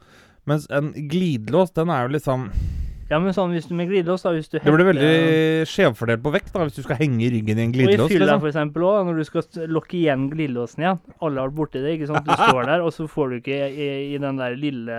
Mens 0.49 0.65
en 0.73 0.89
glidelås, 1.07 1.71
den 1.77 1.91
er 1.93 2.07
jo 2.07 2.15
liksom 2.17 2.49
Ja, 3.11 3.19
men 3.21 3.35
sånn 3.35 3.51
hvis 3.53 3.67
du 3.69 3.75
med 3.77 3.91
glidelås, 3.91 4.23
da 4.25 4.31
hvis 4.33 4.49
du 4.49 4.57
Det 4.57 4.73
blir 4.73 4.87
veldig 4.89 5.11
skjevfordelt 5.69 6.23
på 6.23 6.31
vekt 6.33 6.49
da, 6.55 6.63
hvis 6.65 6.79
du 6.79 6.81
skal 6.87 6.97
henge 6.97 7.29
ryggen 7.29 7.59
i 7.61 7.65
en 7.67 7.71
glidelås. 7.75 8.07
Og 8.07 8.09
i 8.09 8.15
fylla 8.15 8.25
Liksom. 8.31 8.41
for 8.41 8.49
eksempel 8.49 8.85
òg, 8.89 9.05
når 9.05 9.19
du 9.21 9.23
skal 9.27 9.69
lokke 9.69 9.97
igjen 9.99 10.25
glidelåsen 10.33 10.81
igjen. 10.83 10.99
Alle 11.21 11.43
har 11.43 11.51
vært 11.51 11.59
borti 11.59 11.83
det, 11.83 11.93
ikke 11.99 12.09
sant. 12.09 12.25
Du 12.25 12.33
står 12.33 12.65
der, 12.71 12.81
og 12.81 12.91
så 12.95 13.05
får 13.11 13.29
du 13.29 13.35
ikke 13.43 13.59
i, 13.69 13.89
i 14.15 14.17
den 14.23 14.41
der 14.41 14.57
lille 14.57 14.97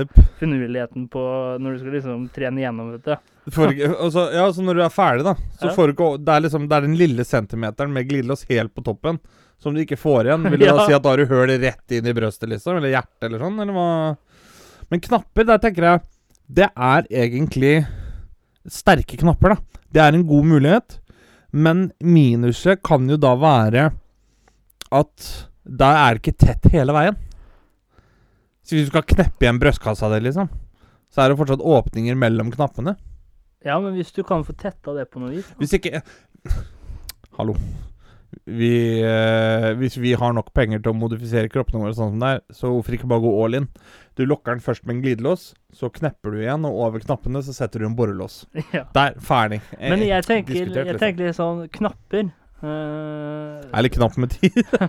Jep. 0.00 0.16
finurligheten 0.40 1.08
på 1.12 1.22
når 1.60 1.76
du 1.76 1.82
skal 1.84 1.98
liksom 1.98 2.28
trene 2.32 2.64
gjennom, 2.64 2.94
vet 2.96 3.04
du. 3.10 3.35
Du 3.46 3.52
får 3.54 3.72
ikke- 3.72 3.92
og 3.94 4.10
så- 4.12 4.32
ja, 4.34 4.46
så 4.52 4.62
når 4.66 4.74
du 4.74 4.82
er 4.82 4.90
ferdig, 4.90 5.24
da, 5.24 5.34
så 5.60 5.68
Ja. 5.70 5.74
får 5.74 5.86
du 5.86 5.92
ikke 5.94 6.24
Det 6.24 6.34
er 6.34 6.40
liksom 6.40 6.68
Det 6.68 6.76
er 6.76 6.80
den 6.82 6.96
lille 6.96 7.24
centimeteren 7.24 7.92
med 7.92 8.08
glidelås 8.08 8.44
helt 8.48 8.74
på 8.74 8.82
toppen 8.82 9.20
som 9.58 9.72
du 9.72 9.80
ikke 9.80 9.96
får 9.96 10.24
igjen. 10.26 10.42
Vil 10.50 10.58
det 10.58 10.68
da 10.74 10.86
si 10.86 10.92
at 10.92 11.02
da 11.02 11.10
har 11.10 11.16
du 11.16 11.26
høl 11.26 11.48
rett 11.60 11.90
inn 11.92 12.06
i 12.06 12.12
brøstet, 12.12 12.48
liksom? 12.50 12.76
Eller 12.76 12.90
hjertet, 12.90 13.22
eller 13.30 13.38
sånn? 13.38 13.60
Eller 13.62 13.72
hva? 13.72 14.16
Men 14.90 15.00
knapper, 15.00 15.46
der 15.46 15.58
tenker 15.58 15.82
jeg 15.82 16.00
Det 16.52 16.70
er 16.76 17.02
egentlig 17.10 17.86
sterke 18.68 19.16
knapper, 19.18 19.54
da. 19.54 19.56
Det 19.92 20.00
er 20.02 20.14
en 20.14 20.26
god 20.26 20.44
mulighet. 20.44 20.98
Men 21.52 21.92
minuset 22.02 22.82
kan 22.82 23.08
jo 23.08 23.16
da 23.16 23.34
være 23.36 23.92
at 24.92 25.46
da 25.66 26.08
er 26.08 26.14
det 26.14 26.22
ikke 26.22 26.38
tett 26.38 26.70
hele 26.72 26.92
veien. 26.92 27.16
Så 28.62 28.74
hvis 28.76 28.86
du 28.86 28.90
skal 28.90 29.02
kneppe 29.02 29.40
igjen 29.46 29.58
brystkassa 29.62 30.10
di, 30.12 30.20
liksom, 30.28 30.48
så 31.14 31.22
er 31.24 31.28
det 31.30 31.38
fortsatt 31.38 31.62
åpninger 31.62 32.16
mellom 32.18 32.50
knappene. 32.52 32.96
Ja, 33.66 33.80
men 33.82 33.96
hvis 33.98 34.14
du 34.14 34.22
kan 34.26 34.46
få 34.46 34.54
tetta 34.58 34.94
det 34.96 35.08
på 35.10 35.20
noe 35.22 35.34
vis 35.34 35.48
da. 35.50 35.58
Hvis 35.60 35.76
ikke 35.80 36.02
Hallo. 37.36 37.56
Vi, 38.46 39.00
eh, 39.02 39.68
hvis 39.78 39.96
vi 39.98 40.12
har 40.18 40.32
nok 40.36 40.52
penger 40.54 40.80
til 40.82 40.92
å 40.92 40.98
modifisere 40.98 41.50
kroppene 41.50 41.82
våre 41.82 41.94
sånn 41.96 42.14
som 42.14 42.22
det 42.22 42.30
er, 42.36 42.40
så 42.54 42.70
hvorfor 42.70 42.96
ikke 42.96 43.08
bare 43.10 43.24
gå 43.24 43.32
all 43.42 43.58
in? 43.58 43.68
Du 44.18 44.24
lokker 44.28 44.54
den 44.54 44.64
først 44.64 44.86
med 44.86 44.96
en 44.96 45.02
glidelås, 45.04 45.48
så 45.74 45.90
knepper 45.92 46.34
du 46.34 46.40
igjen, 46.42 46.66
og 46.68 46.80
over 46.86 47.02
knappene 47.02 47.42
så 47.44 47.54
setter 47.56 47.82
du 47.82 47.88
en 47.88 47.96
borrelås. 47.98 48.44
ja. 48.76 48.84
Der, 48.96 49.16
ferdig. 49.24 49.60
Eh, 49.78 49.88
Men 49.92 50.04
jeg 50.06 50.26
tenker, 50.28 50.58
jeg 50.58 50.72
liksom. 50.72 51.00
tenker 51.02 51.26
litt 51.26 51.38
sånn 51.38 51.64
knapper 51.78 52.28
Uh, 52.64 53.60
Er 53.68 53.84
litt 53.84 53.96
knapp 53.98 54.16
med 54.16 54.32
tid. 54.32 54.56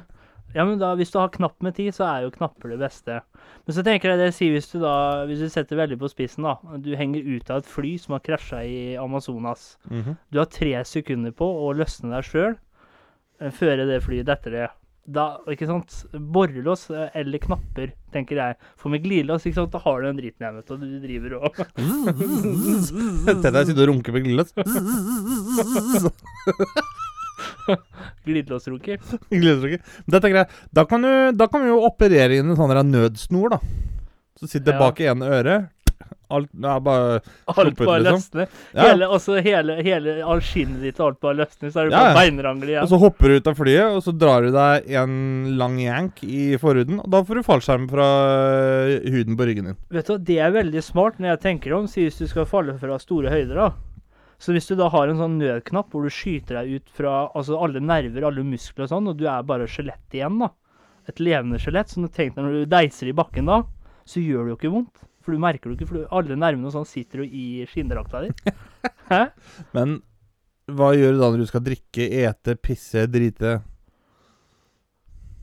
Ja, 0.57 0.63
men 0.65 0.79
da, 0.81 0.95
hvis 0.97 1.11
du 1.13 1.19
har 1.21 1.29
knapp 1.29 1.53
med 1.61 1.75
tid, 1.77 1.93
så 1.93 2.07
er 2.09 2.23
jo 2.25 2.31
knapper 2.33 2.71
det 2.73 2.79
beste. 2.81 3.19
Men 3.67 3.75
så 3.77 3.83
tenker 3.85 4.09
jeg 4.09 4.17
det 4.23 4.31
sier 4.33 4.55
hvis 4.55 4.71
du 4.71 4.79
da 4.81 4.93
Hvis 5.29 5.43
du 5.43 5.49
setter 5.53 5.77
veldig 5.77 5.99
på 6.01 6.09
spissen, 6.09 6.41
da. 6.47 6.55
Du 6.81 6.95
henger 6.97 7.21
ut 7.27 7.51
av 7.53 7.61
et 7.61 7.69
fly 7.69 7.91
som 8.01 8.15
har 8.17 8.23
krasja 8.25 8.63
i 8.65 8.97
Amazonas. 8.97 9.75
Mhm. 9.91 10.17
Du 10.33 10.39
har 10.41 10.49
tre 10.49 10.73
sekunder 10.89 11.29
på 11.37 11.45
å 11.45 11.69
løsne 11.77 12.09
deg 12.15 12.25
sjøl 12.25 12.57
før 13.53 13.85
det 13.85 14.01
flyet 14.01 14.25
detter 14.25 14.49
det. 14.55 14.65
Da, 15.07 15.37
ikke 15.47 15.63
sant? 15.69 15.93
Borrelås 16.33 16.89
eh, 16.91 17.07
eller 17.15 17.39
knapper, 17.39 17.93
tenker 18.11 18.35
jeg. 18.41 18.55
For 18.81 18.89
med 18.91 19.03
glidelås, 19.05 19.45
ikke 19.47 19.55
sant, 19.61 19.71
da 19.71 19.79
har 19.85 20.01
du 20.01 20.05
den 20.09 20.17
driten 20.19 20.43
jeg 20.43 20.53
vet. 20.57 20.71
Og 20.73 20.77
du 20.81 20.87
driver 21.05 21.31
og 21.37 21.55
Tenk 23.29 23.39
deg 23.45 23.65
sitte 23.69 23.83
og 23.85 23.89
runke 23.93 24.09
med 24.11 24.21
glidelås. 24.25 24.51
glidelåsrunker. 28.27 28.99
Glidelåsrunker. 29.29 29.81
Da 30.75 30.85
kan, 30.85 31.01
du, 31.01 31.31
da 31.37 31.47
kan 31.47 31.63
vi 31.65 31.73
jo 31.73 31.81
operere 31.87 32.37
inn 32.39 32.51
en 32.53 32.59
sånn 32.59 32.73
der 32.73 32.83
nødsnor, 32.87 33.57
da. 33.57 33.61
Så 34.37 34.47
sitter 34.51 34.73
Ja. 34.75 34.79
bak 34.85 34.99
i 35.01 35.09
ene 35.09 35.25
øret. 35.39 35.73
Alt 36.29 36.49
ja, 36.59 36.73
bare 36.83 37.21
Alt 37.47 37.77
bare 37.79 38.01
liksom. 38.03 38.17
løsner. 38.17 38.47
Ja. 38.75 38.83
Hele, 38.89 39.07
også 39.15 39.37
hele, 39.41 39.77
hele 39.81 40.17
all 40.27 40.41
skinnet 40.43 40.81
ditt 40.83 40.99
og 40.99 41.05
alt 41.13 41.19
bare 41.23 41.37
løsner, 41.39 41.71
så 41.71 41.79
er 41.79 41.87
det 41.87 41.95
Ja, 41.95 42.01
bare 42.03 42.17
beinrangle 42.19 42.67
igjen. 42.73 42.83
Og 42.83 42.89
så 42.91 42.99
hopper 42.99 43.31
du 43.31 43.37
ut 43.39 43.47
av 43.47 43.55
flyet, 43.55 43.95
og 43.95 44.01
så 44.03 44.11
drar 44.11 44.43
du 44.43 44.51
deg 44.51 44.91
en 44.99 45.15
lang 45.57 45.77
yank 45.79 46.19
i 46.27 46.57
forhuden. 46.59 46.99
Og 46.99 47.07
da 47.15 47.23
får 47.23 47.39
du 47.39 47.45
fallskjerm 47.47 47.87
fra 47.89 48.09
øh, 48.91 49.07
huden 49.15 49.39
på 49.39 49.47
ryggen 49.47 49.71
din. 49.71 49.77
Vet 49.95 50.11
du, 50.11 50.17
Det 50.19 50.37
er 50.43 50.51
veldig 50.51 50.83
smart 50.83 51.17
når 51.17 51.31
jeg 51.37 51.43
tenker 51.47 51.77
om, 51.79 51.87
så 51.87 52.03
hvis 52.03 52.19
du 52.19 52.27
skal 52.27 52.45
falle 52.45 52.75
fra 52.77 52.99
store 52.99 53.31
høyder. 53.31 53.55
da. 53.55 53.69
Så 54.37 54.53
hvis 54.53 54.69
du 54.69 54.75
da 54.77 54.89
har 54.93 55.09
en 55.09 55.17
sånn 55.17 55.39
nødknapp 55.41 55.93
hvor 55.93 56.05
du 56.05 56.13
skyter 56.13 56.59
deg 56.59 56.77
ut 56.77 56.91
fra 56.93 57.13
altså 57.33 57.57
alle 57.57 57.81
nerver, 57.81 58.25
alle 58.27 58.45
muskler 58.45 58.85
og 58.85 58.91
sånn, 58.91 59.09
og 59.09 59.17
du 59.17 59.25
er 59.29 59.45
bare 59.47 59.69
skjelett 59.71 60.13
igjen, 60.13 60.37
da. 60.43 60.51
Et 61.09 61.21
levende 61.23 61.57
skjelett. 61.61 61.89
Så 61.89 62.03
tenk 62.05 62.35
deg 62.35 62.43
når 62.45 62.59
du 62.59 62.73
deiser 62.75 63.09
i 63.09 63.15
bakken 63.17 63.49
da, 63.49 63.63
så 64.07 64.21
gjør 64.21 64.45
det 64.45 64.53
jo 64.53 64.59
ikke 64.59 64.73
vondt. 64.75 65.07
For 65.25 65.35
du 65.35 65.41
merker 65.43 65.71
det 65.71 65.79
ikke, 65.79 65.89
for 65.89 66.19
alle 66.19 66.37
nervene 66.39 66.69
og 66.69 66.75
sånn 66.75 66.87
sitter 66.87 67.23
jo 67.23 67.25
i 67.27 67.65
skinndrakta 67.67 68.21
di. 68.27 68.53
Hæ? 69.11 69.23
Men 69.75 69.97
hva 70.67 70.93
gjør 70.95 71.15
du 71.15 71.19
da 71.23 71.31
når 71.31 71.41
du 71.41 71.49
skal 71.49 71.65
drikke, 71.65 72.05
ete, 72.21 72.55
pisse, 72.59 73.07
drite? 73.11 73.57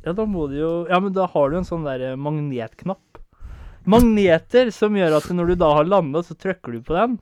Ja, 0.05 0.12
da 0.12 0.26
må 0.28 0.47
du 0.51 0.59
jo 0.59 0.72
Ja, 0.90 1.01
men 1.01 1.14
da 1.16 1.26
har 1.32 1.51
du 1.51 1.59
en 1.59 1.68
sånn 1.68 1.86
der 1.88 2.03
eh, 2.12 2.16
magnetknapp. 2.20 3.20
Magneter 3.88 4.70
som 4.72 4.97
gjør 4.97 5.18
at 5.18 5.28
når 5.32 5.53
du 5.53 5.55
da 5.61 5.70
har 5.78 5.88
landa, 5.88 6.22
så 6.24 6.36
trykker 6.36 6.76
du 6.76 6.84
på 6.84 6.97
den. 6.97 7.18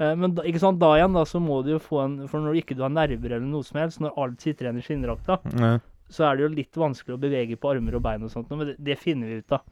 Eh, 0.00 0.14
men 0.18 0.34
da, 0.34 0.44
ikke 0.48 0.62
sant, 0.62 0.80
da 0.82 0.94
igjen 0.98 1.14
da, 1.14 1.22
så 1.28 1.40
må 1.42 1.60
du 1.62 1.74
jo 1.76 1.80
få 1.82 2.00
en 2.02 2.16
For 2.30 2.42
når 2.42 2.56
du 2.56 2.62
ikke 2.62 2.78
har 2.80 2.90
nerver 2.90 3.36
eller 3.36 3.46
noe 3.46 3.66
som 3.66 3.78
helst, 3.78 4.02
når 4.02 4.16
alt 4.18 4.42
sitter 4.42 4.66
igjen 4.68 4.80
i 4.80 4.86
skinndrakta, 4.86 5.38
Nei. 5.54 5.76
så 6.10 6.28
er 6.28 6.36
det 6.36 6.46
jo 6.48 6.52
litt 6.56 6.80
vanskelig 6.80 7.16
å 7.16 7.22
bevege 7.22 7.58
på 7.60 7.70
armer 7.70 8.00
og 8.00 8.04
bein 8.06 8.26
og 8.26 8.32
sånt, 8.32 8.50
men 8.50 8.72
det, 8.72 8.78
det 8.82 8.98
finner 9.00 9.30
vi 9.30 9.42
ut 9.44 9.58
av. 9.58 9.62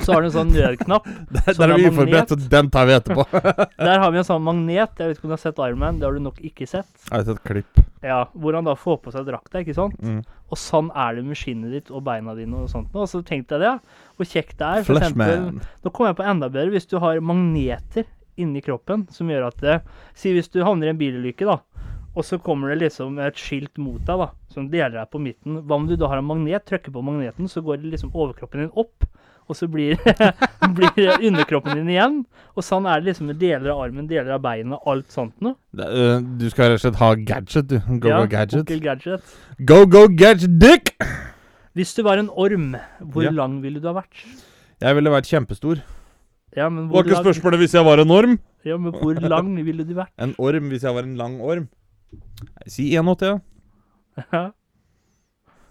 Så 0.00 0.14
har 0.14 0.24
du 0.24 0.30
en 0.30 0.32
sånn 0.32 0.52
nødknapp. 0.54 1.08
Der, 1.34 1.50
der 1.58 1.72
er 1.74 1.76
vi 1.76 1.84
er 1.84 1.92
uforberedt, 1.92 2.30
så 2.32 2.50
den 2.54 2.70
tar 2.72 2.86
vi 2.88 2.94
etterpå. 2.96 3.26
Der 3.86 4.00
har 4.00 4.14
vi 4.14 4.20
en 4.22 4.26
sånn 4.26 4.42
magnet. 4.46 4.94
Jeg 4.96 5.10
vet 5.10 5.18
ikke 5.18 5.26
om 5.28 5.32
du 5.32 5.36
har 5.36 5.42
sett 5.42 5.60
Ironman. 5.60 5.98
Det 6.00 6.06
har 6.08 6.16
du 6.16 6.22
nok 6.24 6.38
ikke 6.46 6.68
sett. 6.70 6.88
Jeg 7.04 7.12
har 7.12 7.26
sett 7.28 7.42
klipp. 7.44 7.82
Ja, 8.00 8.22
Hvor 8.32 8.56
han 8.56 8.64
da 8.64 8.72
får 8.80 8.96
på 9.04 9.12
seg 9.12 9.26
drakta, 9.28 9.60
ikke 9.60 9.76
sant. 9.76 9.98
Mm. 10.00 10.22
Og 10.48 10.60
sånn 10.60 10.88
er 10.96 11.18
det 11.18 11.26
med 11.28 11.36
skinnet 11.36 11.74
ditt 11.76 11.92
og 11.92 12.06
beina 12.06 12.32
dine 12.38 12.62
og 12.62 12.70
sånt. 12.72 12.96
Og 12.96 13.10
så 13.12 13.20
tenkte 13.26 13.58
jeg 13.58 13.66
det. 13.66 13.98
Hvor 14.16 14.30
kjekt 14.30 14.56
det 14.56 14.70
er. 14.70 14.86
For 14.88 14.96
eksempel, 14.96 15.34
Flashman. 15.36 15.76
nå 15.84 15.92
kom 15.98 16.08
jeg 16.08 16.18
på 16.22 16.26
enda 16.32 16.48
bedre 16.54 16.72
hvis 16.78 16.88
du 16.88 16.96
har 17.04 17.20
magneter 17.20 18.08
inni 18.40 18.62
kroppen 18.64 19.06
som 19.12 19.28
gjør 19.30 19.48
at 19.50 19.60
det 19.62 19.76
Si 20.18 20.32
hvis 20.34 20.48
du 20.52 20.62
havner 20.64 20.90
i 20.90 20.94
en 20.94 20.98
bilulykke, 21.00 21.46
da. 21.48 21.58
Og 22.16 22.24
så 22.26 22.40
kommer 22.42 22.72
det 22.72 22.80
liksom 22.82 23.20
et 23.22 23.38
skilt 23.38 23.78
mot 23.78 24.00
deg 24.02 24.18
da, 24.18 24.30
som 24.50 24.66
deler 24.72 24.96
deg 24.98 25.10
på 25.12 25.20
midten. 25.22 25.60
Hva 25.62 25.76
om 25.78 25.86
du 25.86 25.94
da 25.96 26.08
har 26.10 26.18
en 26.18 26.26
magnet, 26.26 26.64
trykker 26.66 26.90
på 26.92 27.02
magneten, 27.06 27.46
så 27.48 27.62
går 27.62 27.84
liksom 27.86 28.10
overkroppen 28.12 28.64
din 28.64 28.72
opp. 28.74 29.06
Og 29.50 29.56
så 29.58 29.66
blir, 29.70 29.94
blir 30.76 31.22
underkroppen 31.26 31.78
din 31.78 31.88
igjen. 31.94 32.18
Og 32.54 32.62
sånn 32.66 32.86
er 32.90 33.00
det 33.00 33.10
liksom 33.12 33.30
med 33.30 33.38
deler 33.40 33.72
av 33.72 33.80
armen, 33.86 34.06
deler 34.10 34.34
av 34.36 34.42
beina, 34.44 34.78
alt 34.90 35.10
sånt 35.14 35.38
noe. 35.42 35.54
Øh, 35.78 36.18
du 36.38 36.44
skal 36.52 36.70
rett 36.72 36.80
og 36.80 36.84
slett 36.84 37.00
ha 37.00 37.12
gadget, 37.14 37.70
du. 37.70 37.78
Go, 38.02 38.10
Ja, 38.12 38.20
go, 38.22 38.28
gadget. 38.30 38.70
Gadget. 38.82 39.32
Go, 39.66 39.80
go, 39.90 40.04
gadget, 40.10 40.54
dick! 40.62 40.92
Hvis 41.78 41.94
du 41.94 42.02
var 42.06 42.18
en 42.18 42.30
orm, 42.34 42.74
hvor 43.00 43.22
Ja. 43.26 43.30
lang 43.30 43.60
ville 43.62 43.78
du 43.82 43.86
ha 43.86 43.94
vært? 44.02 44.22
Jeg 44.82 44.96
ville 44.98 45.10
vært 45.14 45.30
kjempestor. 45.30 45.82
Ja, 46.56 46.68
men 46.68 46.88
Var 46.90 47.04
ikke 47.04 47.14
lang, 47.14 47.24
spørsmålet 47.24 47.62
hvis 47.62 47.74
jeg 47.76 47.86
var 47.86 48.02
en 48.02 48.10
orm? 48.10 48.38
ja, 48.66 48.76
men 48.76 48.92
hvor 48.92 49.14
lang 49.22 49.52
ville 49.64 49.84
du 49.86 49.94
vært? 49.94 50.10
En 50.18 50.34
orm 50.38 50.70
hvis 50.72 50.82
jeg 50.82 50.94
var 50.96 51.06
en 51.06 51.16
lang 51.16 51.38
orm. 51.40 51.68
Si 52.66 52.90
1,80, 52.98 53.22
ja. 53.30 54.24
Ja. 54.32 54.42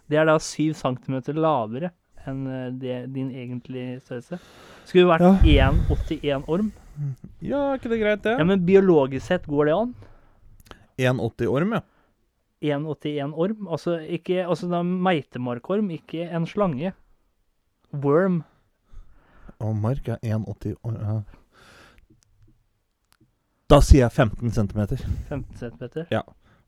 Det 0.10 0.18
er 0.18 0.26
da 0.26 0.38
7 0.42 0.74
cm 0.74 1.20
lavere 1.38 1.92
enn 2.28 2.48
eh, 2.48 2.70
det, 2.82 2.96
din 3.14 3.30
egentlige 3.32 4.00
størrelse. 4.02 4.40
Skulle 4.88 5.06
du 5.06 5.12
vært 5.12 5.44
1,81 5.46 6.48
orm? 6.50 6.72
Ja, 7.46 7.60
er 7.74 7.80
ikke 7.80 7.92
det 7.92 8.00
greit, 8.02 8.24
det? 8.26 8.38
Ja, 8.40 8.48
men 8.48 8.64
biologisk 8.68 9.28
sett 9.28 9.46
går 9.48 9.70
det 9.70 9.76
an. 9.76 9.94
1,80 11.00 11.52
orm, 11.52 11.76
ja. 11.78 11.84
1,81 12.76 13.36
orm. 13.40 13.68
Altså 13.72 14.00
ikke 14.04 14.42
Altså 14.44 14.68
da 14.72 14.82
meitemarkorm, 14.84 15.92
ikke 15.96 16.26
en 16.28 16.48
slange. 16.50 16.92
Worm. 17.94 18.42
Og 19.60 19.76
Mark 19.76 20.08
er 20.08 20.20
1,80 20.24 20.76
uh, 20.86 21.20
Da 23.70 23.82
sier 23.86 24.06
jeg 24.06 24.12
15 24.12 24.52
cm. 24.56 24.82
15 25.30 25.58
centimeter. 25.58 26.08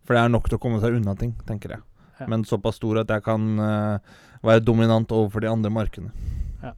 For 0.06 0.18
det 0.18 0.22
er 0.24 0.34
nok 0.34 0.50
til 0.50 0.58
å 0.58 0.62
komme 0.62 0.82
seg 0.82 0.98
unna 0.98 1.16
ting, 1.18 1.34
tenker 1.48 1.76
jeg. 1.76 1.84
Ja. 2.20 2.28
Men 2.30 2.46
såpass 2.46 2.78
stor 2.78 3.02
at 3.02 3.10
jeg 3.10 3.24
kan 3.26 3.48
uh, 3.58 4.22
være 4.46 4.64
dominant 4.66 5.12
overfor 5.12 5.44
de 5.44 5.50
andre 5.50 5.72
markene. 5.74 6.12
Ja. 6.62 6.74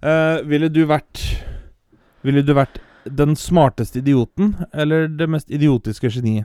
Uh, 0.00 0.48
ville 0.48 0.68
du 0.72 0.84
vært 0.88 1.22
Ville 2.20 2.42
du 2.44 2.52
vært 2.52 2.82
den 3.08 3.32
smarteste 3.36 4.02
idioten 4.02 4.52
eller 4.76 5.06
det 5.08 5.24
mest 5.32 5.48
idiotiske 5.48 6.10
geniet? 6.12 6.44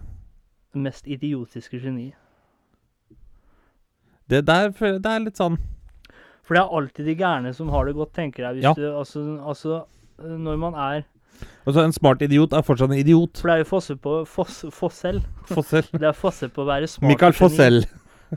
Det 0.71 0.79
mest 0.79 1.07
idiotiske 1.07 1.81
geniet. 1.83 2.15
Det 4.29 4.45
der 4.47 4.71
det 4.71 5.11
er 5.11 5.25
litt 5.25 5.37
sånn 5.37 5.57
For 6.45 6.57
det 6.57 6.61
er 6.61 6.77
alltid 6.77 7.09
de 7.09 7.15
gærne 7.17 7.51
som 7.57 7.69
har 7.73 7.87
det 7.89 7.95
godt, 7.97 8.13
tenker 8.13 8.45
jeg. 8.45 8.59
Hvis 8.59 8.63
Ja. 8.69 8.73
du, 8.77 8.85
altså, 8.97 9.25
altså, 9.41 9.83
når 10.21 10.57
man 10.61 10.73
er 10.73 11.03
Altså, 11.65 11.81
en 11.83 11.91
smart 11.91 12.21
idiot 12.21 12.53
er 12.53 12.61
fortsatt 12.63 12.91
en 12.93 12.97
idiot. 12.97 13.41
For 13.41 13.49
det 13.49 13.53
er 13.53 13.63
jo 13.65 13.67
Fosse 13.67 13.95
på 13.99 14.11
Foss, 14.25 14.63
Fossell. 14.71 15.21
Fossel. 15.49 15.83
Det 15.99 16.07
er 16.07 16.13
Fosse 16.15 16.47
på 16.47 16.63
å 16.63 16.67
være 16.69 16.87
smart. 16.87 17.09
Michael 17.09 17.33
og 17.33 17.35
geni. 17.35 17.49
Fossel. 17.49 17.85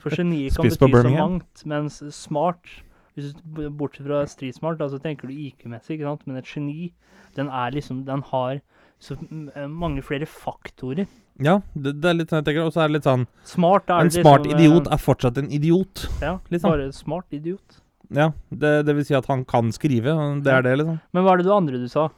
For 0.02 0.10
geni 0.16 0.40
kan 0.50 0.64
bety 0.66 0.90
så 0.90 1.12
mangt, 1.14 1.62
mens 1.68 2.02
smart 2.14 2.74
hvis 3.18 3.32
du, 3.42 3.64
Bortsett 3.74 4.06
fra 4.06 4.22
stridsmart, 4.30 4.78
da, 4.78 4.86
så 4.90 5.00
tenker 5.02 5.26
du 5.30 5.34
IQ-messig, 5.34 5.96
ikke 5.96 6.06
sant? 6.06 6.26
Men 6.28 6.38
et 6.38 6.50
geni, 6.50 6.92
den 7.36 7.48
er 7.50 7.72
liksom 7.74 8.04
Den 8.06 8.22
har 8.30 8.60
så 9.02 9.14
eh, 9.54 9.66
mange 9.70 10.02
flere 10.02 10.26
faktorer. 10.26 11.06
Ja, 11.38 11.60
det, 11.74 11.96
det 12.02 12.08
er 12.10 12.16
litt 12.18 12.32
sånn 12.32 12.40
jeg 12.42 12.48
tenker. 12.50 12.66
Og 12.66 12.74
så 12.74 12.82
er 12.82 12.90
det 12.90 12.98
litt 12.98 13.06
sånn 13.06 13.26
Smart 13.46 13.90
er 13.94 14.06
En 14.06 14.10
smart 14.10 14.46
liksom, 14.46 14.58
idiot 14.58 14.90
er 14.90 15.02
fortsatt 15.02 15.38
en 15.38 15.50
idiot. 15.54 16.06
Ja, 16.22 16.38
liksom. 16.50 16.72
bare 16.72 16.88
smart 16.94 17.34
idiot. 17.34 17.77
Ja, 18.14 18.30
det, 18.48 18.72
det 18.88 18.94
vil 18.96 19.04
si 19.04 19.16
at 19.16 19.26
han 19.28 19.44
kan 19.44 19.72
skrive. 19.74 20.14
Det 20.44 20.52
er 20.52 20.64
det, 20.64 20.78
liksom. 20.80 21.00
Men 21.12 21.24
hva 21.24 21.34
er 21.34 21.42
det 21.42 21.48
det 21.48 21.56
andre 21.56 21.80
du 21.80 21.88
sa? 21.92 22.08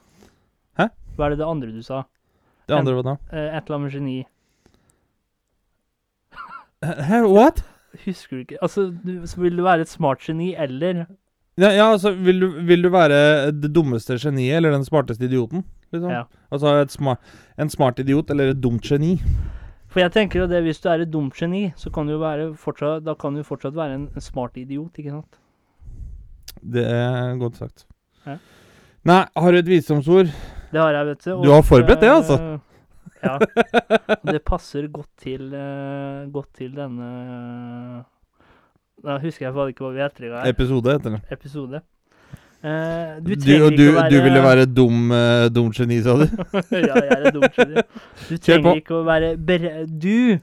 Hæ? 0.78 0.90
Hva 1.16 1.26
er 1.26 1.34
det 1.34 1.40
det 1.40 1.48
andre 1.50 1.72
du 1.74 1.82
sa? 1.82 2.04
Det 2.70 2.76
andre 2.76 2.94
hva 2.94 3.06
da? 3.08 3.16
Eh, 3.32 3.48
et 3.58 3.64
eller 3.64 3.80
annet 3.80 3.96
geni. 3.96 4.18
Hæ, 6.80 7.24
what? 7.26 7.64
Husker 8.04 8.36
du 8.36 8.44
ikke? 8.44 8.60
Altså, 8.62 8.86
du, 9.04 9.18
vil 9.42 9.58
du 9.58 9.64
være 9.66 9.84
et 9.84 9.90
smart 9.90 10.22
geni, 10.22 10.54
eller 10.54 11.06
Ja, 11.58 11.72
ja 11.74 11.90
altså, 11.90 12.14
vil 12.14 12.40
du, 12.40 12.48
vil 12.64 12.86
du 12.86 12.88
være 12.94 13.50
det 13.50 13.72
dummeste 13.74 14.16
geniet 14.22 14.56
eller 14.56 14.70
den 14.70 14.86
smarteste 14.86 15.26
idioten? 15.26 15.64
Liksom? 15.92 16.10
Ja. 16.10 16.22
Altså 16.54 16.76
et 16.80 16.94
sma 16.94 17.16
en 17.58 17.68
smart 17.68 17.98
idiot 17.98 18.30
eller 18.30 18.54
et 18.54 18.62
dumt 18.62 18.86
geni? 18.86 19.16
For 19.90 20.00
jeg 20.00 20.12
tenker 20.14 20.44
jo 20.44 20.46
det, 20.46 20.62
hvis 20.62 20.78
du 20.80 20.88
er 20.88 21.02
et 21.02 21.10
dumt 21.10 21.34
geni, 21.34 21.72
så 21.76 21.90
kan 21.90 22.06
du 22.06 22.14
jo 22.14 22.22
være 22.22 22.52
fortsatt 22.54 23.02
Da 23.04 23.16
kan 23.18 23.34
du 23.34 23.42
fortsatt 23.42 23.74
være 23.74 23.98
en, 23.98 24.08
en 24.14 24.22
smart 24.22 24.56
idiot, 24.56 24.94
ikke 24.94 25.10
sant? 25.10 25.39
Det 26.60 26.84
er 26.86 27.36
godt 27.40 27.60
sagt. 27.60 27.86
Ja. 28.26 28.36
Nei, 29.08 29.22
har 29.36 29.52
du 29.52 29.58
et 29.58 29.68
visdomsord? 29.68 30.32
Det 30.70 30.80
har 30.80 30.94
jeg, 30.94 31.06
vet 31.06 31.24
du. 31.24 31.30
og 31.34 31.44
Du 31.44 31.52
har 31.54 31.62
forberedt 31.66 32.02
det, 32.02 32.08
eh, 32.08 32.16
altså? 32.16 32.58
Ja. 33.20 33.36
Det 34.32 34.42
passer 34.46 34.86
godt 34.88 35.10
til 35.20 35.52
eh, 35.52 36.28
Godt 36.32 36.54
til 36.56 36.70
denne 36.72 37.08
Da 39.04 39.18
husker 39.20 39.46
jeg 39.46 39.72
ikke 39.74 39.84
hva 39.84 39.90
vi 39.92 40.04
heter. 40.04 40.36
Episode 40.48 40.94
heter 40.94 41.16
det. 41.16 41.20
Episode. 41.32 41.82
Uh, 42.60 43.16
du 43.24 43.32
Du, 43.40 43.70
du, 43.72 43.86
være 43.96 44.10
du 44.12 44.16
ville 44.20 44.42
være 44.44 44.66
dum, 44.68 45.10
uh, 45.10 45.48
dum 45.48 45.70
geni, 45.72 46.02
sa 46.04 46.12
du? 46.20 46.26
Ja, 46.76 46.92
jeg 46.92 47.14
er 47.16 47.26
et 47.30 47.34
dumt 47.34 47.56
geni. 47.56 47.84
Du 48.28 48.36
trenger 48.36 48.80
ikke 48.82 48.98
å 48.98 49.04
være 49.06 49.30
bere... 49.40 49.86
Du! 49.88 50.36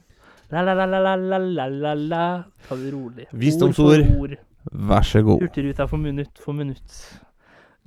La-la-la-la-la-la-la-la. 0.50 2.24
Ta 2.66 2.78
det 2.80 2.90
rolig. 2.90 3.28
Visdomsord. 3.30 4.02
Ord. 4.18 4.34
Vær 4.72 5.06
så 5.06 5.22
god. 5.24 5.42
Hurtigruta 5.42 5.86
for 5.88 6.00
minutt 6.02 6.40
for 6.42 6.56
minutt. 6.56 6.98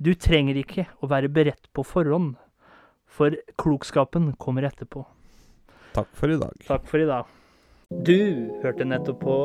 Du 0.02 0.14
trenger 0.18 0.58
ikke 0.58 0.86
å 1.02 1.08
være 1.10 1.30
beredt 1.30 1.68
på 1.74 1.84
forhånd, 1.86 2.34
for 3.06 3.36
klokskapen 3.60 4.32
kommer 4.40 4.66
etterpå. 4.66 5.04
Takk 5.92 6.08
for 6.16 6.32
i 6.32 6.40
dag. 6.40 6.56
Takk 6.66 6.88
for 6.88 7.04
i 7.04 7.06
dag. 7.06 7.28
Du 8.02 8.48
hørte 8.64 8.88
nettopp 8.88 9.20
på 9.20 9.36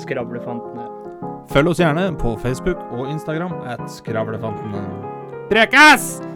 Skravlefantene. 0.00 0.88
Følg 1.52 1.74
oss 1.74 1.82
gjerne 1.82 2.08
på 2.18 2.34
Facebook 2.40 2.80
og 2.96 3.10
Instagram 3.12 3.58
at 3.68 3.84
Skravlefantene. 3.92 4.86
Prekas! 5.52 6.31